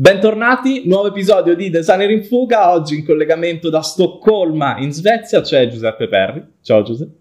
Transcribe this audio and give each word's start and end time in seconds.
Bentornati, 0.00 0.86
nuovo 0.86 1.08
episodio 1.08 1.56
di 1.56 1.70
Designer 1.70 2.08
in 2.08 2.22
Fuga. 2.22 2.70
Oggi 2.70 2.98
in 2.98 3.04
collegamento 3.04 3.68
da 3.68 3.82
Stoccolma 3.82 4.78
in 4.78 4.92
Svezia 4.92 5.40
c'è 5.40 5.66
Giuseppe 5.66 6.06
Perri. 6.06 6.46
Ciao 6.60 6.84
Giuseppe. 6.84 7.18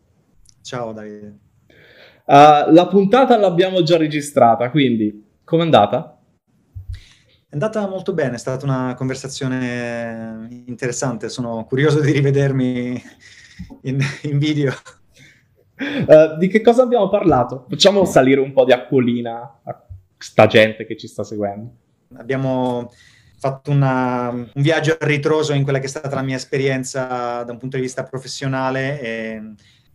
Ciao 0.61 0.93
Davide. 0.93 1.37
Uh, 2.25 2.71
la 2.71 2.87
puntata 2.87 3.35
l'abbiamo 3.35 3.81
già 3.81 3.97
registrata, 3.97 4.69
quindi 4.69 5.25
com'è 5.43 5.63
andata? 5.63 6.21
È 7.49 7.53
andata 7.53 7.87
molto 7.87 8.13
bene, 8.13 8.35
è 8.35 8.37
stata 8.37 8.63
una 8.63 8.93
conversazione 8.95 10.47
interessante. 10.67 11.29
Sono 11.29 11.65
curioso 11.65 11.99
di 11.99 12.11
rivedermi 12.11 13.01
in, 13.81 13.99
in 14.21 14.37
video. 14.37 14.71
Uh, 15.79 16.37
di 16.37 16.47
che 16.47 16.61
cosa 16.61 16.83
abbiamo 16.83 17.09
parlato? 17.09 17.65
Facciamo 17.67 18.05
salire 18.05 18.39
un 18.39 18.53
po' 18.53 18.65
di 18.65 18.71
acquolina 18.71 19.61
a 19.63 19.83
sta 20.15 20.45
gente 20.45 20.85
che 20.85 20.95
ci 20.95 21.07
sta 21.07 21.23
seguendo. 21.23 21.85
Abbiamo 22.15 22.91
fatto 23.39 23.69
una, 23.69 24.29
un 24.29 24.49
viaggio 24.55 24.97
a 24.99 25.05
ritroso 25.05 25.53
in 25.53 25.63
quella 25.63 25.79
che 25.79 25.85
è 25.85 25.89
stata 25.89 26.15
la 26.15 26.23
mia 26.23 26.35
esperienza 26.35 27.43
da 27.43 27.51
un 27.51 27.57
punto 27.57 27.75
di 27.75 27.83
vista 27.83 28.03
professionale 28.03 28.99
e 28.99 29.41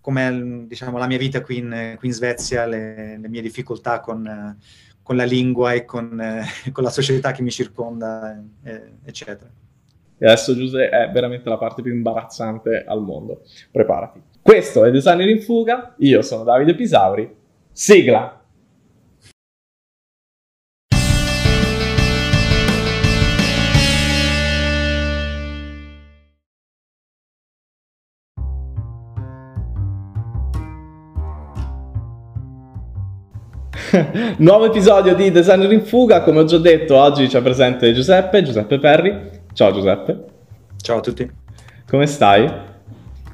come 0.00 0.64
diciamo, 0.66 0.98
la 0.98 1.06
mia 1.06 1.18
vita 1.18 1.40
qui 1.40 1.58
in, 1.58 1.94
qui 1.98 2.08
in 2.08 2.14
Svezia, 2.14 2.66
le, 2.66 3.18
le, 3.18 3.28
mie 3.28 3.40
difficoltà 3.40 4.00
con, 4.00 4.56
con, 5.02 5.16
la 5.16 5.24
lingua 5.24 5.72
e 5.72 5.84
con, 5.84 6.20
con, 6.72 6.82
la 6.82 6.90
società 6.90 7.32
che 7.32 7.42
mi 7.42 7.50
circonda, 7.50 8.42
eccetera. 9.04 9.50
E 10.18 10.26
adesso 10.26 10.54
Giuseppe 10.54 10.90
è 10.90 11.10
veramente 11.10 11.48
la 11.48 11.58
parte 11.58 11.82
più 11.82 11.92
imbarazzante 11.92 12.84
al 12.86 13.00
mondo. 13.00 13.42
Preparati. 13.70 14.20
Questo 14.40 14.84
è 14.84 14.90
Designer 14.90 15.28
in 15.28 15.40
Fuga, 15.40 15.94
io 15.98 16.20
sono 16.22 16.42
Davide 16.42 16.74
Pisauri. 16.74 17.32
Sigla! 17.70 18.41
Nuovo 34.38 34.66
episodio 34.66 35.14
di 35.14 35.30
Designer 35.30 35.70
in 35.70 35.84
Fuga, 35.84 36.22
come 36.22 36.40
ho 36.40 36.44
già 36.44 36.58
detto, 36.58 36.96
oggi 36.96 37.26
c'è 37.26 37.42
presente 37.42 37.92
Giuseppe, 37.92 38.42
Giuseppe 38.42 38.78
Perri. 38.78 39.30
Ciao 39.52 39.70
Giuseppe. 39.72 40.24
Ciao 40.80 40.98
a 40.98 41.00
tutti. 41.00 41.30
Come 41.86 42.06
stai? 42.06 42.50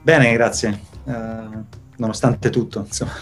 Bene, 0.03 0.33
grazie. 0.33 0.81
Uh, 1.05 1.63
nonostante 1.97 2.51
tutto, 2.51 2.85
insomma. 2.87 3.13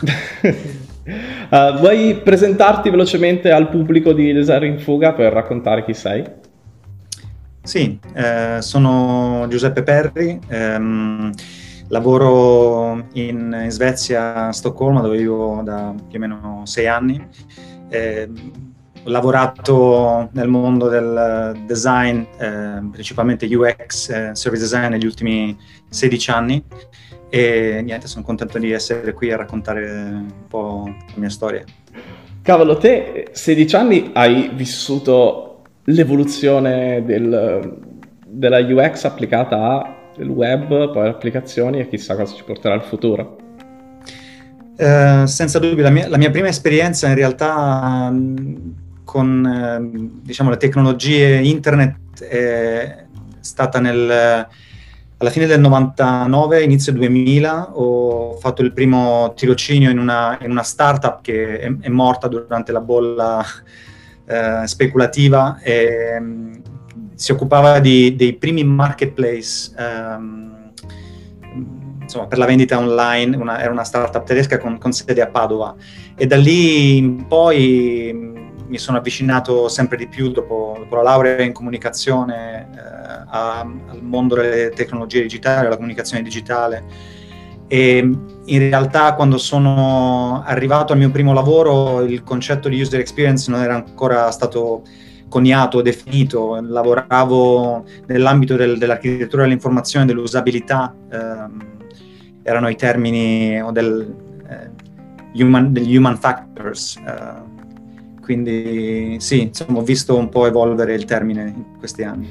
uh, 1.51 1.77
vuoi 1.79 2.21
presentarti 2.25 2.89
velocemente 2.89 3.51
al 3.51 3.69
pubblico 3.69 4.13
di 4.13 4.33
Designer 4.33 4.65
in 4.65 4.79
Fuga 4.79 5.13
per 5.13 5.33
raccontare 5.33 5.85
chi 5.85 5.93
sei? 5.93 6.25
Sì, 7.63 7.99
eh, 8.15 8.59
sono 8.61 9.45
Giuseppe 9.49 9.83
Perri. 9.83 10.39
Um, 10.49 11.33
Lavoro 11.89 13.07
in, 13.13 13.61
in, 13.65 13.71
Svezia, 13.71 14.49
a 14.49 14.53
Stoccolma, 14.53 15.01
dove 15.01 15.19
vivo 15.19 15.61
da 15.63 15.95
più 16.09 16.19
o 16.19 16.21
meno 16.21 16.63
sei 16.65 16.87
anni. 16.87 17.27
Eh, 17.89 18.29
ho 19.05 19.11
lavorato 19.11 20.31
nel 20.33 20.49
mondo 20.49 20.89
del 20.89 21.63
design, 21.65 22.23
eh, 22.39 22.89
principalmente 22.91 23.47
UX, 23.47 24.09
eh, 24.09 24.31
service 24.35 24.63
design, 24.63 24.91
negli 24.91 25.07
ultimi 25.07 25.57
16 25.89 26.31
anni 26.31 26.65
e 27.29 27.83
niente, 27.83 28.07
sono 28.07 28.25
contento 28.25 28.59
di 28.59 28.71
essere 28.71 29.13
qui 29.13 29.33
a 29.33 29.37
raccontare 29.37 29.85
un 29.91 30.47
po' 30.49 30.85
la 30.87 31.15
mia 31.17 31.29
storia. 31.29 31.65
Cavolo, 32.43 32.79
te 32.79 33.29
16 33.33 33.77
anni 33.77 34.11
hai 34.15 34.51
vissuto 34.55 35.63
l'evoluzione 35.85 37.05
del, 37.05 37.79
della 38.27 38.59
UX 38.59 39.05
applicata 39.05 39.57
a 39.57 39.96
il 40.19 40.29
web, 40.29 40.93
poi 40.93 41.03
le 41.05 41.09
applicazioni 41.11 41.81
e 41.81 41.89
chissà 41.89 42.17
cosa 42.17 42.35
ci 42.35 42.45
porterà 42.45 42.75
il 42.75 42.83
futuro. 42.83 43.37
Eh, 44.77 45.25
senza 45.27 45.59
dubbio, 45.59 45.83
la 45.83 45.91
mia, 45.91 46.09
la 46.09 46.19
mia, 46.19 46.31
prima 46.31 46.49
esperienza 46.49 47.09
in 47.09 47.15
realtà 47.15 48.13
con 49.05 49.47
eh, 49.47 50.09
diciamo, 50.23 50.51
le 50.51 50.59
tecnologie 50.59 51.37
internet 51.37 52.23
è 52.23 53.05
stata 53.41 53.81
nel, 53.81 54.47
alla 55.19 55.31
fine 55.31 55.47
del 55.47 55.61
99, 55.61 56.63
inizio 56.63 56.93
2000, 56.93 57.71
ho 57.79 58.35
fatto 58.35 58.61
il 58.61 58.75
primo 58.75 59.33
tirocinio 59.35 59.89
in 59.89 59.99
una, 59.99 60.37
in 60.43 60.51
una 60.51 60.63
startup 60.63 61.23
che 61.23 61.59
è, 61.59 61.73
è, 61.81 61.89
morta 61.89 62.29
durante 62.29 62.71
la 62.73 62.81
bolla 62.81 63.43
eh, 64.27 64.67
speculativa 64.67 65.59
e 65.63 66.21
si 67.17 67.33
occupava 67.33 67.79
di, 67.81 68.15
dei 68.15 68.35
primi 68.35 68.63
marketplace 68.63 69.73
um, 69.79 70.71
insomma, 72.03 72.27
per 72.27 72.37
la 72.37 72.45
vendita 72.45 72.79
online, 72.79 73.37
una, 73.37 73.61
era 73.61 73.73
una 73.73 73.85
startup 73.85 74.23
tedesca 74.25 74.59
con, 74.59 74.79
con, 74.79 74.93
sede 74.93 75.23
a 75.23 75.27
Padova. 75.27 75.75
E 76.15 76.27
da 76.27 76.37
lì 76.37 76.99
in 76.99 77.27
poi 77.27 78.35
mi 78.69 78.79
sono 78.79 78.99
avvicinato 78.99 79.69
sempre 79.69 79.97
di 79.97 80.07
più 80.09 80.31
dopo, 80.31 80.77
dopo 80.79 80.95
la 80.97 81.03
laurea 81.03 81.43
in 81.43 81.53
comunicazione 81.53 82.69
eh, 82.75 82.81
a, 83.29 83.61
al 83.61 84.03
mondo 84.03 84.35
delle 84.35 84.71
tecnologie 84.71 85.23
digitali, 85.23 85.67
alla 85.67 85.77
comunicazione 85.77 86.23
digitale. 86.23 86.85
E 87.67 87.99
in 88.45 88.59
realtà 88.59 89.15
quando 89.15 89.39
sono 89.39 90.43
arrivato 90.45 90.93
al 90.93 90.99
mio 90.99 91.11
primo 91.11 91.33
lavoro 91.33 92.03
il 92.03 92.23
concetto 92.23 92.69
di 92.69 92.81
user 92.81 93.01
experience 93.01 93.51
non 93.51 93.61
era 93.61 93.75
ancora 93.75 94.31
stato 94.31 94.83
coniato, 95.37 95.83
definito, 95.83 96.59
lavoravo 96.63 97.85
nell'ambito 98.07 98.57
del, 98.57 98.79
dell'architettura 98.79 99.43
dell'informazione, 99.43 100.07
dell'usabilità, 100.07 100.95
ehm, 101.13 101.63
erano 102.43 102.69
i 102.71 102.75
termini 102.75 103.63
del, 103.71 104.15
eh, 104.49 105.43
human, 105.43 105.75
degli 105.75 105.95
human 105.95 106.17
factors. 106.17 106.97
Eh, 106.97 107.55
quindi 108.23 109.17
sì, 109.19 109.43
insomma, 109.43 109.81
ho 109.81 109.83
visto 109.83 110.17
un 110.17 110.31
po' 110.31 110.47
evolvere 110.47 110.95
il 110.95 111.05
termine 111.05 111.53
in 111.55 111.79
questi 111.79 112.03
anni. 112.03 112.27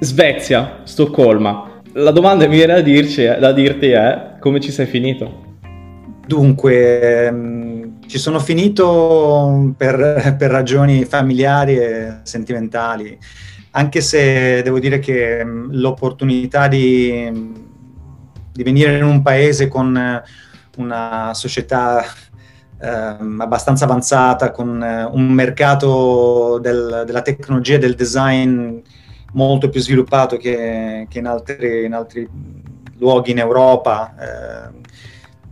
Svezia, 0.00 0.80
Stoccolma. 0.82 1.80
La 1.92 2.10
domanda 2.10 2.44
che 2.44 2.50
mi 2.50 2.56
viene 2.56 2.74
da, 2.74 2.80
dirci, 2.80 3.24
da 3.24 3.52
dirti 3.52 3.90
è 3.90 4.38
come 4.40 4.58
ci 4.58 4.72
sei 4.72 4.86
finito? 4.86 5.48
Dunque, 6.26 7.26
ehm, 7.26 7.79
ci 8.10 8.18
sono 8.18 8.40
finito 8.40 9.72
per, 9.76 10.34
per, 10.36 10.50
ragioni 10.50 11.04
familiari 11.04 11.78
e 11.78 12.16
sentimentali, 12.24 13.16
anche 13.70 14.00
se 14.00 14.62
devo 14.62 14.80
dire 14.80 14.98
che 14.98 15.44
mm, 15.44 15.68
l'opportunità 15.74 16.66
di, 16.66 17.52
di 18.52 18.62
venire 18.64 18.96
in 18.96 19.04
un 19.04 19.22
paese 19.22 19.68
con 19.68 20.22
una 20.78 21.30
società 21.34 22.02
eh, 22.80 22.88
abbastanza 22.88 23.84
avanzata, 23.84 24.50
con 24.50 24.68
un 25.12 25.28
mercato 25.28 26.58
del, 26.60 27.04
della 27.06 27.22
tecnologia 27.22 27.76
e 27.76 27.78
del 27.78 27.94
design 27.94 28.76
molto 29.34 29.68
più 29.68 29.80
sviluppato 29.80 30.36
che, 30.36 31.06
che 31.08 31.18
in, 31.20 31.26
altri, 31.26 31.84
in, 31.84 31.94
altri, 31.94 32.28
luoghi 32.98 33.30
in 33.30 33.38
Europa. 33.38 34.14
Eh, 34.18 34.78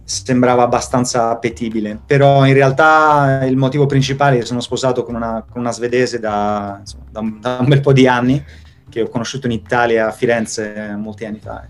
sembrava 0.08 0.62
abbastanza 0.62 1.28
appetibile, 1.28 2.00
però 2.06 2.46
in 2.46 2.54
realtà 2.54 3.44
il 3.44 3.58
motivo 3.58 3.84
principale 3.84 4.36
è 4.36 4.38
che 4.38 4.46
sono 4.46 4.60
sposato 4.60 5.04
con 5.04 5.14
una, 5.14 5.44
con 5.46 5.60
una 5.60 5.70
svedese 5.70 6.18
da, 6.18 6.78
insomma, 6.80 7.04
da, 7.10 7.20
un, 7.20 7.38
da, 7.38 7.58
un, 7.60 7.66
bel 7.68 7.82
po' 7.82 7.92
di 7.92 8.08
anni, 8.08 8.42
che 8.88 9.02
ho 9.02 9.08
conosciuto 9.08 9.46
in 9.46 9.52
Italia, 9.52 10.06
a 10.06 10.10
Firenze, 10.10 10.96
molti 10.96 11.26
anni 11.26 11.40
fa. 11.40 11.62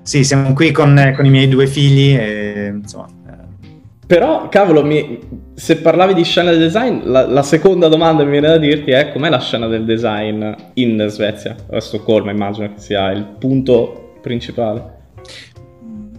Sì, 0.00 0.22
siamo 0.22 0.52
qui 0.52 0.70
con, 0.70 1.12
con 1.16 1.26
i 1.26 1.28
miei 1.28 1.48
due 1.48 1.66
figli 1.66 2.14
e 2.14 2.72
insomma... 2.72 3.08
Eh. 3.26 3.68
Però, 4.06 4.48
cavolo, 4.48 4.84
mi, 4.84 5.18
se 5.54 5.78
parlavi 5.78 6.14
di 6.14 6.22
scena 6.22 6.50
del 6.50 6.60
design, 6.60 7.00
la, 7.02 7.26
la, 7.26 7.42
seconda 7.42 7.88
domanda 7.88 8.22
che 8.22 8.28
mi 8.28 8.38
viene 8.38 8.46
da 8.46 8.58
dirti 8.58 8.92
è 8.92 9.10
com'è 9.10 9.28
la 9.28 9.40
scena 9.40 9.66
del 9.66 9.84
design 9.84 10.52
in 10.74 11.04
Svezia, 11.08 11.56
a 11.68 11.80
Stoccolma 11.80 12.30
immagino 12.30 12.72
che 12.74 12.80
sia 12.80 13.10
il 13.10 13.24
punto 13.24 14.14
principale. 14.22 14.98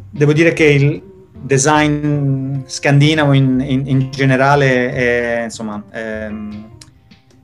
Devo 0.10 0.34
dire 0.34 0.52
che 0.52 0.66
il, 0.66 1.11
design 1.42 2.62
scandinavo 2.66 3.34
in, 3.34 3.64
in, 3.66 3.88
in 3.88 4.12
generale 4.12 4.92
è, 4.92 5.44
insomma, 5.44 5.84
è 5.90 6.30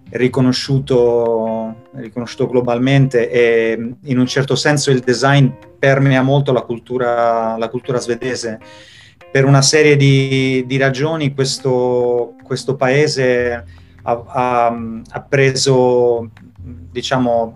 riconosciuto, 0.09 1.87
riconosciuto, 1.95 2.47
globalmente 2.47 3.29
e 3.29 3.95
in 4.01 4.17
un 4.17 4.25
certo 4.25 4.55
senso 4.55 4.91
il 4.91 4.99
design 4.99 5.49
permea 5.77 6.21
molto 6.21 6.53
la 6.53 6.61
cultura, 6.61 7.57
la 7.57 7.69
cultura 7.69 7.99
svedese. 7.99 8.59
Per 9.31 9.43
una 9.45 9.61
serie 9.61 9.97
di, 9.97 10.63
di 10.65 10.77
ragioni 10.77 11.33
questo, 11.33 12.35
questo 12.43 12.75
paese 12.75 13.65
ha, 14.03 14.23
ha, 14.25 14.67
ha, 15.09 15.21
preso 15.21 16.29
diciamo, 16.91 17.51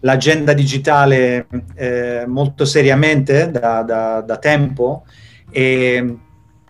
l'agenda 0.00 0.54
digitale 0.54 1.46
eh, 1.74 2.24
molto 2.26 2.64
seriamente 2.64 3.50
da, 3.50 3.82
da, 3.82 4.20
da 4.22 4.36
tempo 4.38 5.04
e 5.56 6.16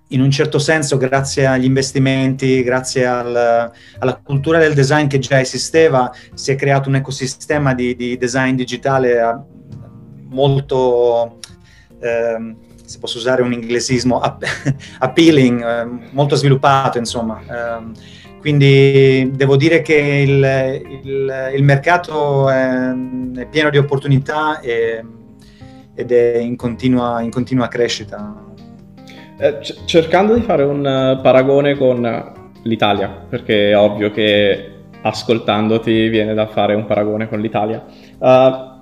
in 0.08 0.20
un 0.20 0.30
certo 0.30 0.58
senso, 0.58 0.98
grazie 0.98 1.46
agli 1.46 1.64
investimenti, 1.64 2.62
grazie 2.62 3.06
al, 3.06 3.72
alla 3.98 4.20
cultura 4.22 4.58
del 4.58 4.74
design 4.74 5.06
che 5.06 5.18
già 5.18 5.40
esisteva, 5.40 6.12
si 6.34 6.52
è 6.52 6.54
creato 6.54 6.90
un 6.90 6.96
ecosistema 6.96 7.72
di, 7.72 7.96
di 7.96 8.18
design 8.18 8.54
digitale 8.54 9.18
eh, 9.18 9.36
molto, 10.28 11.38
eh, 11.98 12.54
se 12.84 12.98
posso 12.98 13.16
usare 13.16 13.40
un 13.40 13.54
inglesismo, 13.54 14.20
appealing, 15.00 15.64
eh, 15.64 16.08
molto 16.12 16.36
sviluppato, 16.36 16.98
insomma. 16.98 17.40
Eh, 17.40 18.12
quindi 18.40 19.30
devo 19.34 19.56
dire 19.56 19.80
che 19.80 19.94
il, 19.94 21.02
il, 21.02 21.52
il 21.56 21.62
mercato 21.62 22.50
è, 22.50 22.92
è, 23.36 23.46
pieno 23.46 23.70
di 23.70 23.78
opportunità 23.78 24.60
e, 24.60 25.02
ed 25.94 26.12
è 26.12 26.36
in 26.36 26.54
continua, 26.56 27.22
in 27.22 27.30
continua 27.30 27.68
crescita. 27.68 28.52
Eh, 29.36 29.58
c- 29.58 29.84
cercando 29.84 30.34
di 30.34 30.42
fare 30.42 30.62
un 30.62 30.78
uh, 30.78 31.20
paragone 31.20 31.76
con 31.76 32.32
l'Italia, 32.62 33.08
perché 33.28 33.70
è 33.70 33.78
ovvio 33.78 34.10
che 34.10 34.70
ascoltandoti 35.02 36.08
viene 36.08 36.34
da 36.34 36.46
fare 36.46 36.74
un 36.74 36.86
paragone 36.86 37.28
con 37.28 37.40
l'Italia. 37.40 37.84
Uh, 38.18 38.72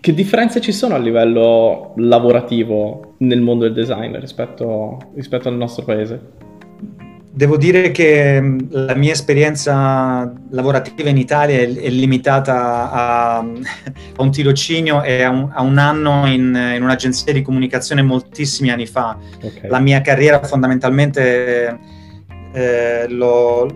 che 0.00 0.12
differenze 0.12 0.60
ci 0.60 0.72
sono 0.72 0.94
a 0.96 0.98
livello 0.98 1.92
lavorativo 1.96 3.14
nel 3.18 3.40
mondo 3.40 3.64
del 3.64 3.74
design 3.74 4.16
rispetto, 4.18 4.98
rispetto 5.14 5.48
al 5.48 5.56
nostro 5.56 5.84
paese? 5.84 6.20
Devo 7.38 7.56
dire 7.56 7.92
che 7.92 8.40
mm, 8.40 8.58
la 8.70 8.96
mia 8.96 9.12
esperienza 9.12 10.28
lavorativa 10.50 11.08
in 11.08 11.18
Italia 11.18 11.60
è, 11.60 11.88
limitata 11.88 12.90
a, 12.90 13.36
a, 13.38 13.44
un 14.22 14.30
tirocinio 14.32 15.04
e 15.04 15.22
a 15.22 15.30
un, 15.30 15.48
a 15.54 15.62
un 15.62 15.78
anno 15.78 16.26
in, 16.26 16.72
in, 16.74 16.82
un'agenzia 16.82 17.32
di 17.32 17.42
comunicazione 17.42 18.02
moltissimi 18.02 18.70
anni 18.70 18.86
fa. 18.86 19.16
Okay. 19.40 19.70
La 19.70 19.78
mia 19.78 20.00
carriera 20.00 20.42
fondamentalmente 20.42 21.78
eh, 22.54 23.06
l'ho, 23.08 23.66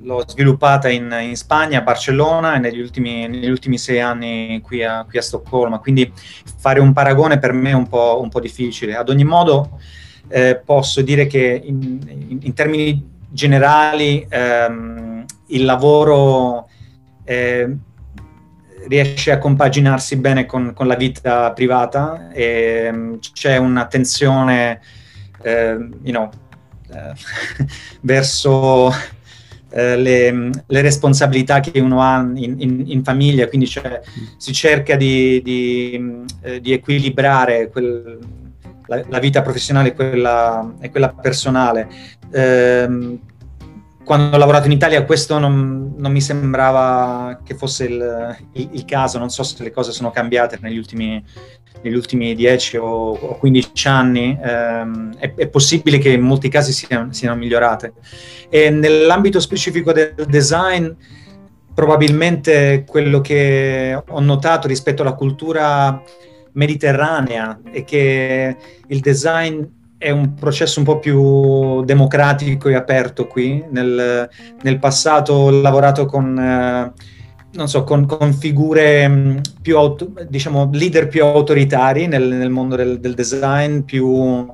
l'ho, 0.00 0.24
sviluppata 0.26 0.88
in, 0.88 1.14
in, 1.20 1.36
Spagna, 1.36 1.80
a 1.80 1.82
Barcellona 1.82 2.54
e 2.54 2.60
negli 2.60 2.80
ultimi, 2.80 3.28
negli 3.28 3.50
ultimi 3.50 3.76
sei 3.76 4.00
anni 4.00 4.62
qui 4.62 4.82
a, 4.82 5.04
qui 5.06 5.18
a, 5.18 5.22
Stoccolma. 5.22 5.80
Quindi 5.80 6.10
fare 6.56 6.80
un 6.80 6.94
paragone 6.94 7.38
per 7.38 7.52
me 7.52 7.72
è 7.72 7.74
un 7.74 7.88
po', 7.88 8.20
un 8.22 8.30
po 8.30 8.40
difficile. 8.40 8.96
Ad 8.96 9.10
ogni 9.10 9.24
modo 9.24 9.78
eh, 10.30 10.56
posso 10.64 11.02
dire 11.02 11.26
che 11.26 11.60
in, 11.62 12.00
in, 12.06 12.38
in 12.42 12.54
termini 12.54 13.18
generali 13.28 14.24
ehm, 14.28 15.24
il 15.48 15.64
lavoro 15.64 16.68
eh, 17.24 17.76
riesce 18.88 19.30
a 19.30 19.38
compaginarsi 19.38 20.16
bene 20.16 20.46
con, 20.46 20.72
con 20.72 20.86
la 20.86 20.94
vita 20.94 21.52
privata 21.52 22.30
e 22.32 22.88
um, 22.92 23.18
c'è 23.32 23.56
un'attenzione 23.56 24.80
eh, 25.42 25.76
you 26.02 26.12
know, 26.12 26.30
eh, 26.92 27.12
verso 28.02 28.90
eh, 29.70 29.96
le, 29.96 30.50
le, 30.66 30.80
responsabilità 30.80 31.60
che 31.60 31.78
uno 31.78 32.02
ha 32.02 32.18
in, 32.20 32.56
in, 32.58 32.84
in 32.86 33.04
famiglia, 33.04 33.48
quindi 33.48 33.66
si 34.36 34.52
cerca 34.52 34.96
di, 34.96 35.40
di, 35.42 36.24
eh, 36.42 36.60
di 36.60 36.72
equilibrare 36.72 37.68
quel, 37.70 38.18
la, 38.90 39.04
la 39.08 39.18
vita 39.20 39.40
professionale 39.40 39.90
e 39.90 39.94
quella, 39.94 40.74
e 40.80 40.90
quella 40.90 41.10
personale. 41.10 41.88
Eh, 42.32 43.18
quando 44.04 44.34
ho 44.34 44.38
lavorato 44.38 44.66
in 44.66 44.72
Italia 44.72 45.04
questo 45.04 45.38
non, 45.38 45.94
non 45.96 46.10
mi 46.10 46.20
sembrava 46.20 47.40
che 47.44 47.54
fosse 47.54 47.84
il, 47.84 48.36
il, 48.54 48.68
il, 48.72 48.84
caso, 48.84 49.18
non 49.18 49.30
so 49.30 49.44
se 49.44 49.62
le 49.62 49.70
cose 49.70 49.92
sono 49.92 50.10
cambiate 50.10 50.58
negli 50.60 50.78
ultimi, 50.78 51.22
negli 51.82 51.94
ultimi 51.94 52.34
10 52.34 52.76
o, 52.78 53.12
o 53.12 53.38
15 53.38 53.88
anni, 53.88 54.36
ehm, 54.42 55.16
è, 55.16 55.34
è, 55.34 55.46
possibile 55.46 55.98
che 55.98 56.10
in 56.10 56.22
molti 56.22 56.48
casi 56.48 56.72
siano, 56.72 57.12
siano 57.12 57.36
migliorate. 57.36 57.92
E 58.48 58.70
nell'ambito 58.70 59.38
specifico 59.38 59.92
del 59.92 60.14
design, 60.26 60.88
probabilmente 61.72 62.84
quello 62.88 63.20
che 63.20 64.02
ho 64.08 64.20
notato 64.20 64.66
rispetto 64.66 65.02
alla 65.02 65.14
cultura 65.14 66.02
mediterranea 66.52 67.60
e 67.70 67.84
che 67.84 68.56
il 68.86 69.00
design 69.00 69.62
è 70.00 70.10
un 70.10 70.32
processo 70.32 70.78
un 70.78 70.86
po' 70.86 70.98
più 70.98 71.84
democratico 71.84 72.70
e 72.70 72.74
aperto 72.74 73.26
qui. 73.26 73.62
Nel, 73.70 74.28
nel 74.62 74.78
passato 74.78 75.34
ho 75.34 75.50
lavorato 75.50 76.06
con, 76.06 76.38
eh, 76.38 76.92
non 77.52 77.68
so, 77.68 77.84
con, 77.84 78.06
con 78.06 78.32
figure 78.32 79.06
mm, 79.06 79.38
più, 79.60 79.76
auto, 79.76 80.12
diciamo, 80.26 80.70
leader 80.72 81.06
più 81.06 81.22
autoritari 81.22 82.06
nel, 82.06 82.26
nel 82.26 82.48
mondo 82.48 82.76
del, 82.76 82.98
del, 82.98 83.12
design, 83.12 83.80
più 83.80 84.46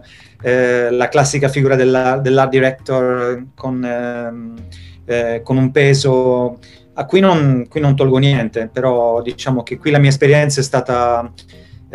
eh, 0.43 0.90
la 0.90 1.08
classica 1.08 1.48
figura 1.48 1.76
della, 1.76 2.19
dell'art 2.19 2.50
director 2.50 3.46
con, 3.54 3.84
eh, 3.84 5.34
eh, 5.34 5.43
con 5.43 5.58
un 5.58 5.70
peso 5.70 6.58
a 6.98 7.04
cui 7.04 7.20
non, 7.20 7.66
qui 7.69 7.81
non 7.81 7.94
tolgo 7.94 8.19
niente, 8.19 8.69
però 8.72 9.22
diciamo 9.22 9.62
che 9.62 9.78
qui 9.78 9.90
la 9.90 9.98
mia 9.98 10.08
esperienza 10.08 10.60
è 10.60 10.64
stata 10.64 11.31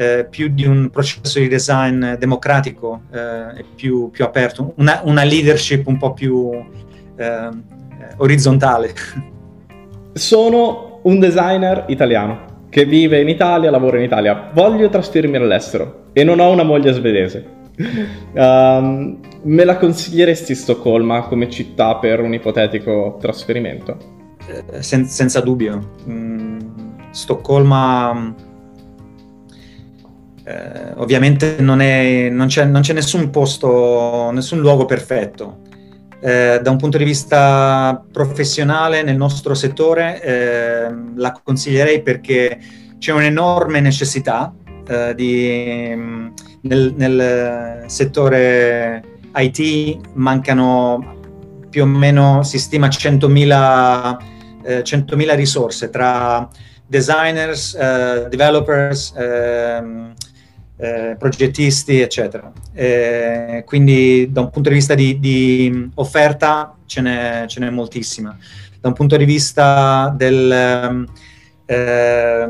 eh, 0.01 0.25
più 0.27 0.47
di 0.47 0.65
un 0.65 0.89
processo 0.89 1.37
di 1.37 1.47
design 1.47 2.13
democratico 2.13 3.03
eh, 3.13 3.59
e 3.59 3.65
più, 3.75 4.09
più 4.09 4.25
aperto, 4.25 4.73
una, 4.77 5.01
una, 5.03 5.23
leadership 5.23 5.85
un 5.85 5.99
po' 5.99 6.13
più 6.13 6.51
eh, 7.15 7.49
orizzontale. 8.17 8.93
Sono 10.13 11.01
un 11.03 11.19
designer 11.19 11.85
italiano 11.89 12.65
che 12.69 12.85
vive 12.85 13.21
in 13.21 13.29
Italia, 13.29 13.69
lavora 13.69 13.97
in 13.97 14.03
Italia, 14.03 14.49
voglio 14.51 14.89
trasferirmi 14.89 15.37
all'estero 15.37 16.05
e 16.13 16.23
non 16.23 16.39
ho 16.39 16.49
una 16.49 16.63
moglie 16.63 16.93
svedese. 16.93 17.59
Um, 18.33 19.19
me 19.43 19.63
la 19.63 19.77
consiglieresti 19.77 20.55
Stoccolma 20.55 21.21
come 21.23 21.49
città 21.49 21.95
per 21.97 22.21
un 22.21 22.33
ipotetico 22.33 23.17
trasferimento? 23.19 23.97
Eh, 24.47 24.81
sen- 24.81 25.05
senza 25.05 25.41
dubbio. 25.41 25.93
Mm, 26.07 26.59
Stoccolma 27.11 28.49
eh, 30.43 30.93
ovviamente 30.95 31.57
non, 31.59 31.81
è, 31.81 32.29
non, 32.29 32.47
c'è, 32.47 32.65
non, 32.65 32.81
c'è, 32.81 32.93
nessun 32.93 33.29
posto, 33.29 34.31
nessun 34.31 34.59
luogo 34.59 34.85
perfetto. 34.85 35.59
Eh, 36.19 36.59
da 36.61 36.69
un 36.69 36.77
punto 36.77 36.97
di 36.97 37.03
vista 37.03 38.03
professionale 38.11 39.01
nel 39.01 39.17
nostro 39.17 39.55
settore 39.55 40.21
eh, 40.21 40.93
la 41.15 41.39
consiglierei 41.43 42.03
perché 42.03 42.59
c'è 42.99 43.11
un'enorme 43.11 43.79
necessità 43.79 44.53
eh, 44.87 45.15
di, 45.15 45.89
nel, 46.61 46.93
nel 46.95 47.83
settore 47.87 49.03
IT 49.35 50.13
mancano 50.13 51.19
più 51.71 51.83
o 51.83 51.85
meno 51.85 52.43
si 52.43 52.59
stima 52.59 52.87
100.000, 52.87 54.17
eh, 54.63 54.81
100.000 54.81 55.35
risorse 55.35 55.89
tra 55.89 56.47
designers, 56.85 57.73
eh, 57.73 58.27
developers, 58.29 59.13
ehm, 59.17 60.13
eh, 60.81 61.15
progettisti, 61.15 62.01
eccetera. 62.01 62.51
Eh, 62.73 63.63
quindi 63.67 64.31
da 64.31 64.41
un 64.41 64.49
punto 64.49 64.69
di 64.69 64.75
vista 64.75 64.95
di, 64.95 65.19
di 65.19 65.91
offerta 65.93 66.75
ce 66.87 67.01
n'è, 67.01 67.43
ce 67.45 67.59
n'è, 67.59 67.69
moltissima. 67.69 68.35
Da 68.79 68.87
un 68.87 68.95
punto 68.95 69.15
di 69.15 69.25
vista 69.25 70.11
del, 70.17 71.05
eh, 71.65 72.49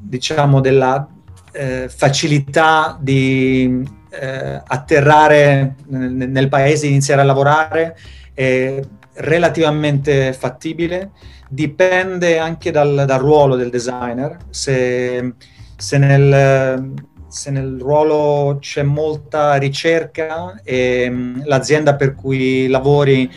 diciamo 0.00 0.60
della 0.60 1.06
eh, 1.52 1.88
facilità 1.88 2.98
di 3.00 3.88
eh, 4.10 4.60
atterrare 4.66 5.76
nel, 5.86 6.28
nel 6.28 6.48
paese 6.48 6.88
iniziare 6.88 7.20
a 7.20 7.24
lavorare 7.24 7.96
è 8.34 8.80
relativamente 9.14 10.32
fattibile, 10.32 11.12
dipende 11.48 12.40
anche 12.40 12.72
dal, 12.72 13.04
dal 13.06 13.20
ruolo 13.20 13.54
del 13.54 13.70
designer. 13.70 14.38
Se, 14.50 15.34
se 15.76 15.98
nel, 15.98 17.10
se 17.32 17.50
nel 17.50 17.78
ruolo 17.80 18.58
c'è 18.60 18.82
molta 18.82 19.54
ricerca 19.54 20.60
e 20.62 21.08
mm, 21.08 21.40
l'azienda 21.44 21.96
per 21.96 22.14
cui 22.14 22.68
lavori 22.68 23.28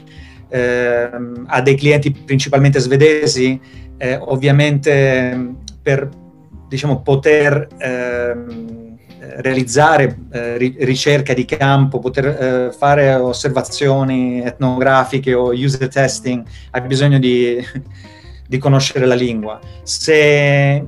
eh, 0.49 1.09
ha 1.45 1.61
dei 1.61 1.75
clienti 1.75 2.11
principalmente 2.11 2.79
svedesi, 2.79 3.59
eh, 3.97 4.17
ovviamente 4.17 5.33
mm, 5.33 5.53
per 5.81 6.09
diciamo, 6.67 7.01
poter 7.01 7.69
eh, 7.77 8.33
realizzare 9.37 10.17
ricerca 10.77 11.33
di 11.33 11.45
campo, 11.45 11.99
poter 11.99 12.25
eh, 12.25 12.71
fare 12.77 13.15
osservazioni 13.15 14.41
etnografiche 14.43 15.33
o 15.33 15.51
user 15.51 15.87
testing, 15.87 16.43
hai 16.71 16.81
bisogno 16.81 17.17
di, 17.17 17.57
di 18.45 18.57
conoscere 18.57 19.05
la 19.05 19.15
lingua. 19.15 19.59
Se 19.83 20.85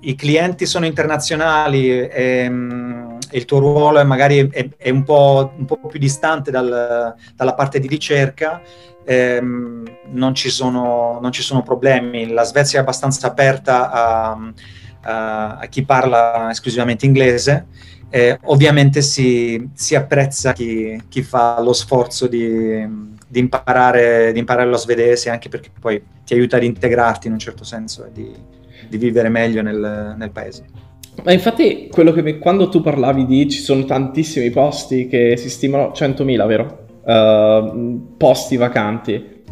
i 0.00 0.14
clienti 0.14 0.66
sono 0.66 0.86
internazionali 0.86 1.90
e, 1.90 2.08
e 2.08 3.38
il 3.38 3.44
tuo 3.44 3.58
ruolo 3.58 3.98
è 3.98 4.04
magari 4.04 4.48
è, 4.50 4.68
è 4.76 4.90
un, 4.90 5.02
po', 5.02 5.52
un, 5.56 5.64
po', 5.64 5.78
più 5.78 5.98
distante 5.98 6.50
dal, 6.50 7.14
dalla 7.34 7.54
parte 7.54 7.80
di 7.80 7.88
ricerca, 7.88 8.60
ehm, 9.04 9.84
non, 10.10 10.34
ci 10.34 10.50
sono, 10.50 11.18
non, 11.20 11.32
ci 11.32 11.42
sono, 11.42 11.62
problemi. 11.62 12.28
La 12.28 12.44
Svezia 12.44 12.78
è 12.78 12.82
abbastanza 12.82 13.26
aperta 13.26 13.90
a, 13.90 14.52
a, 15.02 15.56
a 15.58 15.66
chi 15.66 15.84
parla 15.84 16.48
esclusivamente 16.50 17.06
inglese 17.06 17.66
eh, 18.08 18.38
ovviamente 18.44 19.02
si, 19.02 19.70
si 19.74 19.94
apprezza 19.94 20.52
chi, 20.52 21.00
chi, 21.08 21.22
fa 21.22 21.60
lo 21.60 21.72
sforzo 21.72 22.26
di, 22.26 22.86
di, 23.26 23.38
imparare, 23.38 24.32
di, 24.32 24.38
imparare, 24.38 24.68
lo 24.68 24.76
svedese, 24.76 25.30
anche 25.30 25.48
perché 25.48 25.70
poi 25.78 26.02
ti 26.24 26.34
aiuta 26.34 26.56
ad 26.56 26.62
integrarti 26.62 27.26
in 27.26 27.34
un 27.34 27.38
certo 27.38 27.64
senso 27.64 28.04
e 28.04 28.12
di, 28.12 28.32
di 28.88 28.96
vivere 28.98 29.28
meglio 29.28 29.62
nel, 29.62 30.14
nel 30.16 30.30
paese. 30.30 30.64
Ma 31.22 31.32
infatti, 31.32 31.88
quello 31.90 32.12
che 32.12 32.22
mi, 32.22 32.38
quando 32.38 32.68
tu 32.68 32.80
parlavi 32.80 33.26
di 33.26 33.48
ci 33.48 33.60
sono 33.60 33.84
tantissimi 33.84 34.50
posti 34.50 35.06
che 35.06 35.36
si 35.36 35.48
stimano 35.48 35.92
100.000, 35.94 36.46
vero? 36.46 36.84
Uh, 37.04 38.14
posti 38.16 38.56
vacanti. 38.56 39.42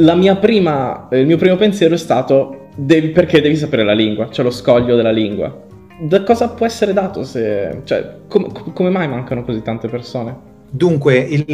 Prima, 0.41 1.09
il 1.13 1.27
mio 1.27 1.37
primo 1.37 1.57
pensiero 1.57 1.95
è 1.95 1.99
stato 1.99 2.69
devi, 2.75 3.09
perché 3.09 3.41
devi 3.41 3.57
sapere 3.57 3.85
la 3.85 3.93
lingua, 3.93 4.29
cioè 4.31 4.45
lo 4.45 4.51
scoglio 4.51 4.97
della 4.97 5.13
lingua. 5.13 5.63
Da 6.01 6.23
cosa 6.25 6.49
può 6.49 6.67
essere 6.67 6.93
dato 6.93 7.23
se... 7.23 7.83
cioè, 7.85 8.17
com- 8.29 8.73
come 8.73 8.91
mai 8.91 9.09
mancano 9.09 9.45
così 9.45 9.63
tante 9.63 9.89
persone? 9.89 10.53
Dunque, 10.69 11.17
il, 11.19 11.45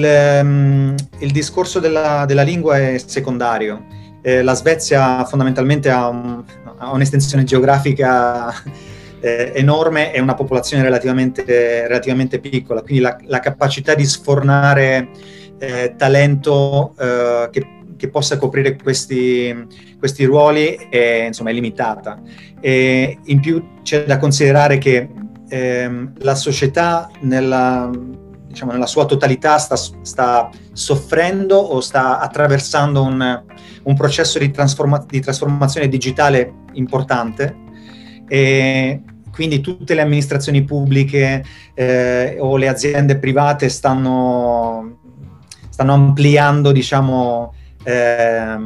um, 0.42 0.94
il 1.18 1.30
discorso 1.30 1.78
della, 1.78 2.24
della, 2.26 2.42
lingua 2.42 2.78
è 2.78 2.96
secondario. 2.96 3.84
Eh, 4.22 4.42
la 4.42 4.54
Svezia 4.54 5.24
fondamentalmente 5.24 5.90
ha, 5.90 6.08
un, 6.08 6.44
ha 6.78 6.92
un'estensione 6.92 7.44
geografica 7.44 8.52
eh, 9.20 9.52
enorme 9.54 10.12
e 10.12 10.20
una 10.20 10.34
popolazione 10.34 10.82
relativamente, 10.82 11.86
relativamente 11.86 12.38
piccola, 12.38 12.82
quindi 12.82 13.02
la, 13.02 13.16
la 13.24 13.40
capacità 13.40 13.94
di 13.94 14.04
sfornare 14.04 15.10
eh, 15.58 15.94
talento 15.96 16.94
eh, 16.98 17.48
che, 17.50 17.66
che, 17.96 18.08
possa 18.08 18.38
coprire 18.38 18.76
questi, 18.76 19.66
questi 19.98 20.24
ruoli 20.24 20.88
è, 20.90 21.24
insomma, 21.26 21.50
è 21.50 21.52
limitata. 21.52 22.20
E 22.60 23.18
in 23.24 23.40
più 23.40 23.80
c'è 23.82 24.04
da 24.04 24.18
considerare 24.18 24.78
che 24.78 25.08
ehm, 25.48 26.12
la 26.18 26.34
società 26.34 27.10
nella, 27.20 27.90
diciamo, 28.46 28.72
nella 28.72 28.86
sua 28.86 29.04
totalità 29.04 29.58
sta, 29.58 29.76
sta, 29.76 30.48
soffrendo 30.72 31.56
o 31.56 31.80
sta 31.80 32.20
attraversando 32.20 33.02
un, 33.02 33.44
un 33.84 33.94
processo 33.94 34.38
di, 34.38 34.50
trasforma- 34.50 35.04
di, 35.08 35.20
trasformazione 35.20 35.88
digitale 35.88 36.52
importante 36.72 37.56
e 38.28 39.02
quindi 39.32 39.60
tutte 39.60 39.94
le 39.94 40.02
amministrazioni 40.02 40.64
pubbliche 40.64 41.44
eh, 41.74 42.36
o 42.38 42.56
le 42.56 42.68
aziende 42.68 43.16
private 43.16 43.68
stanno, 43.68 44.98
stanno 45.68 45.92
ampliando 45.94 46.72
diciamo, 46.72 47.54
eh, 47.84 48.56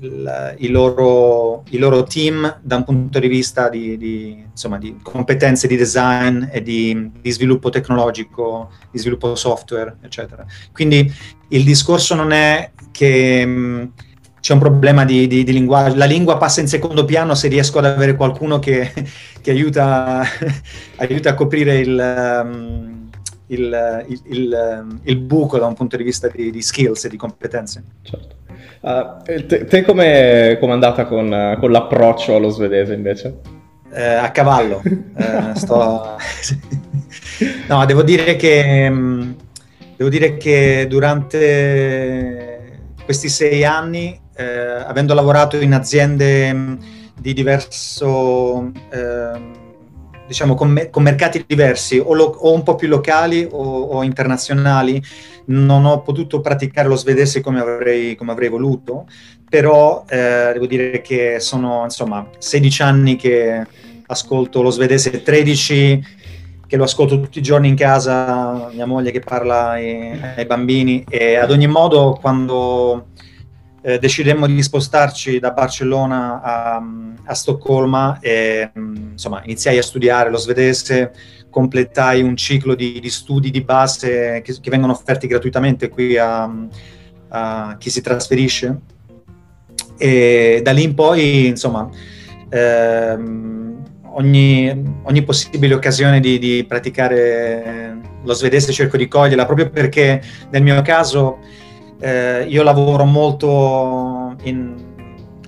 il, 0.00 0.54
i, 0.58 0.68
loro, 0.68 1.64
i, 1.70 1.78
loro, 1.78 2.04
team 2.04 2.60
da 2.62 2.76
un 2.76 2.84
punto 2.84 3.18
di 3.18 3.28
vista 3.28 3.68
di, 3.68 3.96
di, 3.96 4.44
insomma, 4.50 4.78
di 4.78 4.96
competenze 5.02 5.66
di 5.66 5.76
design 5.76 6.44
e 6.50 6.62
di, 6.62 7.10
di, 7.20 7.30
sviluppo 7.30 7.70
tecnologico, 7.70 8.70
di 8.90 8.98
sviluppo 8.98 9.34
software, 9.34 9.96
eccetera. 10.02 10.46
Quindi 10.72 11.12
il 11.48 11.64
discorso 11.64 12.14
non 12.14 12.32
è 12.32 12.70
che 12.92 13.90
c'è 14.48 14.54
un 14.54 14.60
problema 14.60 15.04
di, 15.04 15.26
di, 15.26 15.44
di, 15.44 15.52
linguaggio. 15.52 15.96
La 15.96 16.06
lingua 16.06 16.38
passa 16.38 16.62
in 16.62 16.68
secondo 16.68 17.04
piano 17.04 17.34
se 17.34 17.48
riesco 17.48 17.80
ad 17.80 17.84
avere 17.84 18.14
qualcuno 18.14 18.58
che, 18.58 18.90
che 19.42 19.50
aiuta, 19.50 20.24
aiuta, 20.96 21.28
a 21.28 21.34
coprire 21.34 21.76
il, 21.76 22.42
um, 22.42 23.10
il, 23.48 24.06
il, 24.24 25.00
il, 25.02 25.16
buco 25.18 25.58
da 25.58 25.66
un 25.66 25.74
punto 25.74 25.98
di 25.98 26.02
vista 26.02 26.28
di, 26.28 26.50
di 26.50 26.62
skills 26.62 27.04
e 27.04 27.08
di 27.10 27.18
competenze. 27.18 27.84
Certo. 28.00 28.36
Uh, 28.80 29.22
te, 29.22 29.66
te 29.66 29.82
come 29.82 30.58
è 30.58 30.70
andata 30.70 31.04
con, 31.04 31.56
con, 31.60 31.70
l'approccio 31.70 32.34
allo 32.34 32.48
svedese 32.48 32.94
invece? 32.94 33.40
Eh, 33.92 34.02
a 34.02 34.30
cavallo. 34.30 34.80
eh, 35.14 35.56
sto... 35.56 36.16
no, 37.68 37.84
devo 37.84 38.02
dire 38.02 38.36
che, 38.36 38.88
mm, 38.88 39.30
devo 39.94 40.08
dire 40.08 40.38
che 40.38 40.86
durante 40.88 42.78
questi 43.04 43.28
sei 43.28 43.62
anni 43.66 44.26
eh, 44.38 44.84
avendo 44.86 45.14
lavorato 45.14 45.56
in 45.56 45.74
aziende 45.74 46.52
mm, 46.54 46.74
di 47.20 47.32
diverso, 47.32 48.70
eh, 48.90 49.40
diciamo, 50.28 50.54
con, 50.54 50.70
me- 50.70 50.90
con, 50.90 51.02
mercati 51.02 51.44
diversi, 51.44 51.98
o, 51.98 52.14
lo- 52.14 52.36
o, 52.38 52.52
un 52.52 52.62
po' 52.62 52.76
più 52.76 52.86
locali 52.86 53.46
o, 53.50 53.80
o, 53.82 54.02
internazionali, 54.04 55.02
non 55.46 55.84
ho 55.84 56.02
potuto 56.02 56.40
praticare 56.40 56.86
lo 56.86 56.94
svedese 56.94 57.40
come 57.40 57.58
avrei, 57.58 58.14
come 58.14 58.30
avrei 58.30 58.48
voluto, 58.48 59.08
però 59.48 60.04
eh, 60.08 60.50
devo 60.52 60.66
dire 60.66 61.00
che 61.00 61.40
sono, 61.40 61.82
insomma, 61.82 62.28
16 62.38 62.82
anni 62.82 63.16
che 63.16 63.66
ascolto 64.06 64.62
lo 64.62 64.70
svedese, 64.70 65.22
13 65.22 66.16
che 66.64 66.76
lo 66.76 66.84
ascolto 66.84 67.18
tutti 67.18 67.38
i 67.38 67.42
giorni 67.42 67.66
in 67.66 67.74
casa, 67.74 68.68
mia 68.72 68.86
moglie 68.86 69.10
che 69.10 69.20
parla 69.20 69.70
ai, 69.70 70.20
ai 70.36 70.44
bambini 70.44 71.04
e 71.08 71.36
ad 71.36 71.50
ogni 71.50 71.66
modo 71.66 72.16
quando 72.20 73.06
eh, 73.88 73.98
decidemmo 73.98 74.46
di 74.46 74.62
spostarci 74.62 75.38
da 75.38 75.52
Barcellona 75.52 76.42
a, 76.42 76.82
a 77.24 77.34
Stoccolma 77.34 78.18
e 78.20 78.70
insomma 78.74 79.40
iniziai 79.44 79.78
a 79.78 79.82
studiare 79.82 80.28
lo 80.28 80.36
svedese, 80.36 81.10
completai 81.48 82.20
un 82.20 82.36
ciclo 82.36 82.74
di, 82.74 83.00
di 83.00 83.08
studi 83.08 83.50
di 83.50 83.62
base 83.62 84.42
che, 84.44 84.60
che, 84.60 84.70
vengono 84.70 84.92
offerti 84.92 85.26
gratuitamente 85.26 85.88
qui 85.88 86.18
a, 86.18 86.54
a, 87.28 87.76
chi 87.78 87.88
si 87.88 88.02
trasferisce. 88.02 88.78
E 89.96 90.60
da 90.62 90.72
lì 90.72 90.82
in 90.82 90.94
poi 90.94 91.46
insomma 91.46 91.88
ehm, 92.50 93.84
ogni, 94.02 95.00
ogni, 95.04 95.22
possibile 95.24 95.72
occasione 95.72 96.20
di, 96.20 96.38
di 96.38 96.62
praticare 96.68 97.96
lo 98.22 98.32
svedese 98.34 98.70
cerco 98.70 98.98
di 98.98 99.08
coglierla 99.08 99.46
proprio 99.46 99.70
perché 99.70 100.22
nel 100.50 100.62
mio 100.62 100.82
caso 100.82 101.38
eh, 102.00 102.44
io 102.48 102.62
lavoro 102.62 103.04
molto 103.04 104.36
in, 104.42 104.74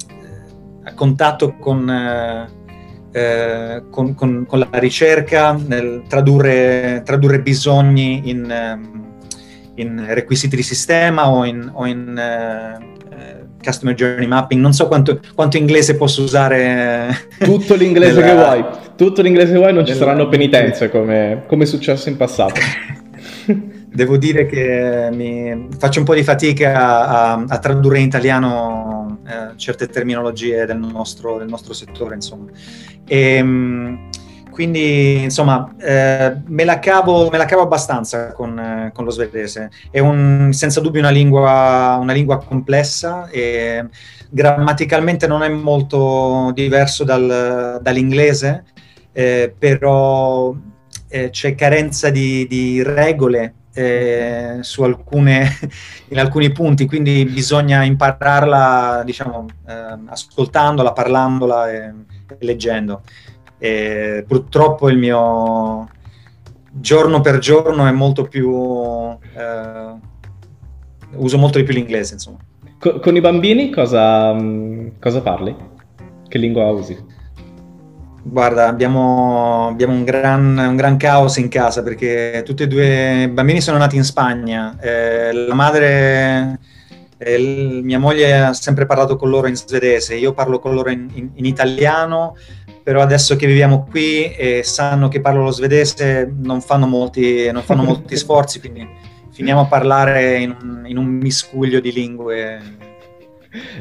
eh, 0.08 0.88
a 0.88 0.94
contatto 0.94 1.56
con, 1.58 1.88
eh, 1.88 2.48
eh, 3.12 3.82
con, 3.90 4.14
con, 4.14 4.44
con, 4.46 4.58
la 4.58 4.68
ricerca, 4.72 5.52
nel 5.52 6.02
tradurre, 6.08 7.02
tradurre 7.04 7.40
bisogni 7.40 8.22
in, 8.24 8.50
ehm, 8.50 9.04
in, 9.76 10.04
requisiti 10.08 10.56
di 10.56 10.62
sistema 10.62 11.30
o 11.30 11.44
in, 11.44 11.70
o 11.72 11.86
in 11.86 12.18
eh, 12.18 13.46
customer 13.62 13.94
journey 13.94 14.26
mapping. 14.26 14.60
Non 14.60 14.72
so 14.72 14.88
quanto, 14.88 15.20
quanto, 15.34 15.56
inglese 15.56 15.96
posso 15.96 16.22
usare. 16.22 17.28
Tutto 17.38 17.74
l'inglese 17.74 18.20
nella, 18.20 18.26
che 18.26 18.34
vuoi, 18.34 18.64
tutto 18.96 19.22
l'inglese 19.22 19.52
che 19.52 19.58
vuoi, 19.58 19.72
non 19.72 19.86
ci 19.86 19.94
saranno 19.94 20.28
penitenze 20.28 20.90
come, 20.90 21.44
come 21.46 21.62
è 21.62 21.66
successo 21.66 22.08
in 22.08 22.16
passato. 22.16 22.60
devo 23.92 24.16
dire 24.16 24.46
che 24.46 25.68
faccio 25.78 25.98
un 25.98 26.04
po' 26.04 26.14
di 26.14 26.22
fatica 26.22 27.08
a, 27.08 27.44
a 27.46 27.58
tradurre 27.58 27.98
in 27.98 28.06
italiano 28.06 29.20
eh, 29.26 29.56
certe 29.56 29.88
terminologie 29.88 30.64
del 30.64 30.78
nostro, 30.78 31.38
del 31.38 31.48
nostro 31.48 31.72
settore, 31.74 32.14
insomma. 32.14 32.50
E, 33.06 33.34
ehm, 33.34 34.08
quindi, 34.50 35.22
insomma, 35.22 35.74
eh, 35.78 36.36
me, 36.46 36.64
la 36.64 36.78
cavo, 36.78 37.30
me, 37.30 37.38
la 37.38 37.44
cavo, 37.44 37.62
abbastanza 37.62 38.32
con, 38.32 38.58
eh, 38.58 38.90
con 38.92 39.04
lo 39.04 39.10
svedese. 39.10 39.70
È 39.90 40.00
un, 40.00 40.50
senza 40.52 40.80
dubbio 40.80 41.00
una 41.00 41.10
lingua, 41.10 41.98
una 42.00 42.12
lingua 42.12 42.44
complessa 42.44 43.28
e 43.28 43.86
grammaticalmente 44.28 45.26
non 45.26 45.42
è 45.42 45.48
molto 45.48 46.50
diverso 46.54 47.04
dal, 47.04 47.78
dall'inglese, 47.80 48.64
eh, 49.12 49.54
però 49.56 50.54
eh, 51.08 51.30
c'è 51.30 51.54
carenza 51.54 52.10
di, 52.10 52.46
di 52.46 52.82
regole 52.82 53.54
eh, 53.72 54.60
alcune, 54.78 55.48
in 56.08 56.18
alcuni 56.18 56.50
punti, 56.52 56.86
quindi 56.86 57.24
bisogna 57.24 57.82
impararla, 57.82 59.02
diciamo, 59.04 59.46
eh, 59.66 59.98
ascoltandola, 60.06 60.92
parlandola 60.92 61.70
e, 61.70 61.94
e 62.28 62.36
leggendo. 62.40 63.02
E 63.58 64.24
purtroppo 64.26 64.88
il 64.88 64.98
mio 64.98 65.88
giorno 66.70 67.20
per 67.20 67.38
giorno 67.38 67.86
è 67.86 67.92
molto 67.92 68.24
più... 68.24 68.50
Eh, 69.34 70.08
uso 71.12 71.38
molto 71.38 71.58
di 71.58 71.64
più 71.64 71.74
l'inglese, 71.74 72.14
insomma. 72.14 72.38
Con, 72.78 73.00
con 73.00 73.16
i 73.16 73.20
bambini 73.20 73.70
cosa, 73.70 74.34
cosa 74.98 75.20
parli? 75.20 75.54
Che 76.28 76.38
lingua 76.38 76.70
usi? 76.70 76.96
Guarda, 78.22 78.66
abbiamo, 78.68 79.68
abbiamo 79.68 79.94
un, 79.94 80.04
gran, 80.04 80.56
un, 80.58 80.76
gran, 80.76 80.98
caos 80.98 81.38
in 81.38 81.48
casa 81.48 81.82
perché 81.82 82.42
tutti 82.44 82.64
e 82.64 82.66
due 82.66 83.22
i 83.22 83.28
bambini 83.28 83.62
sono 83.62 83.78
nati 83.78 83.96
in 83.96 84.04
Spagna. 84.04 84.76
Eh, 84.78 85.32
la 85.32 85.54
madre, 85.54 86.58
eh, 87.16 87.80
mia 87.82 87.98
moglie 87.98 88.38
ha 88.38 88.52
sempre 88.52 88.84
parlato 88.84 89.16
con 89.16 89.30
loro 89.30 89.46
in 89.46 89.56
svedese, 89.56 90.16
io 90.16 90.34
parlo 90.34 90.58
con 90.58 90.74
loro 90.74 90.90
in, 90.90 91.08
in, 91.14 91.30
in 91.34 91.44
italiano, 91.46 92.36
però 92.82 93.00
adesso 93.00 93.36
che 93.36 93.46
viviamo 93.46 93.86
qui 93.90 94.32
e 94.34 94.62
sanno 94.64 95.08
che 95.08 95.22
parlo 95.22 95.42
lo 95.44 95.50
svedese 95.50 96.30
non 96.42 96.60
fanno 96.60 96.86
molti, 96.86 97.50
non 97.50 97.62
fanno 97.62 97.84
molti 97.84 98.16
sforzi, 98.18 98.60
quindi 98.60 98.86
finiamo 99.30 99.62
a 99.62 99.66
parlare 99.66 100.36
in 100.36 100.56
un, 100.60 100.82
in 100.86 100.98
un 100.98 101.06
miscuglio 101.06 101.80
di 101.80 101.90
lingue 101.90 102.88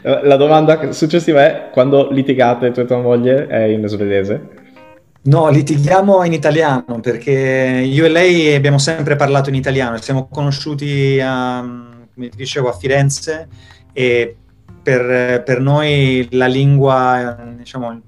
la 0.01 0.35
domanda 0.35 0.91
successiva 0.91 1.43
è: 1.45 1.69
quando 1.71 2.09
litigate 2.11 2.71
tu 2.71 2.79
e 2.79 2.85
tua 2.85 2.99
moglie 2.99 3.47
è 3.47 3.63
in 3.65 3.87
svedese? 3.87 4.57
No, 5.21 5.49
litighiamo 5.49 6.23
in 6.23 6.33
italiano 6.33 6.99
perché 7.01 7.83
io 7.85 8.05
e 8.05 8.09
lei 8.09 8.55
abbiamo 8.55 8.77
sempre 8.77 9.15
parlato 9.15 9.49
in 9.49 9.55
italiano, 9.55 9.97
siamo 9.97 10.27
conosciuti 10.27 11.19
a, 11.21 11.59
come 11.61 12.29
ti 12.29 12.37
dicevo 12.37 12.69
a 12.69 12.73
Firenze 12.73 13.47
e 13.91 14.35
per, 14.81 15.43
per 15.43 15.59
noi 15.59 16.27
la 16.31 16.47
lingua, 16.47 17.37
diciamo, 17.57 18.01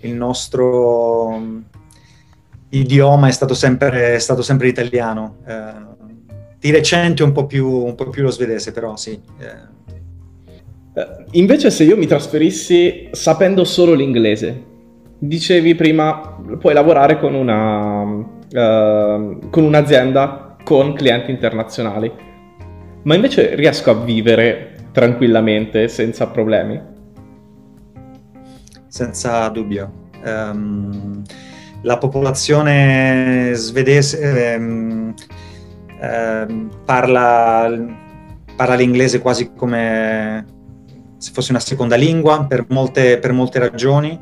il 0.00 0.14
nostro 0.14 1.64
idioma 2.70 3.28
è 3.28 3.32
stato 3.32 3.54
sempre, 3.54 4.14
è 4.14 4.18
stato 4.18 4.40
sempre 4.40 4.68
italiano. 4.68 5.38
Eh, 5.46 5.94
di 6.58 6.70
recente 6.70 7.22
un 7.22 7.32
po, 7.32 7.44
più, 7.46 7.68
un 7.68 7.94
po' 7.94 8.08
più 8.08 8.22
lo 8.22 8.30
svedese, 8.30 8.72
però 8.72 8.96
sì. 8.96 9.20
Eh. 9.38 9.74
Eh. 10.96 11.24
Invece 11.32 11.70
se 11.70 11.84
io 11.84 11.94
mi 11.94 12.06
trasferissi 12.06 13.08
sapendo 13.12 13.64
solo 13.64 13.92
l'inglese, 13.92 14.64
dicevi 15.18 15.74
prima, 15.74 16.38
puoi 16.58 16.72
lavorare 16.72 17.18
con, 17.18 17.34
una, 17.34 18.02
uh, 18.02 19.50
con 19.50 19.64
un'azienda 19.64 20.56
con 20.64 20.94
clienti 20.94 21.30
internazionali, 21.30 22.10
ma 23.02 23.14
invece 23.14 23.54
riesco 23.54 23.90
a 23.90 23.94
vivere 23.94 24.88
tranquillamente, 24.92 25.86
senza 25.88 26.28
problemi? 26.28 26.80
Senza 28.88 29.48
dubbio. 29.48 30.04
Um, 30.24 31.22
la 31.82 31.98
popolazione 31.98 33.50
svedese 33.52 34.56
um, 34.58 35.14
um, 36.00 36.70
parla, 36.86 37.70
parla 38.56 38.74
l'inglese 38.74 39.20
quasi 39.20 39.52
come 39.54 40.55
se 41.16 41.32
fosse 41.32 41.50
una 41.50 41.60
seconda 41.60 41.96
lingua 41.96 42.46
per 42.46 42.66
molte, 42.68 43.18
per 43.18 43.32
molte 43.32 43.58
ragioni. 43.58 44.18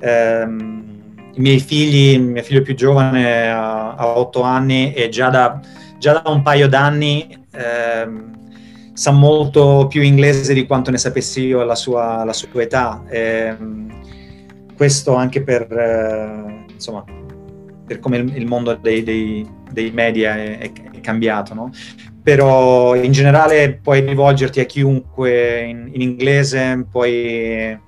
I 0.00 1.40
miei 1.40 1.60
figli, 1.60 2.18
mio 2.18 2.42
figlio 2.42 2.62
più 2.62 2.74
giovane 2.74 3.48
ha, 3.48 4.18
otto 4.18 4.42
anni 4.42 4.92
e 4.92 5.08
già 5.08 5.30
da, 5.30 5.60
già 5.98 6.20
da 6.20 6.30
un 6.30 6.42
paio 6.42 6.68
d'anni 6.68 7.40
sa 8.92 9.10
molto 9.10 9.86
più 9.88 10.02
inglese 10.02 10.52
di 10.54 10.66
quanto 10.66 10.90
ne 10.90 10.98
sapessi 10.98 11.46
io 11.46 11.60
alla 11.60 11.74
sua, 11.74 12.18
alla 12.18 12.32
sua 12.32 12.62
età. 12.62 13.02
E, 13.08 13.18
ehm, 13.20 14.00
questo 14.76 15.14
anche 15.14 15.42
per, 15.42 15.70
eh, 15.72 16.64
insomma, 16.72 17.04
per 17.86 17.98
come 18.00 18.18
il, 18.18 18.46
mondo 18.46 18.74
dei, 18.74 19.02
dei, 19.02 19.48
dei, 19.70 19.90
media 19.90 20.36
è, 20.36 20.58
è 20.58 21.00
cambiato, 21.00 21.54
no? 21.54 21.70
Però 22.22 22.94
in 22.94 23.10
generale 23.10 23.80
puoi 23.82 24.00
rivolgerti 24.00 24.60
a 24.60 24.64
chiunque 24.64 25.62
in, 25.62 25.90
in 25.92 26.00
inglese, 26.00 26.86
puoi 26.88 27.78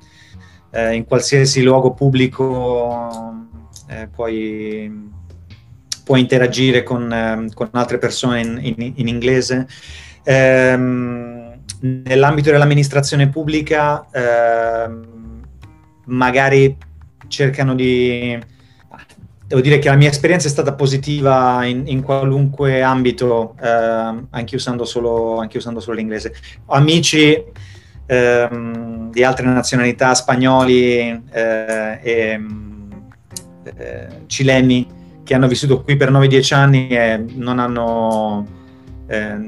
eh, 0.74 0.92
in 0.92 1.04
qualsiasi 1.04 1.62
luogo 1.62 1.92
pubblico 1.92 3.44
eh, 3.88 4.08
puoi, 4.08 5.10
puoi, 6.04 6.20
interagire 6.20 6.82
con, 6.82 7.12
eh, 7.12 7.48
con 7.54 7.68
altre 7.72 7.98
persone 7.98 8.40
in, 8.40 8.58
in, 8.60 8.92
in 8.96 9.08
inglese. 9.08 9.68
Ehm, 10.24 11.60
nell'ambito 11.80 12.50
dell'amministrazione 12.50 13.28
pubblica 13.28 14.06
ehm, 14.10 15.42
magari 16.06 16.76
cercano 17.28 17.74
di... 17.74 18.52
Devo 19.54 19.66
dire 19.66 19.78
che 19.78 19.88
la 19.88 19.94
mia 19.94 20.08
esperienza 20.08 20.48
è 20.48 20.50
stata 20.50 20.72
positiva 20.72 21.64
in, 21.64 21.84
in 21.86 22.02
qualunque 22.02 22.82
ambito, 22.82 23.54
ehm, 23.62 24.26
anche, 24.30 24.56
usando 24.56 24.84
solo, 24.84 25.38
anche, 25.38 25.58
usando 25.58 25.78
solo, 25.78 25.96
l'inglese. 25.96 26.34
Ho 26.66 26.74
amici 26.74 27.40
ehm, 28.04 29.12
di 29.12 29.22
altre 29.22 29.46
nazionalità, 29.46 30.12
spagnoli 30.12 31.22
eh, 31.30 32.00
e 32.02 32.40
eh, 33.76 34.08
cileni, 34.26 34.88
che 35.22 35.34
hanno 35.34 35.46
vissuto 35.46 35.84
qui 35.84 35.94
per 35.94 36.10
9-10 36.10 36.54
anni 36.54 36.88
e 36.88 37.24
non 37.36 37.60
hanno 37.60 38.44
eh, 39.06 39.38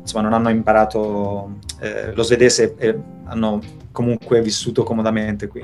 insomma, 0.00 0.22
non 0.22 0.32
hanno 0.32 0.48
imparato 0.48 1.58
eh, 1.78 2.14
lo 2.14 2.22
svedese 2.22 2.74
e 2.78 2.98
hanno 3.24 3.60
comunque 3.92 4.40
vissuto 4.40 4.82
comodamente 4.82 5.46
qui. 5.46 5.62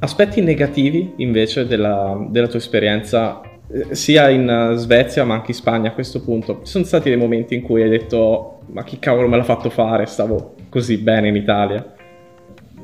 Aspetti 0.00 0.40
negativi 0.40 1.14
invece 1.18 1.66
della, 1.66 2.26
della 2.28 2.48
tua 2.48 2.58
esperienza, 2.58 3.40
eh, 3.70 3.94
sia 3.94 4.28
in 4.28 4.74
Svezia 4.76 5.24
ma 5.24 5.34
anche 5.34 5.52
in 5.52 5.56
Spagna 5.56 5.90
a 5.90 5.92
questo 5.92 6.22
punto, 6.22 6.60
ci 6.64 6.70
sono 6.70 6.84
stati 6.84 7.08
dei 7.08 7.18
momenti 7.18 7.54
in 7.54 7.62
cui 7.62 7.82
hai 7.82 7.88
detto 7.88 8.60
ma 8.72 8.84
chi 8.84 8.98
cavolo 8.98 9.28
me 9.28 9.36
l'ha 9.36 9.44
fatto 9.44 9.70
fare, 9.70 10.06
stavo 10.06 10.54
così 10.68 10.98
bene 10.98 11.28
in 11.28 11.36
Italia? 11.36 11.94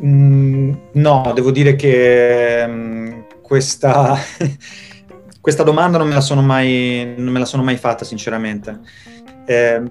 Mm, 0.04 0.72
no, 0.92 1.33
devo 1.35 1.50
dire 1.50 1.76
che 1.76 2.64
um, 2.66 3.24
questa, 3.42 4.16
questa 5.40 5.62
domanda 5.62 5.98
non 5.98 6.09
me 6.09 6.14
la 6.14 6.20
sono 6.20 6.42
mai, 6.42 7.14
non 7.16 7.33
me 7.33 7.38
la 7.38 7.44
sono 7.44 7.62
mai 7.62 7.76
fatta 7.76 8.04
sinceramente. 8.04 8.80
Eh, 9.46 9.83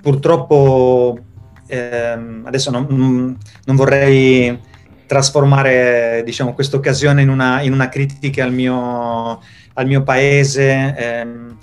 purtroppo 0.00 1.18
ehm, 1.66 2.42
adesso 2.46 2.70
non, 2.70 3.36
non, 3.64 3.76
vorrei 3.76 4.56
trasformare 5.06 6.22
diciamo, 6.24 6.54
questa 6.54 6.76
occasione 6.76 7.22
in 7.22 7.28
una, 7.28 7.60
in 7.62 7.72
una 7.72 7.88
critica 7.88 8.44
al 8.44 8.52
mio, 8.52 9.40
al 9.74 9.86
mio 9.86 10.02
paese. 10.02 10.94
Ehm, 10.96 11.56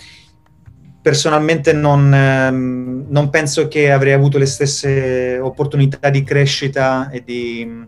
personalmente 1.02 1.74
non, 1.74 2.14
ehm, 2.14 3.06
non, 3.10 3.30
penso 3.30 3.68
che 3.68 3.92
avrei 3.92 4.14
avuto 4.14 4.38
le 4.38 4.46
stesse 4.46 5.40
opportunità 5.40 6.10
di 6.10 6.24
crescita 6.24 7.10
e 7.10 7.24
di 7.26 7.88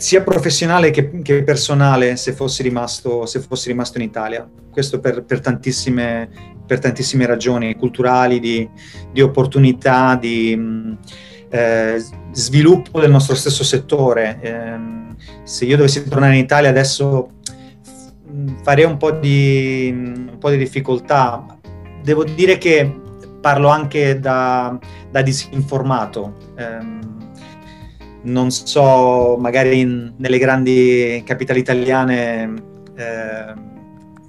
sia 0.00 0.22
professionale 0.22 0.90
che, 0.90 1.20
che 1.20 1.42
personale 1.42 2.16
se 2.16 2.32
fossi, 2.32 2.62
rimasto, 2.62 3.26
se 3.26 3.40
fossi 3.40 3.68
rimasto 3.68 3.98
in 3.98 4.04
Italia. 4.04 4.48
Questo 4.70 4.98
per, 4.98 5.24
per, 5.24 5.40
tantissime, 5.40 6.30
per 6.66 6.78
tantissime, 6.78 7.26
ragioni 7.26 7.76
culturali, 7.76 8.40
di, 8.40 8.66
di 9.12 9.20
opportunità, 9.20 10.16
di 10.16 10.96
eh, 11.50 12.02
sviluppo 12.32 13.00
del 13.00 13.10
nostro 13.10 13.34
stesso 13.34 13.64
settore. 13.64 14.38
Eh, 14.40 14.78
se 15.42 15.64
io 15.64 15.76
dovessi 15.76 16.08
tornare 16.08 16.34
in 16.34 16.44
Italia 16.44 16.70
adesso 16.70 17.32
farei 18.62 18.84
un 18.84 18.96
po' 18.96 19.10
di, 19.10 19.90
un 19.92 20.36
po 20.38 20.50
di 20.50 20.56
difficoltà. 20.56 21.44
Devo 22.02 22.24
dire 22.24 22.56
che 22.58 22.98
parlo 23.40 23.68
anche 23.68 24.18
da, 24.18 24.78
da 25.10 25.22
disinformato. 25.22 26.36
Eh, 26.56 26.98
non 28.22 28.50
so, 28.50 29.36
magari 29.38 29.80
in, 29.80 30.12
nelle 30.16 30.38
grandi 30.38 31.22
capitali 31.24 31.60
italiane 31.60 32.54
eh, 32.94 33.54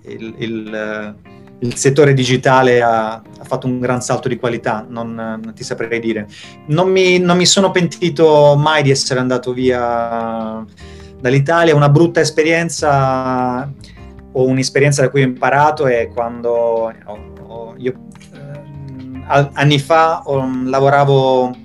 il, 0.03 0.33
il, 0.37 1.15
il, 1.61 1.75
settore 1.75 2.13
digitale 2.13 2.81
ha, 2.81 3.13
ha, 3.13 3.43
fatto 3.43 3.67
un 3.67 3.79
gran 3.79 4.01
salto 4.01 4.27
di 4.27 4.37
qualità, 4.37 4.85
non, 4.87 5.13
non 5.13 5.53
ti 5.53 5.63
saprei 5.63 5.99
dire. 5.99 6.27
Non 6.67 6.89
mi, 6.89 7.19
non 7.19 7.37
mi, 7.37 7.45
sono 7.45 7.71
pentito 7.71 8.55
mai 8.57 8.83
di 8.83 8.91
essere 8.91 9.19
andato 9.19 9.53
via 9.53 10.63
dall'Italia, 11.19 11.75
una 11.75 11.89
brutta 11.89 12.19
esperienza 12.19 13.71
o 14.33 14.45
un'esperienza 14.45 15.01
da 15.01 15.09
cui 15.09 15.21
ho 15.21 15.25
imparato 15.25 15.87
è 15.87 16.09
quando 16.09 16.51
ho, 16.51 17.33
ho, 17.45 17.73
io 17.77 17.93
eh, 18.33 19.49
anni 19.53 19.79
fa 19.79 20.21
ho, 20.23 20.49
lavoravo 20.65 21.55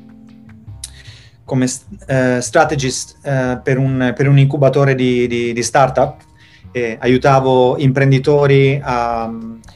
come 1.44 1.64
uh, 1.64 2.40
strategist 2.40 3.18
uh, 3.22 3.62
per, 3.62 3.78
un, 3.78 4.12
per, 4.16 4.28
un, 4.28 4.36
incubatore 4.36 4.96
di, 4.96 5.28
di, 5.28 5.52
di 5.52 5.62
startup 5.62 6.16
e 6.72 6.96
aiutavo 7.00 7.78
imprenditori 7.78 8.80
a 8.82 9.32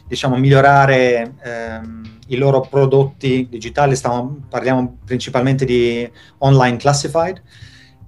diciamo, 0.06 0.36
migliorare 0.36 1.34
um, 1.44 2.02
i 2.26 2.36
loro 2.36 2.60
prodotti 2.60 3.46
digitali, 3.48 3.94
Stiamo, 3.94 4.40
parliamo 4.48 4.98
principalmente 5.04 5.64
di 5.64 6.08
online 6.38 6.76
classified. 6.76 7.40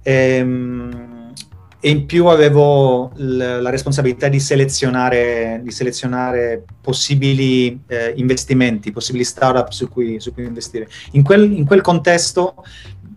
E, 0.01 0.41
um, 0.41 1.31
e 1.85 1.89
in 1.89 2.05
più 2.05 2.27
avevo 2.27 3.11
l- 3.15 3.59
la 3.61 3.69
responsabilità 3.69 4.29
di 4.29 4.39
selezionare, 4.39 5.59
di 5.63 5.71
selezionare 5.71 6.63
possibili 6.81 7.81
eh, 7.87 8.13
investimenti, 8.15 8.93
possibili 8.93 9.25
startup 9.25 9.69
su 9.71 9.89
cui, 9.89 10.19
su 10.21 10.33
cui 10.33 10.45
investire. 10.45 10.87
In 11.11 11.23
quel, 11.23 11.51
in 11.51 11.65
quel 11.65 11.81
contesto 11.81 12.55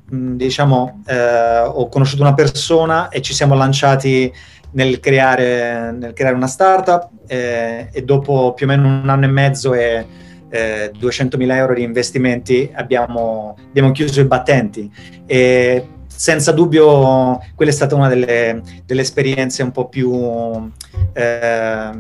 diciamo, 0.09 1.03
eh, 1.07 1.61
ho 1.61 1.89
conosciuto 1.89 2.23
una 2.23 2.35
persona 2.35 3.09
e 3.09 3.21
ci 3.23 3.35
siamo 3.35 3.55
lanciati 3.55 4.33
nel 4.77 5.01
creare, 5.01 5.91
nel 5.93 6.13
creare 6.13 6.37
una 6.37 6.47
startup 6.47 7.09
eh, 7.27 7.89
e 7.91 8.03
dopo 8.03 8.53
più 8.55 8.67
o 8.67 8.69
meno 8.69 8.87
un 8.87 9.09
anno 9.09 9.25
e 9.25 9.29
mezzo 9.29 9.73
e 9.73 10.07
eh, 10.51 10.93
200.000 10.99 11.51
euro 11.55 11.75
di 11.75 11.83
investimenti 11.83 12.71
abbiamo, 12.75 13.57
abbiamo 13.69 13.91
chiuso 13.93 14.21
i 14.21 14.27
battenti 14.27 14.91
e 15.25 15.89
senza 16.07 16.53
dubbio 16.53 17.41
quella 17.55 17.71
è 17.71 17.75
stata 17.75 17.95
una 17.95 18.09
delle, 18.09 18.63
delle 18.85 19.01
esperienze 19.01 19.63
un 19.63 19.73
po' 19.73 19.89
più 19.89 20.71
eh, 21.13 21.91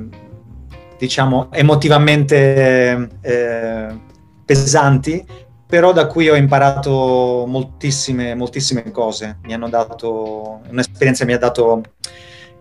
diciamo 0.99 1.49
emotivamente 1.53 3.09
eh, 3.23 4.01
pesanti 4.45 5.27
però 5.67 5.93
da 5.93 6.07
cui 6.07 6.29
ho 6.29 6.37
imparato 6.37 7.45
moltissime, 7.45 8.37
moltissime 8.37 8.93
cose. 8.93 9.39
Mi 9.43 9.53
hanno 9.53 9.69
dato, 9.69 10.61
un'esperienza 10.69 11.25
mi 11.25 11.33
ha 11.33 11.39
dato 11.39 11.83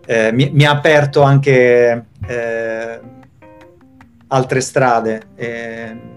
eh, 0.06 0.32
mi, 0.32 0.50
mi, 0.52 0.64
ha 0.64 0.70
aperto 0.70 1.22
anche 1.22 2.06
eh, 2.26 3.00
altre 4.28 4.60
strade, 4.60 5.22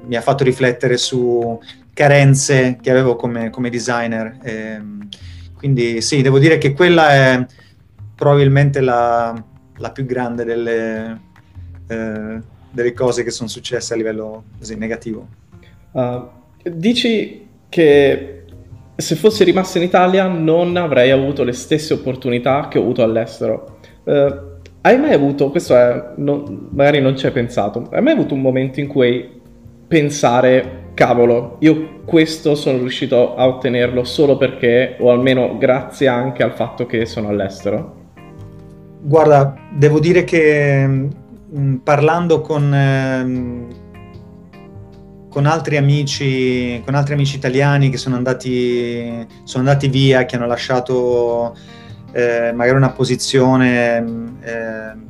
mi 0.06 0.16
ha 0.16 0.22
fatto 0.22 0.44
riflettere 0.44 0.98
su 0.98 1.60
carenze 1.94 2.78
che 2.82 2.90
avevo 2.90 3.16
come, 3.16 3.50
come 3.50 3.70
designer. 3.70 4.38
quindi 5.58 6.02
sì, 6.02 6.22
devo 6.22 6.40
dire 6.40 6.58
che 6.58 6.74
quella 6.74 7.10
è 7.10 7.46
probabilmente 8.16 8.82
la, 8.82 9.34
la 9.78 9.92
più 9.92 10.06
grande 10.06 10.44
delle, 10.44 11.22
eh, 11.88 12.40
delle, 12.70 12.94
cose 12.94 13.24
che 13.24 13.32
sono 13.32 13.48
successe 13.48 13.94
a 13.94 13.98
livello 13.98 14.44
così 14.58 14.76
negativo. 14.76 15.28
Uh, 15.92 16.28
dici 16.64 17.48
che 17.70 18.44
se 18.96 19.16
fossi 19.16 19.46
rimasto 19.46 19.78
in 19.78 19.86
Italia 19.86 20.28
non 20.28 20.76
avrei 20.76 21.12
avuto 21.12 21.44
le 21.44 21.54
stesse 21.54 21.94
opportunità 21.94 22.68
che 22.68 22.78
ho 22.78 22.82
avuto 22.82 23.04
all'estero. 23.04 23.79
Uh, 24.04 24.48
hai 24.82 24.98
mai 24.98 25.14
avuto, 25.14 25.50
questo 25.50 25.76
è, 25.76 26.14
non, 26.16 26.70
magari 26.72 27.02
non 27.02 27.18
ci 27.18 27.26
hai 27.26 27.32
pensato, 27.32 27.88
hai 27.92 28.02
mai 28.02 28.14
avuto 28.14 28.34
un 28.34 28.42
momento 28.42 28.80
in 28.80 28.88
cui 28.88 29.38
pensare, 29.88 30.92
cavolo, 30.94 31.58
io 31.60 32.02
questo 32.06 32.56
sono 32.56 32.78
riuscito 32.78 33.36
a 33.36 33.48
ottenerlo 33.48 34.04
solo 34.04 34.38
perché, 34.38 34.96
o 35.00 35.12
almeno 35.12 35.58
grazie 35.58 36.08
anche 36.08 36.44
al 36.44 36.54
fatto 36.54 36.86
che 36.86 37.06
sono 37.06 37.28
all'estero? 37.28 37.98
Guarda, 39.02 39.56
devo 39.72 40.00
dire 40.00 40.24
che 40.24 40.86
mh, 40.86 41.10
mm, 41.58 41.76
parlando 41.78 42.42
con, 42.42 42.74
eh, 42.74 43.68
con, 45.30 45.46
altri 45.46 45.78
amici, 45.78 46.82
con 46.86 46.96
altri 46.96 47.14
amici 47.14 47.36
italiani 47.36 47.90
che 47.90 47.98
sono 47.98 48.16
andati, 48.16 49.26
sono 49.44 49.68
andati 49.68 49.88
via, 49.88 50.26
che 50.26 50.36
hanno 50.36 50.48
lasciato 50.48 51.56
eh, 52.12 52.52
magari 52.54 52.78
una 52.78 52.92
posizione 52.92 53.98
eh, 54.42 55.08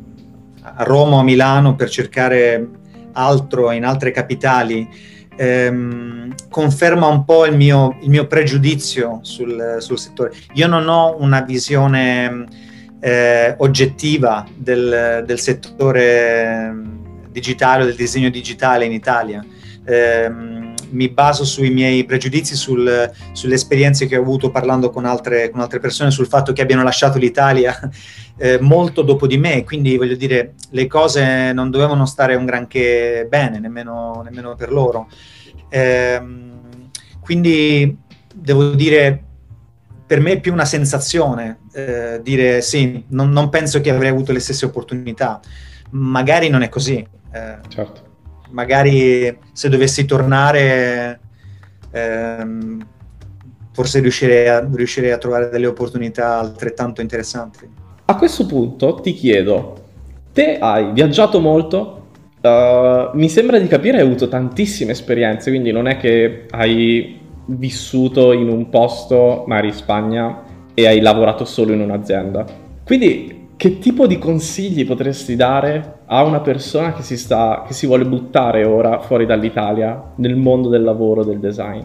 a 0.61 0.83
Roma 0.83 1.17
o 1.17 1.19
a 1.19 1.23
Milano 1.23 1.75
per 1.75 1.89
cercare 1.89 2.67
altro 3.13 3.71
in 3.71 3.85
altre 3.85 4.11
capitali, 4.11 4.87
ehm, 5.35 6.33
conferma 6.49 7.07
un 7.07 7.25
po' 7.25 7.45
il 7.45 7.55
mio, 7.55 7.97
il 8.01 8.09
mio 8.09 8.27
pregiudizio 8.27 9.19
sul, 9.21 9.77
sul, 9.79 9.97
settore. 9.97 10.33
Io 10.53 10.67
non 10.67 10.87
ho 10.87 11.15
una 11.19 11.41
visione 11.41 12.45
eh, 12.99 13.55
oggettiva 13.57 14.45
del, 14.55 15.23
del 15.25 15.39
settore 15.39 16.73
digitale 17.29 17.83
o 17.83 17.85
del 17.85 17.95
disegno 17.95 18.29
digitale 18.29 18.85
in 18.85 18.91
Italia. 18.91 19.43
Eh, 19.85 20.31
mi 20.91 21.09
baso 21.09 21.43
sui 21.43 21.69
miei 21.69 22.03
pregiudizi, 22.05 22.55
sul, 22.55 23.11
sulle 23.31 23.55
esperienze 23.55 24.05
che 24.05 24.17
ho 24.17 24.21
avuto 24.21 24.49
parlando 24.49 24.89
con 24.89 25.05
altre, 25.05 25.49
con 25.49 25.61
altre, 25.61 25.79
persone, 25.79 26.11
sul 26.11 26.27
fatto 26.27 26.53
che 26.53 26.61
abbiano 26.61 26.83
lasciato 26.83 27.17
l'Italia 27.17 27.77
eh, 28.37 28.59
molto 28.59 29.01
dopo 29.01 29.27
di 29.27 29.37
me, 29.37 29.63
quindi 29.63 29.97
voglio 29.97 30.15
dire, 30.15 30.53
le 30.69 30.87
cose 30.87 31.53
non 31.53 31.69
dovevano 31.69 32.05
stare 32.05 32.35
un 32.35 32.45
granché 32.45 33.25
bene, 33.29 33.59
nemmeno, 33.59 34.21
nemmeno 34.23 34.55
per 34.55 34.71
loro. 34.71 35.07
Eh, 35.69 36.21
quindi 37.21 37.97
devo 38.33 38.71
dire, 38.71 39.23
per 40.05 40.19
me 40.19 40.33
è 40.33 40.39
più 40.39 40.53
una 40.53 40.65
sensazione 40.65 41.59
eh, 41.73 42.19
dire 42.23 42.61
sì, 42.61 43.03
non, 43.09 43.29
non, 43.29 43.49
penso 43.49 43.79
che 43.79 43.91
avrei 43.91 44.09
avuto 44.09 44.31
le 44.31 44.39
stesse 44.39 44.65
opportunità. 44.65 45.39
Magari 45.91 46.49
non 46.49 46.61
è 46.61 46.69
così. 46.69 47.05
Eh, 47.31 47.57
certo 47.67 48.07
magari 48.51 49.37
se 49.51 49.69
dovessi 49.69 50.05
tornare 50.05 51.19
ehm, 51.91 52.85
forse 53.71 53.99
riuscirei 53.99 54.47
a, 54.47 54.67
riuscirei 54.71 55.11
a 55.11 55.17
trovare 55.17 55.49
delle 55.49 55.67
opportunità 55.67 56.37
altrettanto 56.37 57.01
interessanti. 57.01 57.67
A 58.05 58.15
questo 58.15 58.45
punto 58.45 58.95
ti 58.95 59.13
chiedo, 59.13 59.85
te 60.33 60.57
hai 60.57 60.91
viaggiato 60.93 61.39
molto, 61.39 61.95
Uh, 62.41 63.09
mi 63.17 63.27
sembra 63.27 63.59
di 63.59 63.67
capire 63.67 63.97
hai 63.97 64.05
avuto 64.05 64.29
tantissime 64.29 64.93
esperienze, 64.93 65.49
quindi 65.49 65.73
non 65.73 65.87
è 65.87 65.97
che 65.97 66.45
hai 66.51 67.19
vissuto 67.47 68.31
in 68.31 68.47
un 68.47 68.69
posto, 68.69 69.43
magari 69.45 69.67
in 69.67 69.73
Spagna, 69.73 70.43
e 70.73 70.87
hai 70.87 71.01
lavorato 71.01 71.43
solo 71.43 71.73
in 71.73 71.81
un'azienda. 71.81 72.45
Quindi 72.85 73.47
che 73.57 73.79
tipo 73.79 74.07
di 74.07 74.17
consigli 74.17 74.85
potresti 74.85 75.35
dare 75.35 75.98
a 76.11 76.23
una 76.23 76.39
persona 76.39 76.93
che 76.93 77.03
si, 77.03 77.17
sta, 77.17 77.63
che 77.65 77.73
si 77.73 77.85
vuole 77.85 78.05
buttare 78.05 78.65
ora 78.65 78.99
fuori 78.99 79.25
dall'Italia 79.25 80.11
nel 80.15 80.35
mondo 80.35 80.67
del 80.69 80.83
lavoro, 80.83 81.23
del 81.23 81.39
design? 81.39 81.83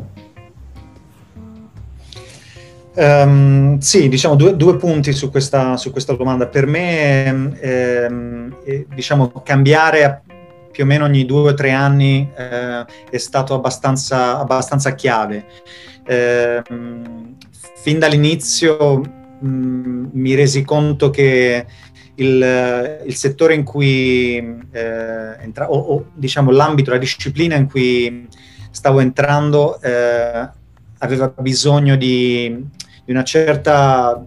Um, 2.97 3.79
sì, 3.79 4.09
diciamo 4.09 4.35
due, 4.35 4.57
due 4.57 4.77
punti 4.77 5.13
su 5.13 5.31
questa, 5.31 5.77
su 5.77 5.91
questa, 5.91 6.15
domanda. 6.15 6.47
Per 6.47 6.67
me, 6.67 7.59
ehm, 7.61 8.57
eh, 8.65 8.87
diciamo, 8.95 9.31
cambiare 9.45 10.23
più 10.71 10.85
o 10.85 10.87
meno 10.87 11.05
ogni 11.05 11.27
due 11.27 11.51
o 11.51 11.55
tre 11.55 11.73
anni 11.73 12.29
eh, 12.35 12.85
è 13.11 13.19
stato 13.19 13.55
abbastanza, 13.55 14.39
abbastanza 14.39 14.95
chiave. 14.95 15.45
Eh, 16.07 16.63
fin 17.77 17.99
dall'inizio 17.99 19.01
mh, 19.41 19.47
mm, 19.47 20.07
mi 20.13 20.35
resi 20.35 20.65
conto 20.65 21.11
che 21.11 21.67
il, 22.17 23.03
il 23.07 23.15
settore 23.15 23.55
in 23.55 23.65
cui 23.65 24.37
eh, 24.37 25.37
entra, 25.41 25.71
o, 25.71 25.79
o, 25.79 26.07
diciamo 26.15 26.51
l'ambito, 26.51 26.91
la 26.91 26.99
disciplina 26.99 27.57
in 27.57 27.69
cui 27.69 28.29
stavo 28.71 29.01
entrando 29.01 29.81
eh, 29.81 30.49
aveva 30.99 31.35
bisogno 31.39 31.97
di, 31.97 32.67
di 33.05 33.13
una 33.13 33.25
certa 33.25 34.25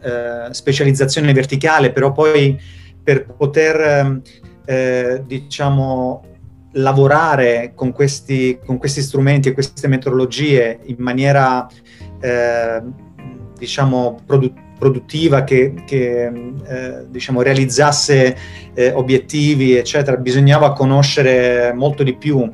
eh, 0.50 0.54
specializzazione 0.54 1.34
verticale, 1.34 1.92
però 1.92 2.12
poi 2.12 2.60
per 3.04 3.26
poter 3.26 4.22
eh, 4.66 5.24
diciamo 5.26 6.24
lavorare 6.74 7.72
con 7.74 7.92
questi, 7.92 8.60
con 8.64 8.78
questi 8.78 9.02
strumenti 9.02 9.50
e 9.50 9.54
queste 9.54 9.88
metodologie 9.88 10.80
in 10.84 10.98
maniera 11.00 11.68
eh, 12.20 12.82
diciamo 13.58 14.22
produttiva 14.26 14.66
produttiva 14.78 15.44
che, 15.44 15.74
che 15.86 16.26
eh, 16.26 17.06
diciamo, 17.10 17.42
realizzasse 17.42 18.38
eh, 18.74 18.92
obiettivi, 18.92 19.76
eccetera, 19.76 20.18
bisognava 20.18 20.74
conoscere 20.74 21.74
molto 21.74 22.04
di 22.04 22.16
più. 22.16 22.52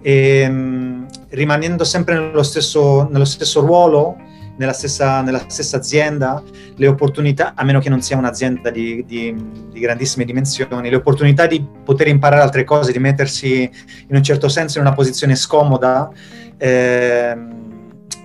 E, 0.00 0.48
mh, 0.48 1.06
rimanendo 1.30 1.84
sempre 1.84 2.18
nello 2.18 2.42
stesso, 2.42 3.08
nello 3.10 3.24
stesso 3.24 3.60
ruolo, 3.60 4.16
nella 4.58 4.72
stessa, 4.72 5.22
nella 5.22 5.44
stessa, 5.46 5.76
azienda, 5.76 6.42
le 6.74 6.86
opportunità, 6.88 7.52
a 7.54 7.64
meno 7.64 7.80
che 7.80 7.88
non 7.88 8.02
sia 8.02 8.16
un'azienda 8.16 8.70
di, 8.70 9.04
di, 9.06 9.34
di, 9.70 9.80
grandissime 9.80 10.24
dimensioni, 10.24 10.90
le 10.90 10.96
opportunità 10.96 11.46
di 11.46 11.64
poter 11.84 12.08
imparare 12.08 12.42
altre 12.42 12.64
cose, 12.64 12.92
di 12.92 12.98
mettersi 12.98 13.62
in 13.62 14.16
un 14.16 14.22
certo 14.22 14.48
senso 14.48 14.78
in 14.78 14.86
una 14.86 14.94
posizione 14.94 15.36
scomoda, 15.36 16.10
eh, 16.56 17.36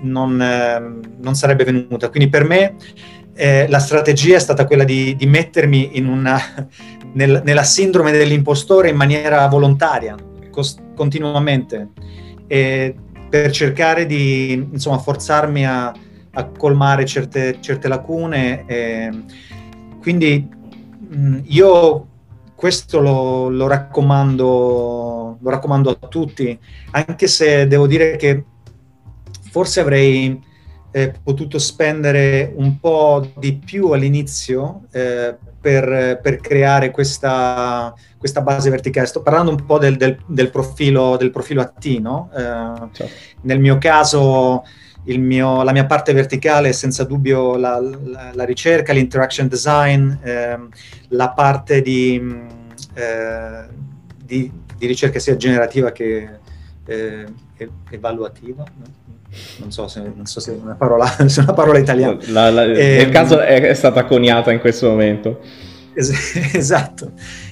non, 0.02 0.42
eh, 0.42 1.00
non, 1.22 1.36
sarebbe 1.36 1.64
venuta. 1.64 2.10
Quindi 2.10 2.30
per 2.30 2.46
me 2.46 2.76
eh, 3.36 3.68
la 3.68 3.80
strategia 3.80 4.36
è 4.36 4.40
stata 4.40 4.66
quella 4.66 4.84
di, 4.84 5.16
di 5.16 5.26
mettermi 5.26 5.92
una, 5.96 6.40
nel, 7.14 7.42
nella 7.44 7.64
sindrome 7.64 8.12
dell'impostore 8.12 8.90
in 8.90 8.96
maniera 8.96 9.48
volontaria, 9.48 10.16
cos- 10.52 10.78
continuamente, 10.96 11.90
e 12.48 12.96
per 13.30 13.52
cercare 13.52 14.06
di 14.06 14.54
insomma, 14.54 15.00
forzarmi 15.00 15.66
a, 15.66 15.92
a 16.34 16.46
colmare 16.46 17.06
certe, 17.06 17.58
certe 17.60 17.88
lacune. 17.88 18.66
E, 18.68 19.24
quindi 20.00 20.48
mh, 21.10 21.40
io 21.46 22.08
questo 22.56 23.02
lo, 23.02 23.50
lo, 23.50 23.68
raccomando, 23.68 25.38
lo 25.42 25.50
raccomando 25.50 25.90
a 25.90 26.08
tutti, 26.08 26.58
anche 26.92 27.28
se 27.28 27.68
devo 27.68 27.88
dire 27.88 28.16
che 28.16 28.44
forse 29.50 29.80
avrei 29.80 30.42
eh, 30.96 31.12
potuto 31.24 31.58
spendere 31.58 32.54
un 32.56 32.80
po' 32.80 33.28
di 33.40 33.56
più 33.56 33.90
all'inizio 33.90 34.84
eh, 34.92 35.36
per, 35.60 36.20
per, 36.22 36.40
creare 36.40 36.92
questa, 36.92 37.92
questa, 38.18 38.42
base 38.42 38.70
verticale. 38.70 39.08
Sto 39.08 39.24
parlando 39.24 39.50
un 39.50 39.66
po' 39.66 39.80
del, 39.80 39.98
del, 39.98 40.18
del 40.28 40.52
profilo, 40.52 41.18
del 41.18 41.32
profilo 41.32 41.62
a 41.62 41.66
T, 41.66 41.98
no? 42.00 42.30
eh, 42.32 42.90
certo. 42.92 43.14
Nel 43.42 43.60
mio 43.60 43.80
caso 43.80 44.64
mio, 45.06 45.64
la 45.64 45.72
mia 45.72 45.86
parte 45.86 46.14
verticale 46.14 46.70
è 46.70 46.74
senza 46.74 47.06
dubbio 47.06 47.58
la, 47.58 47.80
la, 47.80 48.30
la 48.32 48.46
ricerca, 48.46 48.94
l'interaction 48.94 49.48
design, 49.48 50.12
ehm, 50.22 50.70
la 51.10 51.30
parte 51.32 51.82
di, 51.82 52.22
eh, 52.94 53.66
di, 54.16 54.52
di, 54.78 54.86
ricerca 54.86 55.18
sia 55.18 55.36
generativa 55.36 55.92
che 55.92 56.30
eh, 56.86 57.26
evaluativa. 57.90 58.64
No? 58.78 59.02
Non 59.60 59.72
so 59.72 59.88
se, 59.88 60.02
non 60.02 60.26
so 60.26 60.40
se 60.40 60.54
è 60.54 60.60
una 60.62 60.76
parola, 60.76 61.06
se 61.28 61.42
è 61.42 61.44
una 61.44 61.54
parola 61.54 61.80
italiana. 61.80 62.18
La, 62.28 62.50
la, 62.50 62.64
eh, 62.64 62.98
nel 62.98 63.10
caso 63.10 63.40
è, 63.40 63.62
è, 63.62 63.74
stata 63.74 64.06
coniata 64.06 64.52
in 64.52 64.60
questo 64.60 64.90
momento. 64.90 65.40
Es- 65.94 66.36
esatto, 66.54 67.12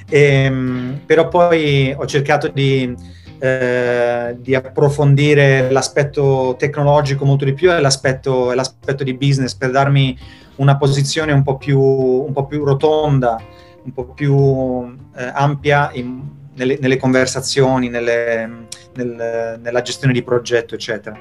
e, 0.09 0.21
ehm, 0.21 1.01
però 1.05 1.27
poi 1.27 1.93
ho 1.97 2.05
cercato 2.05 2.47
di, 2.47 2.93
eh, 3.39 4.35
di, 4.39 4.55
approfondire 4.55 5.69
l'aspetto 5.71 6.55
tecnologico 6.57 7.25
molto 7.25 7.45
di 7.45 7.53
più 7.53 7.71
e 7.71 7.79
l'aspetto, 7.79 8.53
l'aspetto, 8.53 9.03
di 9.03 9.13
business 9.13 9.55
per 9.55 9.71
darmi 9.71 10.17
una 10.57 10.77
posizione 10.77 11.31
un 11.31 11.43
po' 11.43 11.57
più, 11.57 11.79
un 11.79 12.31
po 12.33 12.45
più 12.45 12.63
rotonda 12.63 13.39
un 13.83 13.93
po' 13.93 14.05
più 14.05 14.95
eh, 15.15 15.31
ampia 15.33 15.89
in, 15.93 16.21
nelle, 16.61 16.77
nelle, 16.79 16.97
conversazioni, 16.97 17.89
nelle, 17.89 18.67
nel, 18.93 19.59
nella 19.59 19.81
gestione 19.81 20.13
di 20.13 20.21
progetto, 20.21 20.75
eccetera. 20.75 21.19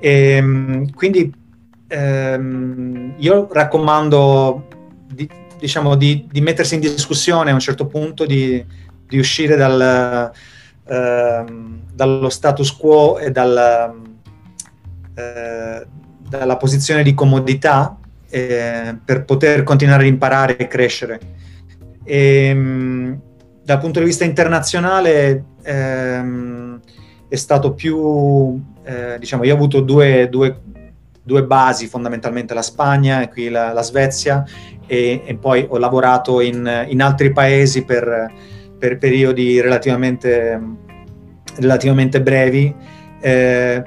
E, 0.00 0.10
ehm, 0.36 0.90
quindi 0.92 1.32
ehm, 1.86 3.14
io 3.18 3.48
raccomando 3.52 4.66
di, 5.06 5.28
diciamo, 5.58 5.94
di, 5.94 6.26
di, 6.30 6.40
mettersi 6.40 6.74
in 6.74 6.80
discussione 6.80 7.50
a 7.50 7.54
un 7.54 7.60
certo 7.60 7.86
punto, 7.86 8.26
di, 8.26 8.64
di 9.06 9.18
uscire 9.18 9.56
dal, 9.56 10.32
ehm, 10.88 11.80
dallo 11.92 12.28
status 12.28 12.72
quo 12.76 13.18
e 13.18 13.30
dal, 13.30 13.94
eh, 15.14 15.86
dalla 16.28 16.56
posizione 16.56 17.04
di 17.04 17.14
comodità 17.14 17.96
eh, 18.28 18.96
per 19.04 19.24
poter 19.24 19.62
continuare 19.62 20.04
a 20.04 20.08
imparare 20.08 20.56
e 20.56 20.66
crescere. 20.66 21.20
E, 22.04 22.46
ehm, 22.46 23.20
dal 23.64 23.78
punto 23.78 24.00
di 24.00 24.04
vista 24.04 24.24
internazionale 24.24 25.44
ehm, 25.62 26.80
è 27.28 27.36
stato 27.36 27.72
più, 27.74 28.60
eh, 28.84 29.16
diciamo, 29.18 29.44
io 29.44 29.52
ho 29.52 29.56
avuto 29.56 29.80
due, 29.80 30.28
due, 30.28 30.60
due, 31.22 31.44
basi 31.44 31.86
fondamentalmente, 31.86 32.54
la 32.54 32.62
Spagna 32.62 33.22
e 33.22 33.28
qui 33.28 33.48
la, 33.48 33.72
la 33.72 33.82
Svezia 33.82 34.44
e, 34.86 35.22
e, 35.24 35.34
poi 35.36 35.64
ho 35.68 35.78
lavorato 35.78 36.40
in, 36.40 36.86
in 36.88 37.00
altri 37.00 37.32
paesi 37.32 37.84
per, 37.84 38.30
per 38.78 38.98
periodi 38.98 39.60
relativamente, 39.60 40.60
relativamente 41.58 42.20
brevi. 42.20 42.74
Eh, 43.20 43.82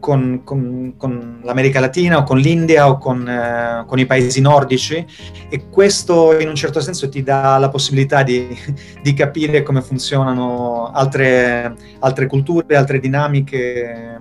con, 0.00 0.40
con, 0.42 0.94
con, 0.96 1.40
l'America 1.44 1.78
Latina 1.78 2.18
o 2.18 2.22
con 2.24 2.38
l'India 2.38 2.88
o 2.88 2.98
con, 2.98 3.28
eh, 3.28 3.84
con, 3.86 3.98
i 3.98 4.06
paesi 4.06 4.40
nordici 4.40 5.06
e 5.48 5.68
questo 5.68 6.36
in 6.38 6.48
un 6.48 6.54
certo 6.54 6.80
senso 6.80 7.08
ti 7.08 7.22
dà 7.22 7.58
la 7.58 7.68
possibilità 7.68 8.22
di, 8.22 8.48
di 9.02 9.14
capire 9.14 9.62
come 9.62 9.82
funzionano 9.82 10.90
altre, 10.92 11.76
altre 12.00 12.26
culture, 12.26 12.76
altre 12.76 12.98
dinamiche. 12.98 14.18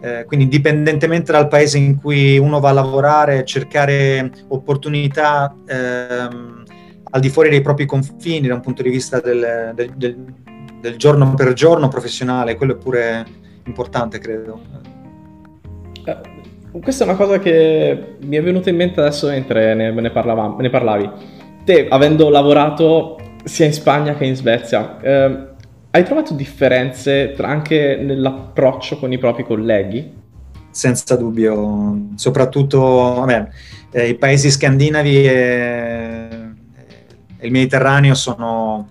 Eh, 0.00 0.24
quindi 0.24 0.46
indipendentemente 0.46 1.30
dal 1.30 1.46
paese 1.46 1.78
in 1.78 2.00
cui 2.00 2.36
uno 2.36 2.58
va 2.58 2.70
a 2.70 2.72
lavorare, 2.72 3.44
cercare 3.44 4.32
opportunità 4.48 5.54
ehm, 5.64 6.64
al 7.10 7.20
di 7.20 7.28
fuori 7.28 7.50
dei 7.50 7.60
propri 7.60 7.86
confini 7.86 8.48
da 8.48 8.54
un 8.54 8.60
punto 8.62 8.82
di 8.82 8.90
vista 8.90 9.20
del, 9.20 9.72
del, 9.76 9.92
del, 9.94 10.34
del 10.80 10.96
giorno 10.96 11.34
per 11.34 11.52
giorno 11.52 11.86
professionale, 11.86 12.56
quello 12.56 12.72
è 12.72 12.76
pure 12.76 13.24
importante, 13.66 14.18
credo. 14.18 14.60
Eh, 16.04 16.80
questa 16.80 17.04
è 17.04 17.06
una 17.06 17.16
cosa 17.16 17.38
che 17.38 18.16
mi 18.20 18.36
è 18.36 18.42
venuta 18.42 18.70
in 18.70 18.76
mente 18.76 19.00
adesso 19.00 19.28
mentre 19.28 19.74
ne, 19.74 19.90
ne, 19.90 20.10
parlava, 20.10 20.56
ne 20.58 20.70
parlavi. 20.70 21.10
Te, 21.64 21.86
avendo 21.88 22.28
lavorato 22.28 23.18
sia 23.44 23.66
in 23.66 23.72
Spagna 23.72 24.14
che 24.14 24.24
in 24.24 24.34
Svezia, 24.34 25.00
eh, 25.00 25.50
hai 25.90 26.04
trovato 26.04 26.32
differenze 26.34 27.32
tra, 27.36 27.48
anche 27.48 27.96
nell'approccio 27.96 28.98
con 28.98 29.12
i 29.12 29.18
propri 29.18 29.44
colleghi? 29.44 30.20
Senza 30.70 31.16
dubbio, 31.16 32.08
soprattutto 32.14 32.80
vabbè, 32.80 33.48
eh, 33.90 34.08
i 34.08 34.14
paesi 34.14 34.50
scandinavi 34.50 35.26
e, 35.26 36.28
e 37.36 37.46
il 37.46 37.50
Mediterraneo 37.50 38.14
sono, 38.14 38.88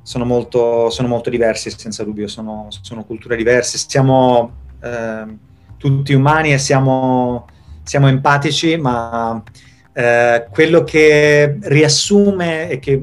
sono, 0.00 0.24
molto, 0.24 0.88
sono, 0.88 1.08
molto, 1.08 1.28
diversi, 1.28 1.68
senza 1.70 2.02
dubbio, 2.02 2.28
sono, 2.28 2.68
sono 2.70 3.04
culture 3.04 3.36
diverse. 3.36 3.76
Siamo 3.76 4.52
eh, 4.82 5.24
tutti 5.86 6.14
umani 6.14 6.52
e 6.52 6.58
siamo, 6.58 7.46
siamo 7.84 8.08
empatici, 8.08 8.76
ma 8.76 9.40
eh, 9.92 10.46
quello 10.50 10.82
che 10.82 11.58
riassume 11.62 12.68
e 12.68 12.78
che 12.80 13.00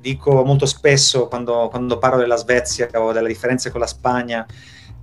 dico 0.00 0.44
molto 0.44 0.66
spesso 0.66 1.28
quando, 1.28 1.68
quando, 1.70 1.98
parlo 1.98 2.18
della 2.18 2.36
Svezia 2.36 2.88
o 2.94 3.12
delle 3.12 3.28
differenze 3.28 3.70
con 3.70 3.80
la 3.80 3.86
Spagna, 3.86 4.44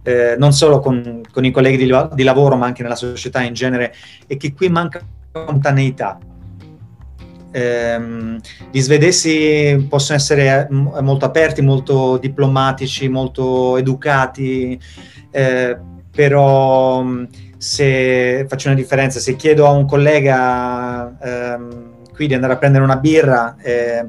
eh, 0.04 0.36
non 0.38 0.52
solo 0.52 0.80
con, 0.80 1.22
con, 1.32 1.46
i 1.46 1.52
colleghi 1.52 1.78
di, 1.78 1.92
di, 2.14 2.24
lavoro, 2.24 2.58
ma 2.58 2.66
anche 2.66 2.84
nella 2.84 2.96
società 2.96 3.42
in 3.42 3.54
genere, 3.54 3.94
è 4.28 4.36
che 4.36 4.54
qui 4.54 4.68
manca 4.68 5.02
spontaneità. 5.30 6.20
Eh, 7.54 8.38
gli 8.72 8.80
svedesi 8.80 9.88
possono 9.90 10.18
essere 10.18 10.68
molto 10.70 11.26
aperti, 11.26 11.62
molto 11.62 12.18
diplomatici, 12.18 13.08
molto 13.08 13.78
educati, 13.78 14.80
eh, 15.32 15.78
però 16.22 17.02
mm, 17.02 17.24
se 17.58 18.46
faccio 18.48 18.68
una 18.68 18.78
differenza, 18.78 19.20
se 19.20 19.36
chiedo 19.36 19.66
a 19.66 19.72
un 19.72 19.88
collega 19.88 21.18
ehm, 21.20 21.94
qui 22.14 22.28
di 22.28 22.36
andare 22.36 22.54
a 22.54 22.58
prendere 22.58 22.84
una 22.84 22.98
birra, 22.98 23.56
eh, 23.60 24.06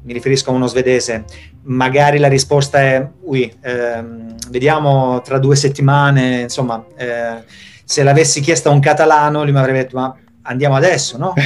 mi 0.00 0.12
riferisco 0.14 0.48
a 0.48 0.54
uno 0.54 0.66
svedese, 0.66 1.24
magari 1.64 2.16
la 2.16 2.28
risposta 2.28 2.80
è 2.80 3.06
ui, 3.20 3.54
ehm, 3.60 4.36
vediamo 4.48 5.20
tra 5.20 5.38
due 5.38 5.56
settimane, 5.56 6.40
insomma, 6.40 6.82
eh, 6.96 7.42
se 7.84 8.02
l'avessi 8.02 8.40
chiesto 8.40 8.70
a 8.70 8.72
un 8.72 8.80
catalano 8.80 9.42
lui 9.42 9.52
mi 9.52 9.58
avrebbe 9.58 9.80
detto 9.80 9.98
ma 9.98 10.16
andiamo 10.42 10.74
adesso, 10.74 11.18
no? 11.18 11.34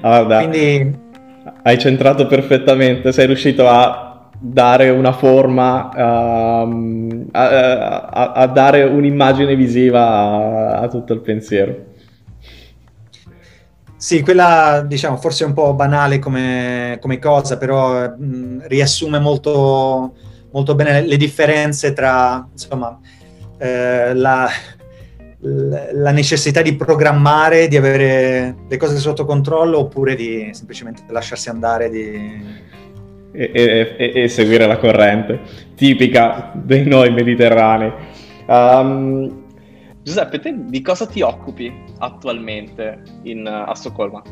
Guarda, 0.00 0.38
Quindi... 0.46 0.96
hai 1.64 1.76
centrato 1.76 2.28
perfettamente, 2.28 3.10
sei 3.10 3.26
riuscito 3.26 3.68
a 3.68 4.07
dare 4.40 4.88
una 4.90 5.12
forma, 5.12 5.88
uh, 5.92 7.28
a, 7.32 8.08
a, 8.08 8.32
a, 8.32 8.46
dare 8.46 8.84
un'immagine 8.84 9.56
visiva 9.56 10.06
a, 10.06 10.78
a, 10.80 10.88
tutto 10.88 11.12
il 11.12 11.20
pensiero. 11.20 11.86
Sì, 13.96 14.22
quella 14.22 14.84
diciamo 14.86 15.16
forse 15.16 15.42
è 15.42 15.46
un 15.46 15.54
po' 15.54 15.74
banale 15.74 16.20
come, 16.20 16.98
come 17.00 17.18
cosa, 17.18 17.58
però 17.58 18.08
mh, 18.08 18.68
riassume 18.68 19.18
molto, 19.18 20.14
molto, 20.52 20.74
bene 20.76 21.00
le 21.02 21.16
differenze 21.16 21.92
tra 21.92 22.46
insomma, 22.52 22.96
eh, 23.58 24.14
la, 24.14 24.48
la 25.40 26.10
necessità 26.12 26.62
di 26.62 26.76
programmare, 26.76 27.66
di 27.66 27.76
avere 27.76 28.54
le 28.68 28.76
cose 28.76 28.98
sotto 28.98 29.24
controllo 29.24 29.78
oppure 29.80 30.14
di 30.14 30.50
semplicemente 30.52 31.02
lasciarsi 31.08 31.48
andare, 31.48 31.90
di, 31.90 32.66
e, 33.32 33.50
e, 33.52 34.12
e, 34.14 34.28
seguire 34.28 34.66
la 34.66 34.78
corrente, 34.78 35.40
tipica 35.74 36.52
dei 36.54 36.86
noi 36.86 37.12
mediterranei. 37.12 37.92
Um, 38.46 39.46
Giuseppe, 40.02 40.38
te 40.38 40.54
di 40.56 40.80
cosa 40.80 41.06
ti 41.06 41.20
occupi 41.20 41.70
attualmente 41.98 43.02
in, 43.24 43.46
a 43.46 43.74
Stoccolma? 43.74 44.22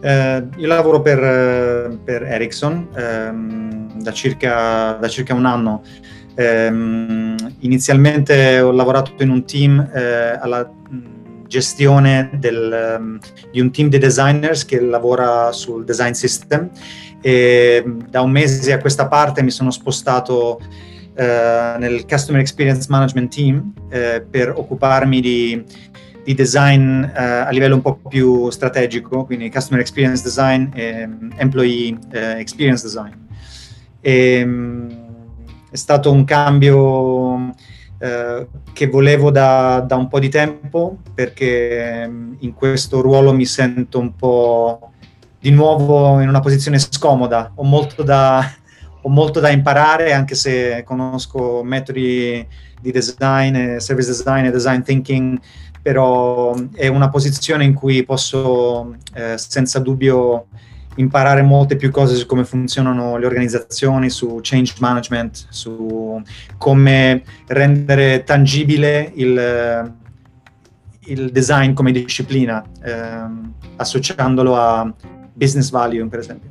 Eh, 0.00 0.46
io 0.56 0.66
lavoro 0.66 1.02
per, 1.02 1.98
per 2.02 2.22
Ericsson 2.22 2.88
ehm, 2.94 4.02
da, 4.02 4.12
circa, 4.12 4.96
da, 5.00 5.08
circa, 5.08 5.34
un 5.34 5.44
anno. 5.44 5.82
Eh, 6.34 6.66
inizialmente 7.60 8.60
ho 8.60 8.70
lavorato 8.70 9.22
in 9.22 9.30
un 9.30 9.44
team 9.44 9.80
eh, 9.92 10.38
alla 10.40 10.70
gestione 11.46 12.30
del, 12.34 12.96
um, 12.98 13.18
di 13.52 13.60
un 13.60 13.70
team 13.70 13.88
di 13.88 13.98
designers 13.98 14.64
che 14.64 14.80
lavora 14.80 15.52
sul 15.52 15.84
design 15.84 16.12
system 16.12 16.70
e 17.26 17.82
da 18.08 18.20
un 18.20 18.30
mese 18.30 18.72
a 18.72 18.78
questa 18.78 19.08
parte 19.08 19.42
mi 19.42 19.50
sono 19.50 19.72
spostato 19.72 20.60
uh, 20.60 21.76
nel 21.76 22.06
Customer 22.06 22.40
Experience 22.40 22.86
Management 22.88 23.34
Team 23.34 23.72
uh, 23.74 24.22
per 24.30 24.52
occuparmi 24.56 25.20
di, 25.20 25.64
di 26.22 26.34
design 26.34 27.02
uh, 27.02 27.10
a 27.12 27.50
livello 27.50 27.74
un 27.74 27.82
po' 27.82 27.96
più 27.96 28.48
strategico, 28.50 29.24
quindi 29.24 29.50
Customer 29.50 29.80
Experience 29.80 30.22
Design 30.22 30.68
e 30.72 31.08
Employee 31.38 31.98
Experience 32.12 32.84
Design. 32.84 33.14
E, 34.00 34.46
è 35.68 35.76
stato 35.76 36.12
un 36.12 36.22
cambio 36.22 37.54
eh, 37.98 38.46
che 38.72 38.86
volevo 38.86 39.30
da, 39.30 39.84
da, 39.86 39.96
un 39.96 40.06
po' 40.06 40.20
di 40.20 40.28
tempo 40.28 40.98
perché 41.12 42.08
in 42.38 42.54
questo 42.54 43.00
ruolo 43.00 43.32
mi 43.32 43.46
sento 43.46 43.98
un 43.98 44.14
po' 44.14 44.92
di 45.38 45.50
nuovo 45.50 46.20
in 46.20 46.28
una 46.28 46.40
posizione 46.40 46.78
scomoda, 46.78 47.52
ho 47.54 47.64
molto 47.64 48.02
da, 48.02 48.44
ho 49.02 49.08
molto 49.08 49.40
da 49.40 49.50
imparare 49.50 50.12
anche 50.12 50.34
se 50.34 50.82
conosco 50.84 51.62
metodi 51.62 52.46
di 52.80 52.90
design, 52.90 53.76
service 53.78 54.08
design 54.08 54.44
e 54.44 54.50
design 54.50 54.80
thinking, 54.80 55.38
però 55.80 56.54
è 56.74 56.88
una 56.88 57.08
posizione 57.08 57.64
in 57.64 57.74
cui 57.74 58.04
posso 58.04 58.96
eh, 59.14 59.38
senza 59.38 59.78
dubbio 59.78 60.46
imparare 60.96 61.42
molte 61.42 61.76
più 61.76 61.90
cose 61.90 62.14
su 62.14 62.26
come 62.26 62.44
funzionano 62.44 63.16
le 63.16 63.26
organizzazioni, 63.26 64.10
su 64.10 64.40
change 64.42 64.74
management, 64.80 65.46
su 65.50 66.20
come 66.58 67.22
rendere 67.46 68.24
tangibile 68.24 69.12
il, 69.14 69.94
il 71.00 71.30
design 71.30 71.72
come 71.72 71.92
disciplina, 71.92 72.64
ehm, 72.82 73.52
associandolo 73.76 74.56
a 74.56 74.92
business 75.36 75.70
value, 75.70 76.06
per 76.06 76.18
esempio. 76.18 76.50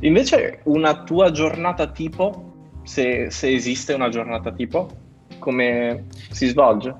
Invece 0.00 0.60
una 0.64 1.02
tua 1.02 1.30
giornata 1.30 1.90
tipo, 1.90 2.52
se, 2.84 3.30
se 3.30 3.52
esiste 3.52 3.92
una 3.92 4.08
giornata 4.08 4.52
tipo, 4.52 4.88
come 5.38 6.06
si 6.30 6.46
svolge? 6.46 6.94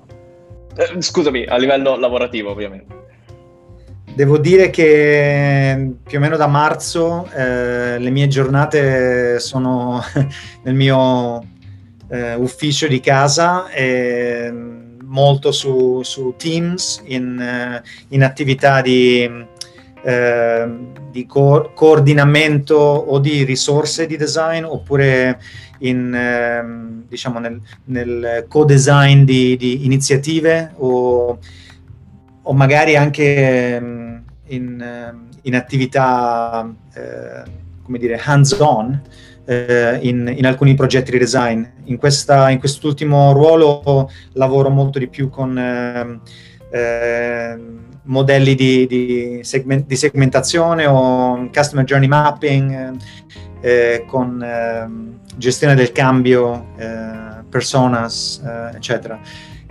Eh, 0.77 1.01
scusami, 1.01 1.45
a 1.45 1.57
livello 1.57 1.97
lavorativo 1.97 2.51
ovviamente. 2.51 2.99
devo 4.15 4.39
dire 4.39 4.71
che 4.71 5.95
più 6.03 6.19
o 6.19 6.21
meno 6.21 6.37
da 6.37 6.47
marzo 6.47 7.29
eh, 7.33 7.99
le 7.99 8.11
mie 8.11 8.27
giornate 8.27 9.39
sono 9.39 10.03
nel 10.65 10.75
mio 10.75 11.43
eh, 12.09 12.35
ufficio 12.35 12.87
di 12.89 13.01
casa 13.01 13.71
e 13.71 14.53
molto 15.03 15.53
su, 15.53 16.03
su 16.03 16.35
Teams, 16.37 17.03
in, 17.07 17.39
eh, 17.39 17.83
in 18.09 18.23
attività 18.23 18.81
di, 18.81 19.29
eh, 20.03 20.69
di 21.11 21.27
co- 21.27 21.73
coordinamento 21.75 22.77
o 22.77 23.19
di 23.19 23.45
risorse 23.45 24.07
di 24.07 24.17
design 24.17 24.65
oppure 24.65 25.41
in, 25.79 26.15
eh, 26.15 27.05
diciamo 27.09 27.39
nel, 27.39 27.61
nel 27.85 28.47
co-design 28.49 29.25
di, 29.25 29.57
di 29.57 29.85
iniziative 29.85 30.73
o, 30.77 31.39
o, 32.43 32.53
magari 32.53 32.97
anche 32.97 33.75
ehm, 33.75 34.23
in, 34.47 34.81
ehm, 34.81 35.29
in 35.43 35.55
attività 35.55 36.73
eh, 36.95 37.43
come 37.83 37.99
dire 37.99 38.21
hands-on 38.23 39.01
eh, 39.47 39.99
in, 40.03 40.33
in, 40.37 40.47
alcuni 40.47 40.75
progetti 40.75 41.11
di 41.11 41.19
design. 41.19 41.65
In, 41.85 41.97
questa, 41.97 42.51
in, 42.51 42.59
quest'ultimo 42.59 43.33
ruolo 43.33 44.11
lavoro 44.35 44.71
molto 44.71 44.99
di 44.99 45.09
più 45.09 45.29
con 45.29 46.21
eh, 46.71 46.79
eh, 46.79 47.59
modelli 48.05 48.55
di, 48.55 48.87
di, 48.87 49.41
segment, 49.43 49.87
di, 49.87 49.97
segmentazione 49.97 50.87
o 50.87 51.49
customer 51.53 51.85
journey 51.85 52.09
mapping, 52.09 52.97
eh, 53.61 54.05
con 54.07 54.43
ehm, 54.43 55.21
gestione 55.37 55.75
del 55.75 55.93
cambio, 55.93 56.69
eh, 56.77 57.45
personas, 57.49 58.43
eh, 58.45 58.77
eccetera. 58.77 59.19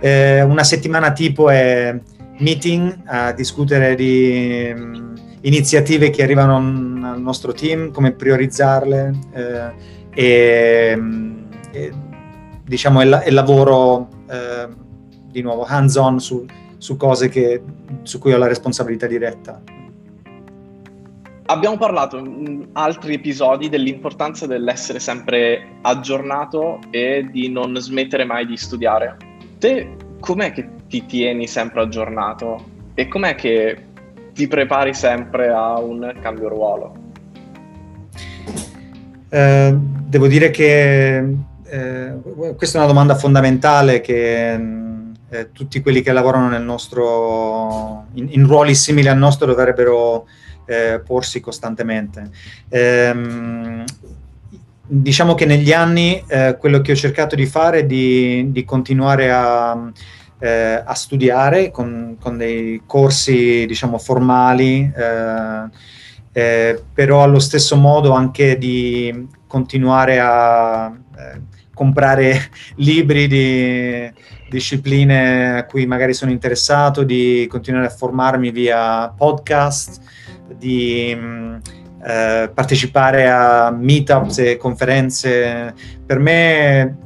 una 0.00 0.64
settimana 0.64 1.12
tipo 1.12 1.50
è 1.50 1.98
meeting 2.38 3.02
a 3.04 3.32
discutere 3.32 3.94
di 3.94 4.72
um, 4.74 5.14
iniziative 5.42 6.10
che 6.10 6.22
arrivano 6.22 6.56
al 6.56 7.20
nostro 7.20 7.52
team, 7.52 7.90
come 7.92 8.12
priorizzarle 8.12 9.18
eh, 9.32 9.72
e, 10.14 10.98
e, 11.72 11.92
diciamo 12.64 13.02
il, 13.02 13.22
il 13.26 13.34
lavoro 13.34 14.08
eh, 14.28 14.68
di 15.30 15.42
nuovo 15.42 15.64
hands 15.64 15.96
on 15.96 16.20
su, 16.20 16.44
su 16.80 16.96
cose 16.96 17.28
che, 17.28 17.62
su 18.02 18.18
cui 18.18 18.32
ho 18.32 18.38
la 18.38 18.46
responsabilità 18.46 19.06
diretta. 19.06 19.60
Abbiamo 21.44 21.76
parlato 21.76 22.16
in 22.16 22.68
altri 22.72 23.14
episodi 23.14 23.68
dell'importanza 23.68 24.46
dell'essere 24.46 24.98
sempre 24.98 25.76
aggiornato 25.82 26.78
e 26.90 27.28
di 27.30 27.50
non 27.50 27.76
smettere 27.76 28.24
mai 28.24 28.46
di 28.46 28.56
studiare. 28.56 29.16
Te 29.58 29.94
com'è 30.20 30.52
che 30.52 30.68
ti 30.88 31.04
tieni 31.04 31.46
sempre 31.46 31.82
aggiornato 31.82 32.64
e 32.94 33.08
com'è 33.08 33.34
che 33.34 33.84
ti 34.32 34.48
prepari 34.48 34.94
sempre 34.94 35.48
a 35.48 35.78
un 35.78 36.14
cambio 36.22 36.48
ruolo? 36.48 36.94
Eh, 39.28 39.76
devo 39.76 40.28
dire 40.28 40.50
che 40.50 41.18
eh, 41.64 42.14
questa 42.56 42.78
è 42.78 42.80
una 42.80 42.90
domanda 42.90 43.14
fondamentale 43.16 44.00
che 44.00 44.78
eh, 45.30 45.52
tutti 45.52 45.80
quelli 45.80 46.02
che 46.02 46.12
lavorano 46.12 46.48
nel 46.48 46.62
nostro, 46.62 48.06
in, 48.14 48.28
in 48.30 48.46
ruoli 48.46 48.74
simili 48.74 49.08
al 49.08 49.18
nostro 49.18 49.46
dovrebbero 49.46 50.26
eh, 50.66 51.00
porsi 51.04 51.40
costantemente. 51.40 52.30
Ehm, 52.68 53.84
diciamo 54.92 55.34
che 55.34 55.46
negli 55.46 55.72
anni 55.72 56.22
eh, 56.26 56.56
quello 56.58 56.80
che 56.80 56.92
ho 56.92 56.96
cercato 56.96 57.36
di 57.36 57.46
fare 57.46 57.80
è 57.80 57.86
di, 57.86 58.50
di 58.50 58.64
continuare 58.64 59.30
a, 59.30 59.90
eh, 60.40 60.82
a 60.84 60.94
studiare 60.94 61.70
con, 61.70 62.16
con, 62.20 62.36
dei 62.36 62.82
corsi 62.84 63.66
diciamo 63.66 63.98
formali, 63.98 64.92
eh, 64.94 65.68
eh, 66.32 66.82
però 66.92 67.22
allo 67.22 67.38
stesso 67.38 67.76
modo 67.76 68.12
anche 68.12 68.58
di 68.58 69.28
continuare 69.46 70.18
a 70.18 70.86
eh, 70.88 71.40
comprare 71.72 72.50
libri 72.76 73.28
di 73.28 74.12
discipline 74.50 75.58
a 75.58 75.64
cui 75.64 75.86
magari 75.86 76.12
sono 76.12 76.30
interessato, 76.30 77.04
di 77.04 77.46
continuare 77.48 77.86
a 77.86 77.90
formarmi 77.90 78.50
via 78.50 79.08
podcast 79.16 80.00
di 80.56 81.14
mh, 81.14 81.60
eh, 82.04 82.50
partecipare 82.52 83.30
a 83.30 83.70
meetups 83.70 84.38
e 84.38 84.56
conferenze. 84.56 85.74
Per 86.04 86.18
me, 86.18 86.96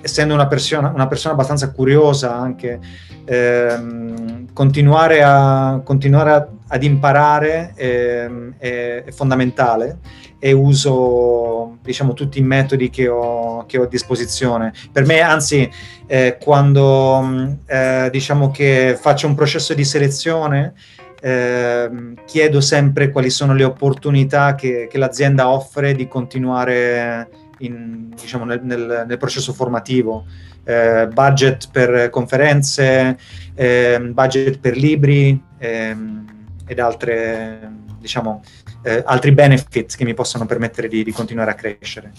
essendo 0.00 0.34
una 0.34 0.46
persona, 0.46 0.92
una 0.94 1.06
persona 1.06 1.34
abbastanza 1.34 1.72
curiosa 1.72 2.34
anche, 2.34 2.78
ehm, 3.24 4.52
continuare, 4.52 5.22
a, 5.22 5.80
continuare 5.84 6.30
a, 6.30 6.48
ad 6.68 6.82
imparare 6.82 7.72
ehm, 7.76 8.54
è, 8.58 9.04
è, 9.06 9.10
fondamentale 9.12 9.98
e 10.40 10.52
uso 10.52 11.78
diciamo, 11.82 12.14
tutti 12.14 12.38
i 12.38 12.42
metodi 12.42 12.90
che 12.90 13.06
ho, 13.06 13.64
che 13.66 13.78
ho 13.78 13.84
a 13.84 13.86
disposizione. 13.86 14.72
Per 14.90 15.04
me, 15.04 15.20
anzi, 15.20 15.70
eh, 16.06 16.38
quando 16.40 17.58
eh, 17.66 18.08
diciamo 18.10 18.50
che 18.50 18.96
faccio 18.98 19.26
un 19.26 19.34
processo 19.34 19.74
di 19.74 19.84
selezione, 19.84 20.72
eh, 21.20 21.90
chiedo 22.24 22.60
sempre 22.62 23.10
quali 23.10 23.28
sono 23.28 23.54
le 23.54 23.64
opportunità 23.64 24.54
che, 24.54 24.88
che 24.90 24.98
l'azienda 24.98 25.50
offre 25.50 25.94
di 25.94 26.08
continuare 26.08 27.28
in, 27.58 28.08
diciamo, 28.18 28.44
nel, 28.44 28.60
nel, 28.62 29.04
nel, 29.06 29.18
processo 29.18 29.52
formativo. 29.52 30.24
Eh, 30.64 31.08
budget 31.12 31.68
per 31.70 32.10
conferenze, 32.10 33.18
eh, 33.54 33.98
budget 34.12 34.58
per 34.58 34.76
libri 34.76 35.42
ehm, 35.58 36.24
ed 36.66 36.78
altre, 36.78 37.72
diciamo, 37.98 38.42
eh, 38.82 39.02
altri 39.04 39.32
benefit 39.32 39.96
che 39.96 40.04
mi 40.04 40.14
possano 40.14 40.46
permettere 40.46 40.88
di, 40.88 41.02
di 41.04 41.12
continuare 41.12 41.50
a 41.50 41.54
crescere. 41.54 42.12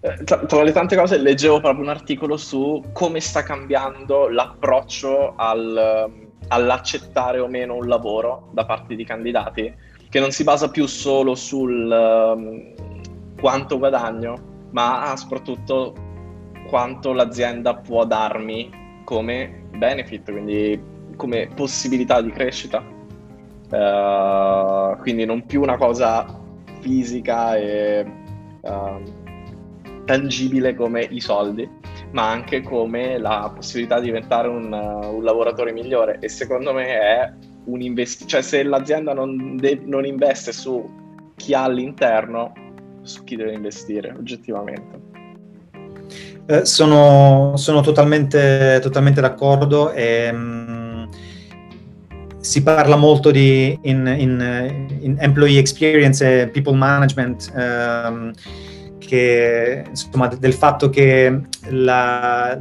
Eh, 0.00 0.24
tra, 0.24 0.38
tra, 0.38 0.62
le 0.62 0.72
tante 0.72 0.96
cose 0.96 1.16
leggevo 1.18 1.60
proprio 1.60 1.84
un 1.84 1.90
articolo 1.90 2.36
su 2.36 2.82
come 2.92 3.20
sta 3.20 3.44
cambiando 3.44 4.28
l'approccio 4.28 5.34
al, 5.36 6.10
all'accettare 6.48 7.38
o 7.38 7.46
meno 7.46 7.76
un 7.76 7.86
lavoro 7.86 8.48
da 8.52 8.64
parte 8.64 8.96
di 8.96 9.04
candidati, 9.04 9.72
che 10.08 10.20
non 10.20 10.32
si 10.32 10.42
basa 10.42 10.70
più 10.70 10.86
solo 10.86 11.34
sul 11.34 11.88
um, 11.88 12.74
quanto 13.40 13.78
guadagno, 13.78 14.68
ma 14.70 15.14
soprattutto 15.16 15.94
quanto 16.68 17.12
l'azienda 17.12 17.76
può 17.76 18.04
darmi 18.04 19.02
come 19.04 19.66
benefit, 19.76 20.30
quindi 20.30 20.82
come 21.16 21.48
possibilità 21.54 22.20
di 22.20 22.30
crescita. 22.30 22.82
Uh, 23.72 24.98
quindi 24.98 25.24
non 25.24 25.46
più 25.46 25.62
una 25.62 25.78
cosa 25.78 26.26
fisica 26.80 27.56
e 27.56 28.04
uh, 28.60 29.02
tangibile 30.04 30.74
come 30.74 31.06
i 31.08 31.20
soldi, 31.20 31.66
ma 32.10 32.28
anche 32.28 32.60
come 32.60 33.16
la 33.16 33.50
possibilità 33.54 33.98
di 33.98 34.06
diventare 34.06 34.48
un, 34.48 34.70
uh, 34.70 35.16
un 35.16 35.24
lavoratore 35.24 35.72
migliore 35.72 36.18
e 36.20 36.28
secondo 36.28 36.74
me 36.74 36.86
è 36.86 37.32
un 37.64 37.80
investimento, 37.80 38.34
cioè 38.34 38.42
se 38.42 38.62
l'azienda 38.62 39.14
non, 39.14 39.56
de- 39.56 39.80
non 39.84 40.04
investe 40.04 40.52
su 40.52 41.32
chi 41.36 41.54
ha 41.54 41.62
all'interno, 41.62 42.52
su 43.00 43.24
chi 43.24 43.36
deve 43.36 43.54
investire 43.54 44.14
oggettivamente. 44.14 45.00
Eh, 46.44 46.64
sono, 46.64 47.56
sono 47.56 47.80
totalmente, 47.80 48.80
totalmente, 48.82 49.20
d'accordo 49.20 49.92
e 49.92 50.30
mh, 50.32 50.36
mm, 50.36 50.81
si 52.42 52.62
parla 52.62 52.96
molto 52.96 53.30
di 53.30 53.78
in, 53.82 54.04
in, 54.18 54.86
in, 55.00 55.16
employee 55.20 55.60
experience 55.60 56.42
e 56.42 56.48
people 56.48 56.76
management. 56.76 57.50
Um, 57.54 58.32
che, 58.98 59.84
insomma, 59.88 60.26
del 60.28 60.54
fatto 60.54 60.88
che 60.88 61.40
la, 61.68 62.58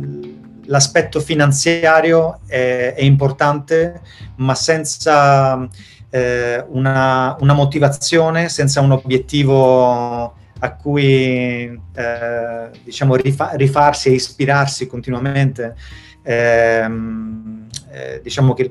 l'aspetto 0.66 1.20
finanziario 1.22 2.42
è, 2.46 2.94
è, 2.98 3.04
importante, 3.04 4.02
ma 4.36 4.54
senza 4.54 5.68
eh, 6.10 6.66
una, 6.68 7.38
una, 7.40 7.54
motivazione, 7.54 8.50
senza 8.50 8.82
un 8.82 8.92
obiettivo 8.92 10.36
a 10.60 10.76
cui 10.76 11.80
eh, 11.96 12.70
diciamo 12.84 13.16
rifa- 13.16 13.52
rifarsi 13.54 14.10
e 14.10 14.14
ispirarsi 14.14 14.88
continuamente, 14.88 15.76
ehm, 16.24 17.68
eh, 17.92 18.20
diciamo 18.22 18.54
che 18.54 18.70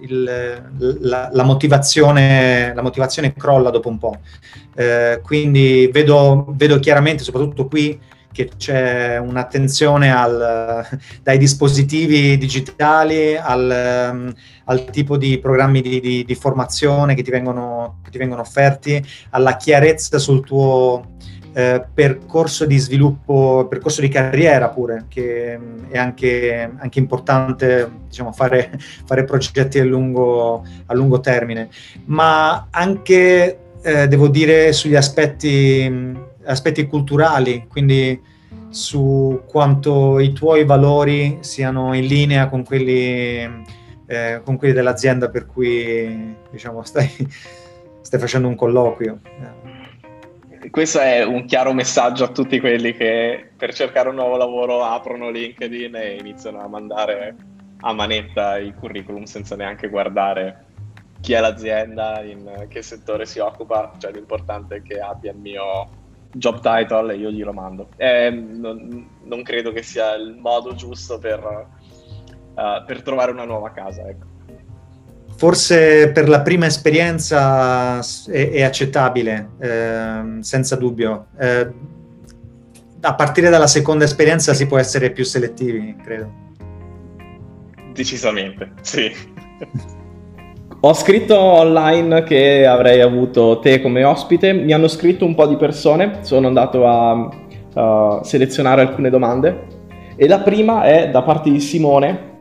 il, 0.00 0.22
la, 1.00 1.30
la, 1.32 1.42
motivazione, 1.42 2.72
la, 2.74 2.82
motivazione, 2.82 3.34
crolla 3.34 3.70
dopo 3.70 3.88
un 3.88 3.98
po'. 3.98 4.18
Eh, 4.74 5.20
quindi 5.22 5.88
vedo, 5.92 6.46
vedo, 6.56 6.78
chiaramente, 6.78 7.24
soprattutto 7.24 7.66
qui, 7.66 7.98
che 8.32 8.50
c'è 8.56 9.18
un'attenzione 9.18 10.12
al, 10.14 10.86
dai 11.22 11.38
dispositivi 11.38 12.38
digitali 12.38 13.36
al, 13.36 14.32
al 14.64 14.84
tipo 14.90 15.16
di 15.16 15.38
programmi 15.38 15.80
di, 15.80 16.00
di, 16.00 16.24
di 16.24 16.34
formazione 16.34 17.14
che 17.14 17.22
ti, 17.22 17.30
vengono, 17.30 17.98
che 18.04 18.10
ti, 18.10 18.18
vengono, 18.18 18.42
offerti, 18.42 19.04
alla 19.30 19.56
chiarezza 19.56 20.18
sul 20.18 20.44
tuo 20.44 21.16
eh, 21.58 21.84
percorso 21.92 22.66
di 22.66 22.78
sviluppo, 22.78 23.66
percorso 23.68 24.00
di 24.00 24.06
carriera 24.06 24.68
pure, 24.68 25.06
che 25.08 25.58
è 25.88 25.98
anche, 25.98 26.70
anche 26.78 27.00
importante 27.00 27.90
diciamo, 28.06 28.30
fare, 28.30 28.78
fare, 29.04 29.24
progetti 29.24 29.80
a 29.80 29.84
lungo, 29.84 30.64
a 30.86 30.94
lungo, 30.94 31.18
termine, 31.18 31.68
ma 32.04 32.68
anche, 32.70 33.58
eh, 33.82 34.06
devo 34.06 34.28
dire, 34.28 34.72
sugli 34.72 34.94
aspetti, 34.94 36.16
aspetti 36.44 36.86
culturali, 36.86 37.66
quindi 37.68 38.22
su 38.68 39.42
quanto 39.48 40.20
i 40.20 40.32
tuoi 40.32 40.64
valori 40.64 41.38
siano 41.40 41.92
in 41.92 42.06
linea 42.06 42.48
con 42.48 42.62
quelli, 42.62 43.64
eh, 44.06 44.42
con 44.44 44.56
quelli 44.56 44.74
dell'azienda 44.74 45.28
per 45.28 45.46
cui 45.46 46.36
diciamo, 46.52 46.84
stai, 46.86 47.10
stai 48.00 48.20
facendo 48.20 48.46
un 48.46 48.54
colloquio 48.54 49.18
questo 50.70 51.00
è 51.00 51.24
un 51.24 51.44
chiaro 51.44 51.72
messaggio 51.72 52.24
a 52.24 52.28
tutti 52.28 52.58
quelli 52.60 52.92
che 52.94 53.50
per 53.56 53.74
cercare 53.74 54.08
un 54.08 54.16
nuovo 54.16 54.36
lavoro 54.36 54.82
aprono 54.82 55.30
LinkedIn 55.30 55.94
e 55.94 56.16
iniziano 56.16 56.60
a 56.60 56.68
mandare 56.68 57.36
a 57.80 57.92
manetta 57.92 58.58
il 58.58 58.74
curriculum 58.74 59.24
senza 59.24 59.54
neanche 59.56 59.88
guardare 59.88 60.66
chi 61.20 61.32
è 61.32 61.40
l'azienda, 61.40 62.22
in 62.22 62.66
che 62.68 62.82
settore 62.82 63.26
si 63.26 63.38
occupa, 63.38 63.92
cioè 63.98 64.12
l'importante 64.12 64.76
è 64.76 64.82
che 64.82 65.00
abbia 65.00 65.32
il 65.32 65.38
mio 65.38 65.88
job 66.32 66.60
title 66.60 67.12
e 67.12 67.16
io 67.16 67.30
glielo 67.30 67.52
mando. 67.52 67.88
Eh, 67.96 68.30
non, 68.30 69.08
non, 69.24 69.42
credo 69.42 69.72
che 69.72 69.82
sia 69.82 70.14
il 70.14 70.36
modo 70.36 70.74
giusto 70.74 71.18
per, 71.18 71.40
uh, 72.54 72.84
per 72.84 73.02
trovare 73.02 73.32
una 73.32 73.44
nuova 73.44 73.70
casa. 73.72 74.08
Ecco. 74.08 74.27
Forse 75.38 76.10
per 76.10 76.28
la 76.28 76.40
prima 76.40 76.66
esperienza 76.66 78.00
è, 78.00 78.50
è 78.50 78.62
accettabile, 78.62 79.50
eh, 79.60 80.20
senza 80.40 80.74
dubbio. 80.74 81.26
Eh, 81.38 81.70
a 83.02 83.14
partire 83.14 83.48
dalla 83.48 83.68
seconda 83.68 84.02
esperienza 84.02 84.52
si 84.52 84.66
può 84.66 84.78
essere 84.78 85.12
più 85.12 85.24
selettivi, 85.24 85.94
credo. 86.02 86.32
Decisamente, 87.92 88.72
sì. 88.80 89.12
Ho 90.80 90.92
scritto 90.92 91.38
online 91.38 92.24
che 92.24 92.66
avrei 92.66 93.00
avuto 93.00 93.60
te 93.60 93.80
come 93.80 94.02
ospite, 94.02 94.52
mi 94.52 94.72
hanno 94.72 94.88
scritto 94.88 95.24
un 95.24 95.36
po' 95.36 95.46
di 95.46 95.56
persone, 95.56 96.18
sono 96.22 96.48
andato 96.48 96.84
a, 96.84 97.28
a 97.74 98.24
selezionare 98.24 98.80
alcune 98.80 99.08
domande 99.08 99.66
e 100.16 100.26
la 100.26 100.40
prima 100.40 100.82
è 100.82 101.10
da 101.10 101.22
parte 101.22 101.48
di 101.48 101.60
Simone 101.60 102.40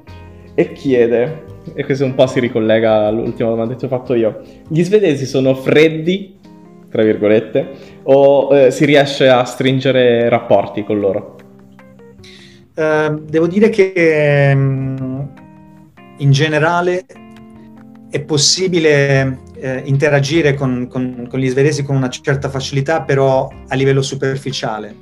e 0.55 0.71
chiede 0.73 1.45
e 1.73 1.83
questo 1.83 2.05
un 2.05 2.15
po' 2.15 2.27
si 2.27 2.39
ricollega 2.39 3.07
all'ultima 3.07 3.49
domanda 3.49 3.75
che 3.75 3.85
ho 3.85 3.89
fatto 3.89 4.13
io. 4.13 4.41
Gli 4.67 4.83
svedesi 4.83 5.25
sono 5.25 5.55
freddi, 5.55 6.37
tra 6.89 7.03
virgolette, 7.03 7.67
o 8.03 8.55
eh, 8.55 8.71
si 8.71 8.85
riesce 8.85 9.29
a 9.29 9.43
stringere 9.43 10.29
rapporti 10.29 10.83
con 10.83 10.99
loro? 10.99 11.35
Uh, 12.75 13.19
devo 13.21 13.47
dire 13.47 13.69
che 13.69 14.51
um, 14.55 15.27
in 16.17 16.31
generale 16.31 17.05
è 18.09 18.21
possibile 18.21 19.39
eh, 19.55 19.81
interagire 19.85 20.53
con, 20.53 20.87
con, 20.87 21.27
con, 21.29 21.39
gli 21.39 21.49
svedesi 21.49 21.83
con 21.83 21.95
una 21.95 22.09
certa 22.09 22.49
facilità, 22.49 23.01
però 23.01 23.49
a 23.67 23.75
livello 23.75 24.01
superficiale 24.01 24.95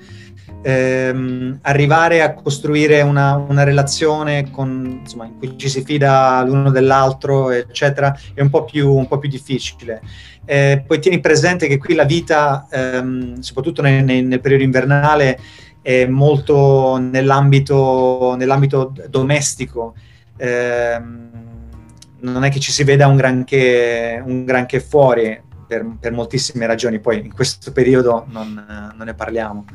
ehm, 0.66 1.60
arrivare 1.62 2.24
a 2.24 2.34
costruire 2.34 3.02
una, 3.02 3.36
una 3.36 3.64
relazione 3.64 4.50
con, 4.50 5.02
insomma, 5.02 5.26
in 5.26 5.38
cui 5.38 5.56
ci 5.58 5.70
si 5.70 5.84
fida 5.84 6.44
l'uno 6.44 6.72
dell'altro, 6.72 7.52
eccetera, 7.52 8.18
è 8.34 8.42
un 8.42 8.50
po' 8.50 8.66
più, 8.66 8.92
un 8.92 9.08
po 9.08 9.20
più 9.20 9.30
difficile. 9.30 10.02
Eh, 10.44 10.84
poi 10.86 11.00
tieni 11.00 11.20
presente 11.20 11.68
che 11.68 11.78
qui 11.78 11.94
la 11.94 12.04
vita, 12.04 12.68
ehm, 12.72 13.40
soprattutto 13.42 13.84
nel, 13.84 14.04
nel, 14.04 14.42
periodo 14.42 14.64
invernale, 14.64 15.40
è 15.84 16.08
molto 16.08 16.98
nell'ambito, 16.98 18.34
nell'ambito 18.36 18.92
domestico. 19.08 19.94
Eh, 20.36 21.00
non 22.22 22.44
è 22.44 22.50
che 22.50 22.60
ci 22.60 22.72
si 22.72 22.84
veda 22.84 23.06
un 23.06 23.18
granché, 23.18 24.22
un 24.26 24.46
granché 24.46 24.80
fuori 24.80 25.40
per, 25.68 25.86
per, 26.00 26.12
moltissime 26.12 26.66
ragioni, 26.66 27.00
poi 27.00 27.20
in 27.20 27.34
questo 27.34 27.72
periodo 27.72 28.26
non, 28.30 28.94
non 28.96 29.06
ne 29.06 29.14
parliamo 29.14 29.66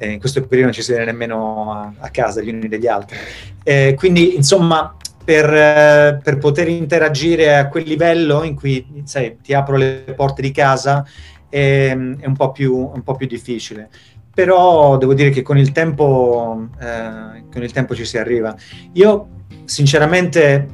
eh, 0.00 0.12
in 0.12 0.18
questo 0.18 0.40
periodo 0.40 0.64
non 0.64 0.72
ci 0.72 0.82
si 0.82 0.92
vede 0.92 1.04
nemmeno 1.04 1.72
a, 1.72 1.92
a, 1.98 2.08
casa 2.08 2.40
gli 2.40 2.48
uni 2.48 2.68
degli 2.68 2.86
altri. 2.86 3.18
Eh, 3.62 3.94
quindi, 3.98 4.34
insomma, 4.34 4.96
per, 5.22 5.44
eh, 5.44 6.18
per, 6.22 6.38
poter 6.38 6.68
interagire 6.68 7.54
a 7.54 7.68
quel 7.68 7.84
livello 7.84 8.42
in 8.42 8.56
cui 8.56 9.02
sai, 9.04 9.36
ti 9.42 9.52
apro 9.52 9.76
le 9.76 10.14
porte 10.16 10.40
di 10.40 10.50
casa 10.50 11.06
è, 11.50 11.90
è 11.90 12.26
un, 12.26 12.34
po 12.34 12.50
più, 12.50 12.74
un 12.74 13.02
po' 13.02 13.14
più 13.14 13.26
difficile 13.26 13.90
però 14.32 14.96
devo 14.96 15.12
dire 15.12 15.28
che 15.28 15.42
con 15.42 15.58
il 15.58 15.72
tempo, 15.72 16.68
eh, 16.80 17.44
con 17.52 17.62
il 17.62 17.72
tempo 17.72 17.94
ci 17.94 18.06
si 18.06 18.16
arriva. 18.16 18.56
Io 18.92 19.28
sinceramente 19.64 20.66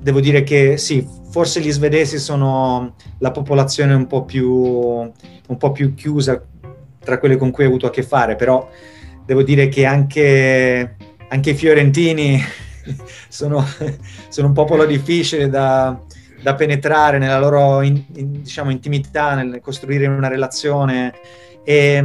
devo 0.00 0.20
dire 0.20 0.44
che 0.44 0.76
sì, 0.76 1.04
forse 1.30 1.60
gli 1.60 1.72
svedesi 1.72 2.18
sono 2.18 2.94
la 3.18 3.32
popolazione 3.32 3.94
un 3.94 4.06
po' 4.06 4.24
più, 4.24 4.48
un 4.52 5.56
po 5.56 5.72
più 5.72 5.94
chiusa 5.94 6.40
tra 7.08 7.18
quelle 7.18 7.38
con 7.38 7.50
cui 7.50 7.64
ho 7.64 7.68
avuto 7.68 7.86
a 7.86 7.90
che 7.90 8.02
fare, 8.02 8.36
però 8.36 8.68
devo 9.24 9.42
dire 9.42 9.68
che 9.68 9.86
anche, 9.86 10.96
anche 11.28 11.50
i 11.50 11.54
fiorentini 11.54 12.38
sono, 13.28 13.64
sono, 14.28 14.48
un 14.48 14.52
popolo 14.52 14.84
difficile 14.84 15.48
da, 15.48 15.98
da 16.42 16.54
penetrare 16.54 17.16
nella 17.16 17.38
loro 17.38 17.80
in, 17.80 18.04
in, 18.16 18.42
diciamo, 18.42 18.70
intimità, 18.70 19.34
nel 19.34 19.60
costruire 19.62 20.06
una 20.06 20.28
relazione. 20.28 21.14
E, 21.64 22.04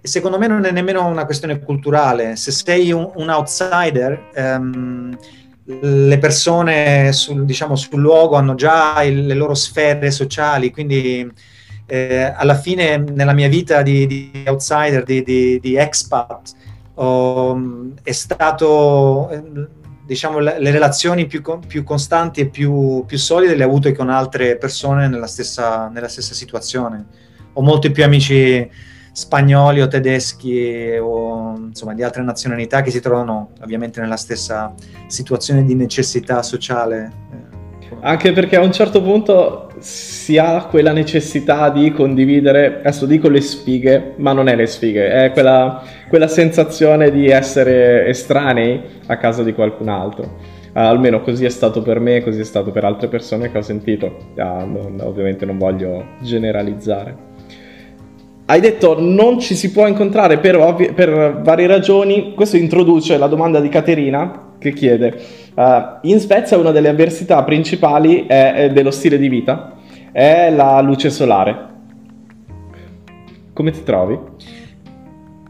secondo 0.00 0.38
me 0.38 0.46
non 0.46 0.64
è 0.64 0.70
nemmeno 0.70 1.06
una 1.06 1.26
questione 1.26 1.58
culturale. 1.58 2.36
Se 2.36 2.52
sei 2.52 2.90
un, 2.90 3.10
un 3.14 3.28
outsider, 3.28 4.30
um, 4.34 5.14
le 5.64 6.18
persone 6.18 7.12
sul, 7.12 7.44
diciamo, 7.44 7.76
sul 7.76 8.00
luogo 8.00 8.36
hanno 8.36 8.54
già 8.54 9.02
il, 9.02 9.26
le 9.26 9.34
loro 9.34 9.52
sfere 9.52 10.10
sociali, 10.10 10.70
quindi 10.70 11.30
eh, 11.86 12.32
alla 12.34 12.54
fine 12.54 12.96
nella 12.96 13.32
mia 13.32 13.48
vita 13.48 13.82
di, 13.82 14.06
di 14.06 14.44
outsider, 14.46 15.02
di, 15.04 15.22
di, 15.22 15.60
di 15.60 15.76
expat, 15.76 16.52
oh, 16.94 17.60
è 18.02 18.12
stato, 18.12 19.28
eh, 19.30 19.42
diciamo, 20.06 20.38
le, 20.38 20.58
le 20.58 20.70
relazioni 20.70 21.26
più, 21.26 21.42
più, 21.66 21.84
costanti 21.84 22.40
e 22.40 22.48
più, 22.48 23.04
più 23.06 23.18
solide 23.18 23.54
le 23.54 23.64
ho 23.64 23.68
avute 23.68 23.92
con 23.92 24.08
altre 24.08 24.56
persone 24.56 25.08
nella 25.08 25.26
stessa, 25.26 25.88
nella 25.88 26.08
stessa 26.08 26.34
situazione. 26.34 27.06
Ho 27.54 27.62
molti 27.62 27.90
più 27.90 28.04
amici 28.04 28.70
spagnoli 29.12 29.82
o 29.82 29.88
tedeschi 29.88 30.96
o 30.98 31.54
insomma 31.66 31.92
di 31.92 32.02
altre 32.02 32.22
nazionalità 32.22 32.80
che 32.80 32.90
si 32.90 33.00
trovano 33.00 33.50
ovviamente 33.60 34.00
nella 34.00 34.16
stessa 34.16 34.72
situazione 35.06 35.64
di 35.64 35.74
necessità 35.74 36.42
sociale. 36.42 37.20
Anche 38.00 38.32
perché 38.32 38.56
a 38.56 38.62
un 38.62 38.72
certo 38.72 39.02
punto 39.02 39.70
si 39.82 40.38
ha 40.38 40.66
quella 40.70 40.92
necessità 40.92 41.68
di 41.68 41.90
condividere, 41.90 42.78
adesso 42.78 43.04
dico 43.04 43.28
le 43.28 43.40
sfighe, 43.40 44.12
ma 44.16 44.32
non 44.32 44.48
è 44.48 44.54
le 44.54 44.66
sfighe, 44.66 45.10
è 45.10 45.32
quella, 45.32 45.82
quella 46.08 46.28
sensazione 46.28 47.10
di 47.10 47.28
essere 47.28 48.06
estranei 48.06 48.80
a 49.06 49.16
casa 49.16 49.42
di 49.42 49.52
qualcun 49.52 49.88
altro. 49.88 50.60
Uh, 50.72 50.78
almeno 50.78 51.20
così 51.20 51.44
è 51.44 51.50
stato 51.50 51.82
per 51.82 52.00
me, 52.00 52.22
così 52.22 52.40
è 52.40 52.44
stato 52.44 52.70
per 52.70 52.84
altre 52.84 53.08
persone 53.08 53.50
che 53.50 53.58
ho 53.58 53.62
sentito. 53.62 54.16
Uh, 54.36 54.42
non, 54.42 55.02
ovviamente 55.02 55.44
non 55.44 55.58
voglio 55.58 56.02
generalizzare. 56.22 57.14
Hai 58.46 58.60
detto 58.60 58.98
non 58.98 59.38
ci 59.38 59.54
si 59.54 59.70
può 59.70 59.86
incontrare 59.86 60.38
per, 60.38 60.56
ovvi- 60.56 60.92
per 60.92 61.40
varie 61.42 61.66
ragioni. 61.66 62.32
Questo 62.34 62.56
introduce 62.56 63.18
la 63.18 63.26
domanda 63.26 63.60
di 63.60 63.68
Caterina 63.68 64.54
che 64.58 64.72
chiede: 64.72 65.14
uh, 65.54 65.98
In 66.02 66.18
Svezia 66.18 66.58
una 66.58 66.70
delle 66.70 66.88
avversità 66.88 67.42
principali 67.44 68.26
è, 68.26 68.52
è 68.54 68.70
dello 68.70 68.90
stile 68.90 69.18
di 69.18 69.28
vita 69.28 69.72
è 70.12 70.50
la 70.50 70.80
luce 70.80 71.10
solare. 71.10 71.70
Come 73.54 73.70
ti 73.70 73.82
trovi? 73.82 74.18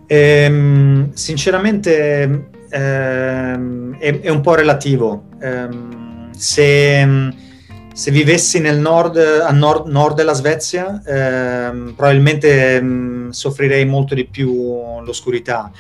Ehm, 0.07 1.13
sinceramente 1.13 2.49
ehm, 2.71 3.99
è, 3.99 4.21
è, 4.21 4.29
un 4.29 4.41
po' 4.41 4.55
relativo. 4.55 5.25
Ehm, 5.41 6.31
se, 6.33 7.33
se, 7.93 8.11
vivessi 8.11 8.61
nel 8.61 8.79
nord, 8.79 9.17
a 9.17 9.51
nord, 9.51 9.87
nord 9.89 10.17
della 10.17 10.33
Svezia, 10.33 11.03
ehm, 11.05 11.95
probabilmente 11.97 12.77
ehm, 12.77 13.31
soffrirei 13.31 13.85
molto 13.85 14.15
di 14.15 14.27
più 14.27 15.01
l'oscurità 15.05 15.71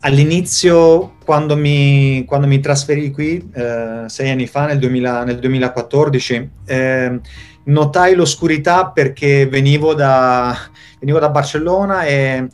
all'inizio, 0.00 1.16
quando 1.24 1.56
mi, 1.56 2.24
quando 2.26 2.46
mi 2.46 2.60
trasferì 2.60 3.10
qui, 3.10 3.50
eh, 3.52 4.04
sei 4.06 4.30
anni 4.30 4.46
fa, 4.46 4.66
nel, 4.66 4.78
2000, 4.78 5.24
nel 5.24 5.38
2014, 5.38 6.50
eh, 6.66 7.20
notai 7.64 8.14
l'oscurità 8.14 8.88
perché 8.88 9.46
venivo 9.46 9.94
da, 9.94 10.56
venivo 10.98 11.18
da 11.18 11.28
Barcellona 11.28 12.04
e 12.04 12.48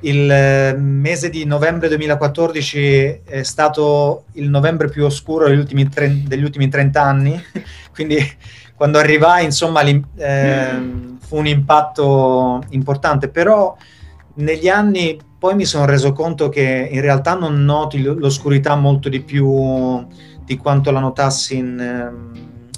il 0.00 0.30
eh, 0.30 0.76
mese 0.78 1.30
di 1.30 1.44
novembre 1.44 1.88
2014 1.88 3.20
è 3.24 3.42
stato 3.42 4.24
il 4.34 4.48
novembre 4.48 4.88
più 4.88 5.04
oscuro 5.04 5.48
degli 5.48 5.58
ultimi, 5.58 5.88
tre, 5.88 6.22
degli 6.26 6.42
ultimi 6.42 6.68
30 6.68 7.02
anni, 7.02 7.44
quindi 7.92 8.18
quando 8.74 8.98
arrivai, 8.98 9.44
insomma, 9.44 9.80
eh, 9.82 10.68
fu 11.18 11.36
un 11.36 11.46
impatto 11.46 12.62
importante, 12.70 13.28
però 13.28 13.74
negli 14.34 14.68
anni 14.68 15.18
poi 15.46 15.54
mi 15.54 15.64
sono 15.64 15.84
reso 15.84 16.12
conto 16.12 16.48
che 16.48 16.88
in 16.90 17.00
realtà 17.00 17.34
non 17.34 17.64
noti 17.64 18.02
l'oscurità 18.02 18.74
molto 18.74 19.08
di 19.08 19.20
più 19.20 20.04
di 20.44 20.56
quanto 20.56 20.90
la 20.90 20.98
notassi 20.98 21.56
in, 21.56 21.78
ehm, 21.78 22.32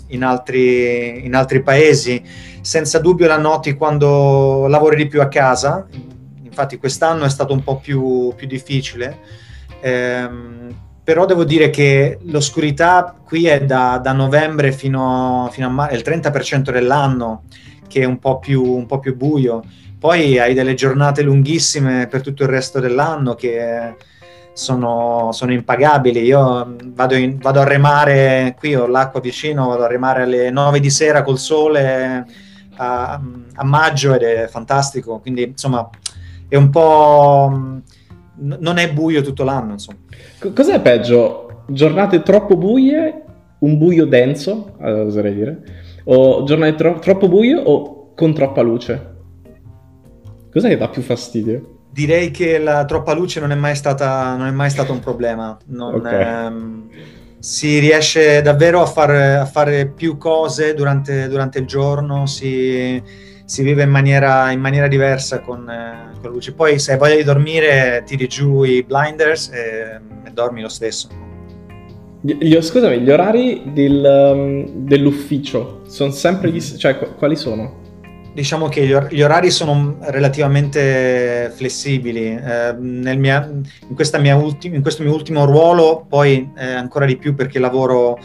in, 0.09 0.23
altri, 0.23 1.25
in 1.25 1.35
altri 1.35 1.63
paesi. 1.63 2.23
Senza 2.61 2.99
dubbio 2.99 3.27
la 3.27 3.39
noti 3.39 3.73
quando 3.73 4.67
lavori 4.67 4.97
di 4.97 5.07
più 5.07 5.23
a 5.23 5.29
casa, 5.29 5.87
infatti 6.43 6.77
quest'anno 6.77 7.25
è 7.25 7.31
stato 7.31 7.55
un 7.55 7.63
po' 7.63 7.79
più, 7.79 8.35
più 8.37 8.47
difficile, 8.47 9.17
ehm, 9.81 10.77
però 11.03 11.25
devo 11.25 11.45
dire 11.45 11.71
che 11.71 12.19
l'oscurità 12.25 13.17
qui 13.25 13.47
è 13.47 13.65
da, 13.65 13.97
da 13.97 14.13
novembre 14.13 14.73
fino, 14.73 15.49
fino 15.53 15.69
a 15.69 15.71
marzo, 15.71 15.95
il 15.95 16.03
30% 16.05 16.71
dell'anno 16.71 17.45
che 17.89 18.03
è 18.03 18.05
un 18.05 18.19
po' 18.19 18.39
più, 18.39 18.63
un 18.63 18.85
po 18.85 18.99
più 18.99 19.17
buio 19.17 19.65
poi 19.99 20.39
hai 20.39 20.55
delle 20.55 20.75
giornate 20.75 21.23
lunghissime 21.23 22.07
per 22.07 22.23
tutto 22.23 22.45
il 22.45 22.49
resto 22.49 22.79
dell'anno 22.79 23.35
che 23.35 23.97
sono, 24.53 25.31
sono 25.33 25.53
impagabili. 25.53 26.21
Io 26.23 26.77
vado, 26.87 27.15
in, 27.17 27.39
vado, 27.39 27.61
a 27.61 27.65
remare, 27.65 28.55
qui 28.59 28.75
ho 28.75 28.87
l'acqua 28.87 29.21
vicino, 29.21 29.69
vado 29.69 29.85
a 29.85 29.89
remare 29.89 30.23
alle 30.23 30.51
9 30.51 30.79
di 30.81 30.91
sera 30.91 31.23
col 31.23 31.39
sole 31.39 32.27
a, 32.77 33.21
a 33.55 33.65
maggio 33.65 34.15
ed 34.15 34.23
è 34.23 34.47
fantastico. 34.49 35.19
Quindi 35.19 35.43
insomma 35.43 35.89
è 36.49 36.57
un 36.57 36.71
po'... 36.71 37.81
non 38.37 38.79
è 38.79 38.93
buio 38.93 39.23
tutto 39.23 39.43
l'anno. 39.43 39.73
Insomma. 39.73 39.99
Cos'è 40.55 40.81
peggio? 40.81 41.65
Giornate 41.67 42.23
troppo 42.23 42.57
buie, 42.57 43.23
un 43.59 43.79
buio 43.79 44.07
denso, 44.07 44.77
oserei 44.81 45.35
dire, 45.35 45.63
o 46.05 46.45
giornate 46.45 46.75
tro- 46.77 46.99
troppo 46.99 47.29
buio 47.29 47.61
o 47.61 48.15
con 48.15 48.33
troppa 48.33 48.63
luce? 48.63 49.17
Cos'è 50.51 50.69
che 50.69 50.77
dà 50.77 50.89
più 50.89 51.03
fastidio? 51.03 51.77
Direi 51.91 52.31
che 52.31 52.59
la 52.59 52.85
troppa 52.85 53.13
luce 53.13 53.41
non 53.41 53.53
è 53.53 53.55
mai 53.55 53.75
stata, 53.75 54.37
non 54.37 54.47
è 54.47 54.51
mai 54.51 54.71
stato 54.71 54.93
un 54.93 55.01
problema. 55.01 55.57
Non, 55.67 55.95
okay. 55.95 56.45
ehm, 56.45 56.89
si 57.39 57.79
riesce 57.79 58.43
davvero 58.43 58.81
a, 58.81 58.87
far, 58.87 59.11
a 59.11 59.47
fare 59.47 59.87
più 59.87 60.17
cose 60.17 60.75
durante, 60.75 61.29
durante 61.29 61.59
il 61.59 61.67
giorno, 61.67 62.27
si, 62.27 63.03
si 63.45 63.63
vive 63.63 63.83
in 63.83 63.91
maniera, 63.91 64.51
in 64.51 64.61
maniera 64.61 64.89
diversa 64.89 65.41
con, 65.41 65.69
eh, 65.69 66.13
con, 66.15 66.23
la 66.23 66.29
luce. 66.29 66.53
Poi 66.53 66.79
se 66.79 66.93
hai 66.93 66.99
voglia 66.99 67.17
di 67.17 67.25
dormire 67.25 68.03
tiri 68.07 68.27
giù 68.27 68.65
i 68.65 68.83
blinders 68.83 69.51
e, 69.51 70.01
e 70.25 70.31
dormi 70.31 70.63
lo 70.63 70.69
stesso. 70.69 71.09
Gli, 72.21 72.61
scusami, 72.61 72.99
gli 72.99 73.11
orari 73.11 73.71
del, 73.73 74.05
um, 74.35 74.85
dell'ufficio 74.85 75.83
sono 75.87 76.11
sempre 76.11 76.51
gli 76.51 76.61
stessi? 76.61 76.79
Cioè, 76.79 76.99
quali 77.17 77.37
sono? 77.37 77.87
Diciamo 78.39 78.69
che 78.69 78.87
gli, 79.11 79.21
orari 79.21 79.51
sono 79.51 79.97
relativamente 79.99 81.53
flessibili. 81.57 82.37
Eh, 82.37 82.73
mia, 82.79 83.51
in, 83.51 84.35
ulti, 84.41 84.69
in, 84.69 84.81
questo 84.81 85.03
mio 85.03 85.13
ultimo 85.13 85.45
ruolo, 85.45 86.07
poi 86.09 86.49
eh, 86.57 86.65
ancora 86.65 87.05
di 87.05 87.17
più 87.17 87.35
perché 87.35 87.59
lavoro 87.59 88.17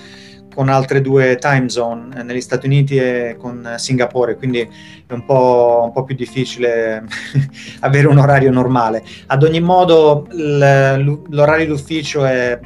con 0.53 0.69
altre 0.69 1.01
due 1.01 1.37
time 1.37 1.67
zone 1.67 2.15
eh, 2.15 2.21
negli 2.21 2.41
Stati 2.41 2.67
Uniti 2.67 2.95
e 2.95 3.37
con 3.39 3.73
Singapore, 3.77 4.35
quindi 4.35 4.59
è 4.59 5.13
un 5.13 5.25
po', 5.25 5.81
un 5.85 5.91
po 5.91 6.03
più 6.03 6.13
difficile 6.13 7.03
avere 7.81 8.05
un 8.05 8.19
orario 8.19 8.51
normale. 8.51 9.03
Ad 9.25 9.41
ogni 9.41 9.61
modo, 9.61 10.27
l'orario 10.29 11.65
d'ufficio 11.65 12.23
è 12.23 12.59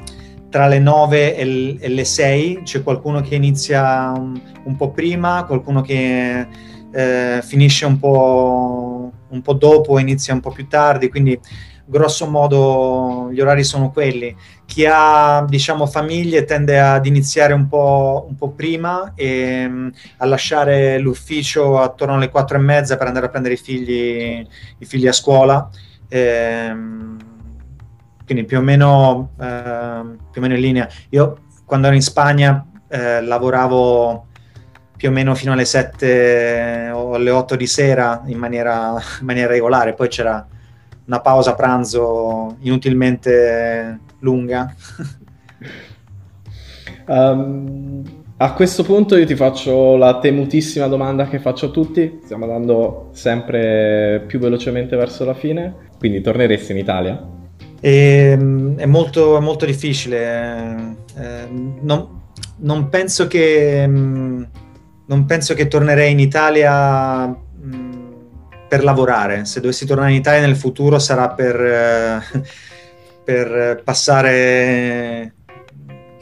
tra 0.49 0.67
le 0.67 0.79
9 0.79 1.37
e 1.37 1.87
le 1.87 2.03
6, 2.03 2.63
c'è 2.63 2.83
qualcuno 2.83 3.21
che 3.21 3.35
inizia 3.35 4.11
un, 4.13 4.37
un 4.65 4.75
po' 4.75 4.91
prima, 4.91 5.45
qualcuno 5.45 5.79
che 5.79 6.75
eh, 6.91 7.41
finisce 7.43 7.85
un 7.85 7.99
po', 7.99 9.11
un 9.29 9.41
po' 9.41 9.53
dopo, 9.53 9.99
inizia 9.99 10.33
un 10.33 10.39
po' 10.39 10.51
più 10.51 10.67
tardi, 10.67 11.09
quindi 11.09 11.39
grosso 11.89 12.27
modo 12.27 13.29
gli 13.31 13.39
orari 13.39 13.63
sono 13.63 13.91
quelli. 13.91 14.35
Chi 14.65 14.85
ha 14.85 15.45
diciamo 15.47 15.85
famiglie 15.85 16.43
tende 16.43 16.79
ad 16.79 17.05
iniziare 17.05 17.53
un 17.53 17.67
po', 17.67 18.25
un 18.27 18.35
po 18.35 18.49
prima 18.49 19.13
e 19.15 19.65
um, 19.65 19.91
a 20.17 20.25
lasciare 20.25 20.99
l'ufficio 20.99 21.79
attorno 21.79 22.15
alle 22.15 22.29
quattro 22.29 22.57
e 22.57 22.61
mezza 22.61 22.97
per 22.97 23.07
andare 23.07 23.27
a 23.27 23.29
prendere 23.29 23.53
i 23.53 23.57
figli, 23.57 24.45
i 24.77 24.85
figli 24.85 25.07
a 25.07 25.13
scuola. 25.13 25.69
E, 26.09 26.69
um, 26.69 27.17
quindi 28.25 28.43
più 28.43 28.57
o, 28.57 28.61
meno, 28.61 29.29
eh, 29.39 30.01
più 30.31 30.41
o 30.41 30.43
meno 30.43 30.55
in 30.55 30.59
linea. 30.59 30.89
Io 31.11 31.37
quando 31.65 31.87
ero 31.87 31.95
in 31.95 32.01
Spagna 32.01 32.65
eh, 32.89 33.21
lavoravo 33.21 34.26
più 34.97 35.09
o 35.09 35.11
meno 35.11 35.35
fino 35.35 35.53
alle 35.53 35.63
7 35.63 36.89
o 36.91 37.13
alle 37.13 37.29
8 37.29 37.55
di 37.55 37.67
sera 37.67 38.23
in 38.25 38.37
maniera, 38.37 38.95
in 39.19 39.25
maniera 39.25 39.51
regolare, 39.51 39.93
poi 39.93 40.07
c'era 40.07 40.45
una 41.05 41.21
pausa 41.21 41.53
pranzo 41.53 42.57
inutilmente 42.61 43.99
lunga. 44.19 44.73
um, 47.05 48.03
a 48.37 48.53
questo 48.53 48.83
punto 48.83 49.15
io 49.15 49.25
ti 49.25 49.35
faccio 49.35 49.95
la 49.95 50.19
temutissima 50.19 50.87
domanda 50.87 51.27
che 51.27 51.39
faccio 51.39 51.67
a 51.67 51.69
tutti, 51.69 52.19
stiamo 52.23 52.45
andando 52.45 53.09
sempre 53.13 54.23
più 54.25 54.39
velocemente 54.39 54.95
verso 54.95 55.25
la 55.25 55.35
fine, 55.35 55.75
quindi 55.99 56.21
torneresti 56.21 56.71
in 56.71 56.77
Italia? 56.79 57.35
E, 57.79 58.31
ehm, 58.31 58.77
è, 58.77 58.85
molto, 58.85 59.39
molto 59.41 59.65
difficile, 59.65 60.95
eh, 61.15 61.47
non, 61.81 62.21
non 62.57 62.89
penso 62.89 63.27
che 63.27 63.87
mm, 63.87 64.43
non 65.07 65.25
penso 65.25 65.53
che 65.53 65.67
tornerei 65.67 66.11
in 66.11 66.19
Italia 66.19 67.35
per 68.67 68.83
lavorare. 68.83 69.45
Se 69.45 69.59
dovessi 69.59 69.85
tornare 69.85 70.11
in 70.11 70.17
Italia 70.17 70.45
nel 70.45 70.55
futuro 70.55 70.99
sarà 70.99 71.29
per, 71.29 71.55
eh, 71.59 72.21
per 73.23 73.81
passare 73.83 75.33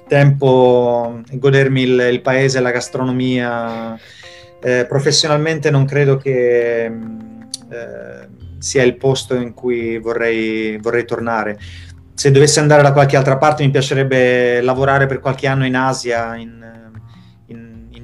tempo 0.08 1.22
e 1.30 1.38
godermi 1.40 1.82
il, 1.82 2.08
il, 2.12 2.22
paese, 2.22 2.60
la 2.60 2.72
gastronomia. 2.72 3.98
Eh, 4.62 4.86
professionalmente 4.88 5.70
non 5.70 5.86
credo 5.86 6.18
che 6.18 6.86
eh, 6.86 8.28
sia 8.58 8.84
il 8.84 8.98
posto 8.98 9.36
in 9.36 9.54
cui 9.54 9.98
vorrei, 10.00 10.78
vorrei 10.78 11.06
tornare. 11.06 11.58
Se 12.14 12.32
dovessi 12.32 12.60
andare 12.60 12.82
da 12.82 12.94
qualche 12.94 13.18
altra 13.18 13.38
parte 13.38 13.64
mi 13.64 13.72
piacerebbe 13.72 14.62
lavorare 14.62 15.06
per 15.06 15.20
qualche 15.20 15.48
anno 15.48 15.66
in 15.66 15.76
Asia, 15.76 16.36
in, 16.36 16.64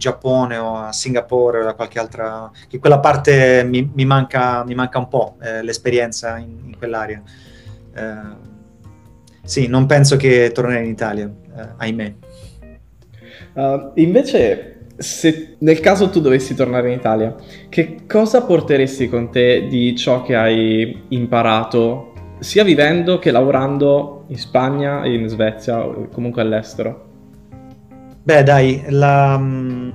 Giappone 0.02 0.58
o 0.58 0.76
a 0.76 0.92
Singapore 0.92 1.60
o 1.60 1.64
da 1.64 1.76
qualche 1.76 2.00
altra... 2.00 2.50
che 2.68 2.80
quella 2.80 3.00
parte 3.00 3.64
mi, 3.64 3.88
mi, 3.94 4.04
manca, 4.04 4.64
mi 4.66 4.74
manca, 4.74 4.98
un 4.98 5.08
po' 5.08 5.38
eh, 5.42 5.62
l'esperienza 5.62 6.38
in, 6.38 6.58
in 6.66 6.78
quell'area. 6.78 7.22
Eh, 7.94 8.50
sì, 9.44 9.68
non 9.68 9.86
penso 9.86 10.18
che 10.18 10.52
tornerei 10.52 10.86
in 10.86 10.92
Italia, 10.92 11.32
eh, 11.56 11.68
ahimè. 11.78 12.14
Uh, 13.54 13.92
invece, 13.96 14.88
se 14.98 15.56
nel 15.60 15.80
caso 15.80 16.10
tu 16.10 16.20
dovessi 16.20 16.56
tornare 16.56 16.92
in 16.92 16.98
Italia, 16.98 17.36
che 17.70 18.06
cosa 18.08 18.44
porteresti 18.44 19.08
con 19.08 19.30
te 19.30 19.68
di 19.68 19.96
ciò 19.96 20.24
che 20.24 20.36
hai 20.36 21.04
imparato, 21.10 22.14
sia 22.40 22.64
vivendo 22.64 23.20
che 23.20 23.30
lavorando 23.30 24.26
in 24.30 24.38
Spagna, 24.38 25.06
in 25.06 25.28
Svezia 25.28 25.86
o 25.86 26.08
comunque 26.10 26.42
all'estero? 26.42 27.10
Beh, 28.24 28.44
dai, 28.44 28.84
mm, 28.88 29.90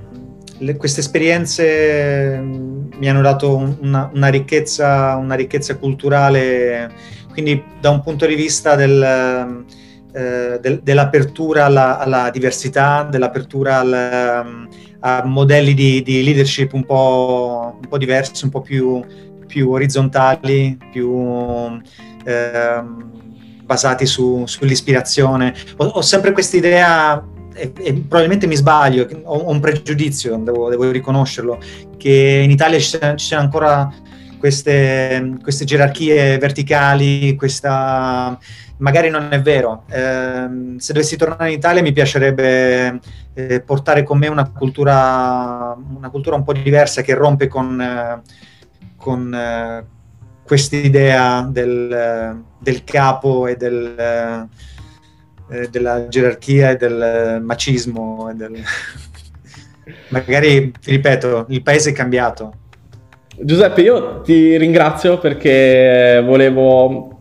queste 0.77 0.99
esperienze 0.99 2.37
mm, 2.37 2.89
mi 2.99 3.09
hanno 3.09 3.21
dato 3.21 3.57
una, 3.57 4.11
una, 4.13 4.27
ricchezza, 4.29 5.15
una, 5.15 5.37
ricchezza, 5.37 5.77
culturale, 5.77 6.91
quindi 7.33 7.63
da 7.81 7.91
un 7.91 8.03
punto 8.03 8.27
di 8.27 8.35
vista 8.35 8.75
del, 8.75 9.65
eh, 10.13 10.59
del, 10.61 10.81
dell'apertura 10.83 11.67
alla, 11.67 11.99
alla, 11.99 12.31
diversità, 12.31 13.05
dell'apertura 13.09 13.79
al, 13.79 14.43
mm, 14.45 14.65
a 15.01 15.23
modelli 15.25 15.73
di, 15.73 16.03
di 16.03 16.25
leadership 16.25 16.73
un 16.73 16.85
po', 16.85 17.79
un 17.81 17.89
po', 17.89 17.97
diversi, 17.97 18.45
un 18.45 18.51
po' 18.51 18.61
più, 18.61 19.05
più 19.47 19.71
orizontali, 19.71 20.77
più... 20.91 21.81
Eh, 22.25 23.05
basati 23.67 24.07
su, 24.07 24.45
sull'ispirazione. 24.47 25.53
Ho, 25.79 25.87
ho 25.87 26.01
sempre 26.01 26.31
questa 26.31 26.57
idea 26.57 27.21
e, 27.57 27.73
e, 27.75 27.93
probabilmente 27.95 28.47
mi 28.47 28.55
sbaglio, 28.57 29.09
ho, 29.25 29.51
un 29.51 29.59
pregiudizio, 29.61 30.37
devo, 30.37 30.69
devo 30.69 30.91
riconoscerlo, 30.91 31.59
che 31.97 32.43
in 32.45 32.51
Italia 32.51 32.79
ci 32.79 32.99
siano 33.17 33.43
ancora 33.43 33.93
queste, 34.39 35.39
queste, 35.43 35.65
gerarchie 35.65 36.39
verticali, 36.39 37.35
questa... 37.35 38.39
magari 38.79 39.09
non 39.09 39.29
è 39.31 39.41
vero. 39.41 39.85
Eh, 39.89 40.75
se 40.77 40.93
dovessi 40.93 41.17
tornare 41.17 41.51
in 41.51 41.57
Italia 41.57 41.83
mi 41.83 41.93
piacerebbe 41.93 43.01
eh, 43.35 43.61
portare 43.61 44.03
con 44.03 44.19
me 44.19 44.29
una 44.29 44.51
cultura, 44.51 45.77
una 45.97 46.11
cultura 46.11 46.37
un 46.37 46.45
po' 46.45 46.53
diversa 46.53 47.03
che 47.03 47.15
rompe 47.15 47.49
con, 47.49 47.81
eh, 47.81 48.21
con 48.97 49.35
eh, 49.35 49.85
quest'idea 50.45 51.43
del, 51.51 52.43
del, 52.59 52.85
capo 52.85 53.47
e 53.47 53.57
del 53.57 54.49
eh, 55.51 55.69
della 55.69 56.09
gerarchia 56.09 56.71
e 56.71 56.77
del 56.77 57.41
macismo. 57.43 58.31
E 58.31 58.35
del... 58.35 58.63
Magari, 60.09 60.73
ti 60.73 60.91
ripeto, 60.91 61.47
il 61.49 61.63
paese 61.63 61.91
è 61.91 61.93
cambiato. 61.93 62.53
Giuseppe, 63.39 63.83
io 63.83 64.21
ti 64.23 64.57
ringrazio 64.57 65.19
perché 65.19 66.23
volevo 66.25 67.17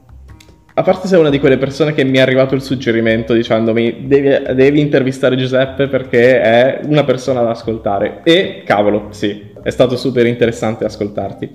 a 0.77 0.81
parte 0.81 1.07
sei 1.07 1.19
una 1.19 1.29
di 1.29 1.39
quelle 1.39 1.57
persone 1.57 1.93
che 1.93 2.03
mi 2.03 2.17
è 2.17 2.21
arrivato 2.21 2.53
il 2.53 2.61
suggerimento 2.61 3.33
dicendomi 3.33 4.07
devi, 4.07 4.53
devi, 4.53 4.81
intervistare 4.81 5.37
Giuseppe 5.37 5.87
perché 5.87 6.41
è 6.41 6.79
una 6.83 7.05
persona 7.05 7.41
da 7.41 7.51
ascoltare. 7.51 8.19
E 8.25 8.63
cavolo, 8.65 9.07
sì, 9.11 9.53
è 9.63 9.69
stato 9.69 9.95
super 9.95 10.25
interessante 10.25 10.83
ascoltarti. 10.83 11.49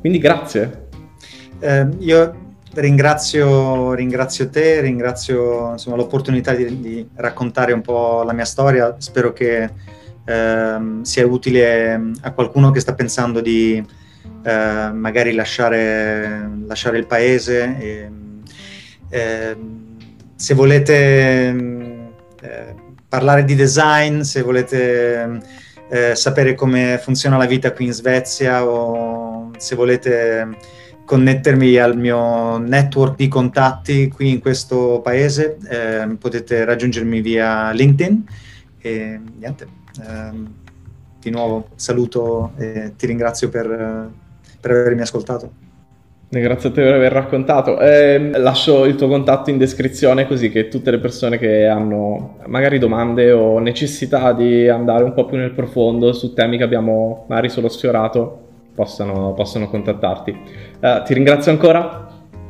Quindi 0.00 0.18
grazie. 0.18 0.88
Eh, 1.60 1.86
io 2.00 2.47
ringrazio, 2.74 3.92
ringrazio, 3.94 4.48
te, 4.48 4.80
ringrazio 4.80 5.72
insomma, 5.72 5.96
l'opportunità 5.96 6.54
di, 6.54 6.80
di, 6.80 7.08
raccontare 7.14 7.72
un 7.72 7.80
po' 7.80 8.22
la 8.22 8.32
mia 8.32 8.44
storia. 8.44 8.94
Spero 8.98 9.32
che 9.32 9.70
eh, 10.24 10.78
sia 11.02 11.26
utile 11.26 12.12
a 12.20 12.32
qualcuno 12.32 12.70
che 12.70 12.80
sta 12.80 12.94
pensando 12.94 13.40
di 13.40 13.84
eh, 14.42 14.90
magari 14.92 15.32
lasciare, 15.32 16.50
lasciare 16.66 16.98
il 16.98 17.06
paese. 17.06 17.76
E, 17.78 18.10
eh, 19.10 19.56
se 20.34 20.54
volete 20.54 21.48
eh, 22.40 22.74
parlare 23.08 23.44
di 23.44 23.54
design, 23.54 24.20
se 24.20 24.42
volete 24.42 25.40
eh, 25.90 26.14
sapere 26.14 26.54
come 26.54 27.00
funziona 27.02 27.36
la 27.36 27.46
vita 27.46 27.72
qui 27.72 27.86
in 27.86 27.92
Svezia 27.92 28.64
o 28.64 29.50
se 29.56 29.74
volete 29.74 30.46
connettermi 31.08 31.78
al 31.78 31.96
mio 31.96 32.58
network 32.58 33.16
di 33.16 33.28
contatti 33.28 34.10
qui 34.10 34.28
in 34.28 34.40
questo 34.40 35.00
paese, 35.02 35.56
eh, 35.70 36.06
potete 36.18 36.66
raggiungermi 36.66 37.22
via 37.22 37.70
LinkedIn 37.70 38.24
e 38.78 39.18
niente. 39.38 39.66
Ehm, 40.06 40.54
di 41.18 41.30
nuovo 41.30 41.68
saluto 41.76 42.52
e 42.58 42.92
ti 42.96 43.06
ringrazio 43.06 43.48
per, 43.48 44.10
per 44.60 44.70
avermi 44.70 45.00
ascoltato. 45.00 45.50
Grazie 46.28 46.68
a 46.68 46.72
te 46.72 46.82
per 46.82 46.92
aver 46.92 47.10
raccontato. 47.10 47.80
Eh, 47.80 48.32
lascio 48.38 48.84
il 48.84 48.94
tuo 48.96 49.08
contatto 49.08 49.48
in 49.48 49.56
descrizione 49.56 50.26
così 50.26 50.50
che 50.50 50.68
tutte 50.68 50.90
le 50.90 50.98
persone 50.98 51.38
che 51.38 51.66
hanno 51.66 52.36
magari 52.48 52.78
domande 52.78 53.32
o 53.32 53.58
necessità 53.60 54.34
di 54.34 54.68
andare 54.68 55.04
un 55.04 55.14
po' 55.14 55.24
più 55.24 55.38
nel 55.38 55.52
profondo 55.52 56.12
su 56.12 56.34
temi 56.34 56.58
che 56.58 56.64
abbiamo 56.64 57.24
magari 57.28 57.48
solo 57.48 57.70
sfiorato 57.70 58.47
possano, 58.78 59.32
possano 59.32 59.68
contattarti. 59.68 60.38
Eh, 60.78 61.02
ti 61.04 61.14
ringrazio 61.14 61.50
ancora 61.50 62.06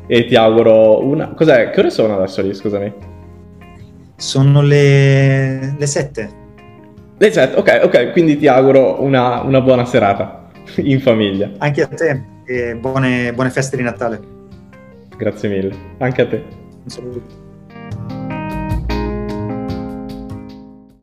e 0.07 0.27
ti 0.27 0.37
auguro 0.37 1.03
una... 1.03 1.29
Cos'è? 1.29 1.71
Che 1.71 1.81
ore 1.81 1.89
sono 1.89 2.17
adesso 2.17 2.43
lì, 2.43 2.53
scusami? 2.53 2.93
Sono 4.15 4.61
le, 4.61 5.75
le 5.79 5.87
7. 5.87 6.31
Le 7.17 7.33
7, 7.33 7.57
ok, 7.57 7.81
ok, 7.85 8.13
quindi 8.13 8.37
ti 8.37 8.47
auguro 8.47 9.03
una, 9.03 9.41
una 9.41 9.63
buona 9.63 9.87
serata 9.87 10.51
in 10.77 11.01
famiglia. 11.01 11.51
Anche 11.57 11.83
a 11.83 11.87
te 11.87 12.23
e 12.45 12.77
buone, 12.77 13.33
buone 13.33 13.49
feste 13.49 13.79
di 13.79 13.83
Natale. 13.83 14.21
Grazie 15.17 15.49
mille, 15.49 15.75
anche 15.99 16.23
a 16.23 16.27
te. 16.27 16.45
Un 16.85 16.91
saluto. 16.91 17.48